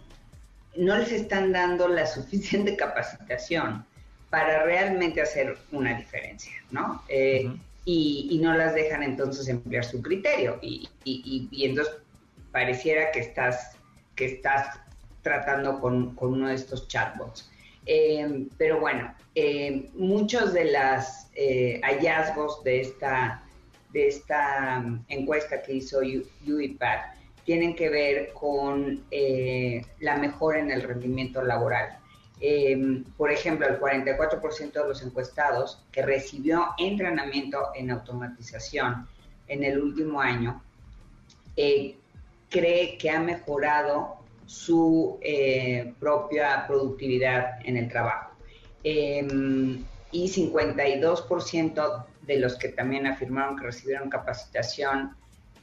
no 0.76 0.96
les 0.96 1.12
están 1.12 1.52
dando 1.52 1.88
la 1.88 2.06
suficiente 2.06 2.76
capacitación 2.76 3.84
para 4.30 4.64
realmente 4.64 5.22
hacer 5.22 5.56
una 5.72 5.96
diferencia, 5.96 6.52
¿no? 6.70 7.02
Eh, 7.08 7.50
y, 7.84 8.38
no 8.42 8.54
las 8.54 8.74
dejan 8.74 9.02
entonces 9.02 9.48
emplear 9.48 9.84
su 9.84 10.02
criterio. 10.02 10.58
Y, 10.60 10.88
y, 11.04 11.64
entonces 11.64 11.94
pareciera 12.52 13.10
que 13.12 13.20
estás, 13.20 13.76
que 14.14 14.26
estás 14.26 14.78
tratando 15.22 15.80
con, 15.80 16.16
uno 16.20 16.48
de 16.48 16.54
estos 16.54 16.86
chatbots. 16.88 17.50
Eh, 17.86 18.46
pero 18.58 18.80
bueno, 18.80 19.14
eh, 19.34 19.88
muchos 19.94 20.52
de 20.52 20.66
los 20.66 21.28
eh, 21.34 21.80
hallazgos 21.82 22.62
de 22.62 22.80
esta, 22.82 23.42
de 23.93 24.09
esta 24.09 24.82
um, 24.84 25.03
encuesta 25.09 25.62
que 25.62 25.74
hizo 25.74 26.01
UiPath 26.01 27.16
tienen 27.45 27.74
que 27.74 27.89
ver 27.89 28.32
con 28.34 29.03
la 30.01 30.16
mejora 30.18 30.59
en 30.59 30.70
el 30.70 30.82
rendimiento 30.82 31.43
laboral. 31.43 31.99
Em, 32.41 33.05
por 33.16 33.32
ejemplo, 33.32 33.66
el 33.66 33.80
44% 33.80 34.72
de 34.72 34.89
los 34.89 35.03
encuestados 35.03 35.82
que 35.91 36.03
recibió 36.03 36.68
entrenamiento 36.78 37.70
en 37.74 37.91
automatización 37.91 39.09
en 39.49 39.64
el 39.64 39.80
último 39.80 40.20
año 40.20 40.62
eh, 41.57 41.97
cree 42.49 42.97
que 42.97 43.11
ha 43.11 43.18
mejorado 43.18 44.18
su 44.47 45.18
eh, 45.20 45.93
propia 45.99 46.64
productividad 46.68 47.59
en 47.66 47.76
el 47.76 47.89
trabajo. 47.89 48.30
Em, 48.84 49.84
y 50.12 50.28
52% 50.28 52.05
de 52.28 52.38
los 52.38 52.56
que 52.56 52.68
también 52.68 53.08
afirmaron 53.08 53.56
que 53.56 53.64
recibieron 53.64 54.08
capacitación 54.08 55.16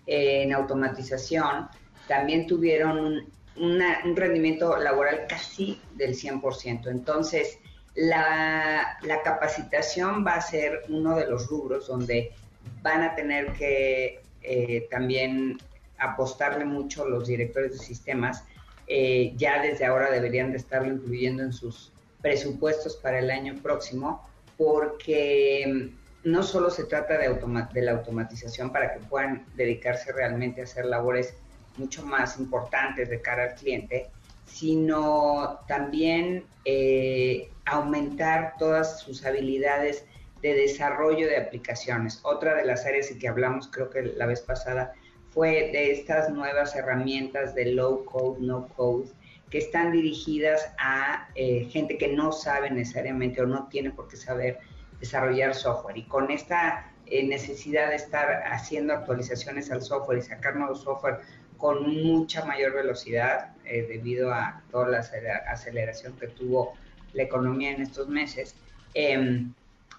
en 0.07 0.53
automatización 0.53 1.69
también 2.07 2.45
tuvieron 2.45 3.25
un 3.57 4.15
rendimiento 4.15 4.77
laboral 4.77 5.25
casi 5.29 5.79
del 5.95 6.13
100%. 6.13 6.87
Entonces, 6.87 7.57
la, 7.95 8.97
capacitación 9.23 10.25
va 10.25 10.35
a 10.35 10.41
ser 10.41 10.83
uno 10.89 11.15
de 11.15 11.27
los 11.27 11.47
rubros 11.47 11.87
donde 11.87 12.33
van 12.81 13.01
a 13.01 13.15
tener 13.15 13.53
que 13.53 14.21
eh, 14.43 14.87
también 14.91 15.57
apostarle 15.97 16.65
mucho 16.65 17.07
los 17.07 17.27
directores 17.27 17.71
de 17.71 17.77
sistemas. 17.79 18.43
Eh, 18.87 19.33
ya 19.37 19.61
desde 19.61 19.85
ahora 19.85 20.11
deberían 20.11 20.51
de 20.51 20.57
estarlo 20.57 20.93
incluyendo 20.93 21.41
en 21.41 21.53
sus 21.53 21.91
presupuestos 22.21 22.97
para 22.97 23.19
el 23.19 23.31
año 23.31 23.55
próximo, 23.63 24.27
porque 24.57 25.91
no 26.25 26.41
solo 26.41 26.71
se 26.71 26.85
trata 26.85 27.17
de, 27.19 27.29
de 27.73 27.81
la 27.81 27.91
automatización 27.91 28.71
para 28.71 28.93
que 28.93 28.99
puedan 29.01 29.45
dedicarse 29.55 30.11
realmente 30.11 30.59
a 30.59 30.63
hacer 30.63 30.85
labores 30.85 31.35
mucho 31.77 32.03
más 32.03 32.39
importantes 32.39 33.09
de 33.09 33.21
cara 33.21 33.43
al 33.43 33.55
cliente, 33.55 34.09
sino 34.45 35.59
también 35.67 36.43
eh, 36.65 37.49
aumentar 37.65 38.55
todas 38.57 38.99
sus 39.01 39.23
habilidades 39.23 40.03
de 40.41 40.55
desarrollo 40.55 41.27
de 41.27 41.37
aplicaciones. 41.37 42.19
Otra 42.23 42.55
de 42.55 42.65
las 42.65 42.85
áreas 42.85 43.11
en 43.11 43.19
que 43.19 43.27
hablamos, 43.27 43.67
creo 43.67 43.91
que 43.91 44.01
la 44.01 44.25
vez 44.25 44.41
pasada, 44.41 44.93
fue 45.29 45.69
de 45.71 45.91
estas 45.91 46.29
nuevas 46.31 46.75
herramientas 46.75 47.53
de 47.53 47.65
low 47.65 48.03
code, 48.05 48.41
no 48.41 48.67
code, 48.69 49.09
que 49.51 49.59
están 49.59 49.91
dirigidas 49.91 50.71
a 50.79 51.29
eh, 51.35 51.65
gente 51.69 51.97
que 51.97 52.07
no 52.07 52.31
sabe 52.31 52.71
necesariamente 52.71 53.41
o 53.41 53.45
no 53.45 53.67
tiene 53.67 53.91
por 53.91 54.07
qué 54.07 54.17
saber 54.17 54.59
desarrollar 55.05 55.53
software. 55.53 55.97
Y 55.97 56.03
con 56.03 56.31
esta 56.31 56.91
eh, 57.05 57.23
necesidad 57.23 57.89
de 57.89 57.95
estar 57.95 58.43
haciendo 58.51 58.93
actualizaciones 58.93 59.71
al 59.71 59.81
software 59.81 60.17
y 60.17 60.21
sacar 60.21 60.55
nuevo 60.55 60.75
software 60.75 61.19
con 61.57 62.03
mucha 62.03 62.43
mayor 62.45 62.73
velocidad 62.73 63.53
eh, 63.63 63.85
debido 63.87 64.33
a 64.33 64.61
toda 64.71 64.87
la 64.89 64.99
aceleración 64.99 66.13
que 66.17 66.27
tuvo 66.27 66.73
la 67.13 67.23
economía 67.23 67.71
en 67.71 67.81
estos 67.81 68.09
meses, 68.09 68.55
em, 68.93 69.53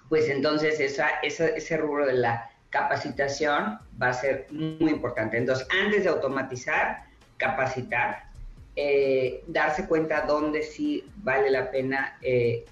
pues 0.08 0.28
entonces 0.28 0.80
esa, 0.80 1.08
ese 1.22 1.76
rubro 1.78 2.06
de 2.06 2.12
la 2.12 2.50
capacitación 2.70 3.78
va 4.00 4.08
a 4.08 4.12
ser 4.12 4.46
muy 4.50 4.90
importante. 4.90 5.38
Entonces, 5.38 5.66
antes 5.82 6.04
de 6.04 6.10
automatizar, 6.10 7.04
capacitar, 7.38 8.26
eh, 8.76 9.42
darse 9.46 9.86
cuenta 9.86 10.26
dónde 10.26 10.62
sí 10.62 11.04
vale 11.16 11.50
la 11.50 11.70
pena 11.70 12.18
eh, 12.20 12.66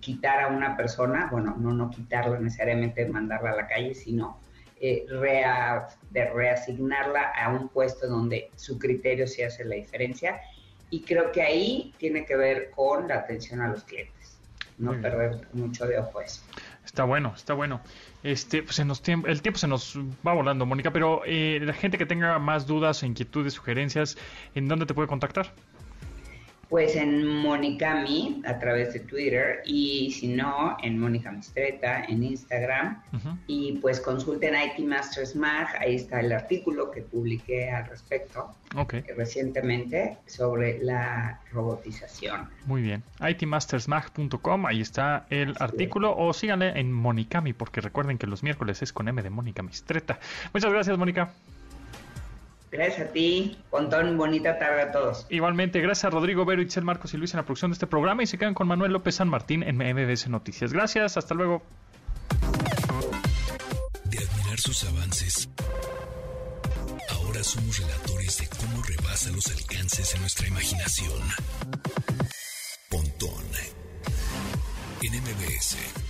quitar 0.00 0.40
a 0.40 0.48
una 0.48 0.76
persona, 0.76 1.28
bueno, 1.30 1.56
no, 1.58 1.72
no 1.72 1.90
quitarla 1.90 2.38
necesariamente, 2.38 3.06
mandarla 3.08 3.50
a 3.50 3.56
la 3.56 3.66
calle, 3.66 3.94
sino 3.94 4.38
eh, 4.80 5.06
de 6.10 6.30
reasignarla 6.30 7.32
a 7.36 7.50
un 7.50 7.68
puesto 7.68 8.08
donde 8.08 8.50
su 8.56 8.78
criterio 8.78 9.26
sí 9.26 9.42
hace 9.42 9.62
la 9.64 9.74
diferencia 9.74 10.40
Y 10.88 11.02
creo 11.02 11.30
que 11.32 11.42
ahí 11.42 11.92
tiene 11.98 12.24
que 12.24 12.34
ver 12.34 12.70
con 12.70 13.06
la 13.06 13.16
atención 13.16 13.60
a 13.60 13.68
los 13.68 13.84
clientes, 13.84 14.38
no 14.78 14.98
perder 15.00 15.46
mucho 15.52 15.86
de 15.86 15.98
ojo 15.98 16.22
eso. 16.22 16.42
Está 16.84 17.04
bueno, 17.04 17.32
está 17.36 17.52
bueno. 17.52 17.82
Este, 18.22 18.62
pues 18.62 18.84
nos 18.84 19.02
el 19.06 19.42
tiempo 19.42 19.58
se 19.58 19.68
nos 19.68 19.98
va 20.26 20.32
volando, 20.32 20.66
Mónica, 20.66 20.90
pero 20.90 21.22
eh, 21.26 21.60
la 21.62 21.74
gente 21.74 21.98
que 21.98 22.06
tenga 22.06 22.38
más 22.38 22.66
dudas, 22.66 23.02
inquietudes, 23.02 23.52
sugerencias, 23.52 24.16
¿en 24.54 24.66
dónde 24.66 24.86
te 24.86 24.94
puede 24.94 25.08
contactar? 25.08 25.52
Pues 26.70 26.96
en 26.96 27.26
Mónica 27.26 27.96
Mi 27.96 28.40
a 28.46 28.58
través 28.58 28.94
de 28.94 29.00
Twitter 29.00 29.60
y 29.66 30.12
si 30.12 30.28
no, 30.28 30.76
en 30.82 30.98
Mónica 30.98 31.30
Mistreta 31.30 32.04
en 32.04 32.22
Instagram. 32.22 33.02
Y 33.46 33.78
pues 33.82 34.00
consulten 34.00 34.54
IT 34.54 34.86
Masters 34.86 35.34
Mag, 35.34 35.68
ahí 35.78 35.96
está 35.96 36.20
el 36.20 36.32
artículo 36.32 36.90
que 36.90 37.02
publiqué 37.02 37.70
al 37.70 37.86
respecto 37.86 38.54
recientemente 39.16 40.16
sobre 40.26 40.78
la 40.82 41.40
robotización. 41.52 42.48
Muy 42.66 42.82
bien, 42.82 43.02
itmastersmag.com, 43.20 44.66
ahí 44.66 44.80
está 44.80 45.26
el 45.30 45.54
artículo 45.58 46.16
o 46.16 46.32
síganle 46.32 46.78
en 46.78 46.92
Monicami 46.92 47.52
porque 47.52 47.80
recuerden 47.80 48.16
que 48.16 48.26
los 48.26 48.42
miércoles 48.42 48.80
es 48.82 48.92
con 48.92 49.08
M 49.08 49.20
de 49.22 49.30
Mónica 49.30 49.62
Mistreta. 49.62 50.20
Muchas 50.54 50.72
gracias, 50.72 50.96
Mónica. 50.96 51.32
Gracias 52.70 53.08
a 53.08 53.12
ti. 53.12 53.58
Pontón, 53.70 54.16
bonita 54.16 54.58
tarde 54.58 54.82
a 54.82 54.92
todos. 54.92 55.26
Igualmente, 55.28 55.80
gracias 55.80 56.04
a 56.04 56.10
Rodrigo 56.10 56.44
Vero, 56.44 56.62
Itzel 56.62 56.84
Marcos 56.84 57.12
y 57.14 57.16
Luis 57.16 57.34
en 57.34 57.38
la 57.38 57.44
producción 57.44 57.70
de 57.70 57.74
este 57.74 57.86
programa 57.86 58.22
y 58.22 58.26
se 58.26 58.38
quedan 58.38 58.54
con 58.54 58.68
Manuel 58.68 58.92
López 58.92 59.16
San 59.16 59.28
Martín 59.28 59.62
en 59.62 59.76
MBS 59.76 60.28
Noticias. 60.28 60.72
Gracias, 60.72 61.16
hasta 61.16 61.34
luego. 61.34 61.62
De 64.04 64.18
admirar 64.18 64.58
sus 64.58 64.84
avances, 64.84 65.48
ahora 67.10 67.42
somos 67.42 67.78
relatores 67.78 68.38
de 68.38 68.48
cómo 68.48 68.82
rebasa 68.82 69.30
los 69.32 69.46
alcances 69.48 70.12
de 70.14 70.20
nuestra 70.20 70.46
imaginación. 70.46 71.22
Pontón 72.88 73.44
en 75.02 75.14
MBS. 75.14 76.09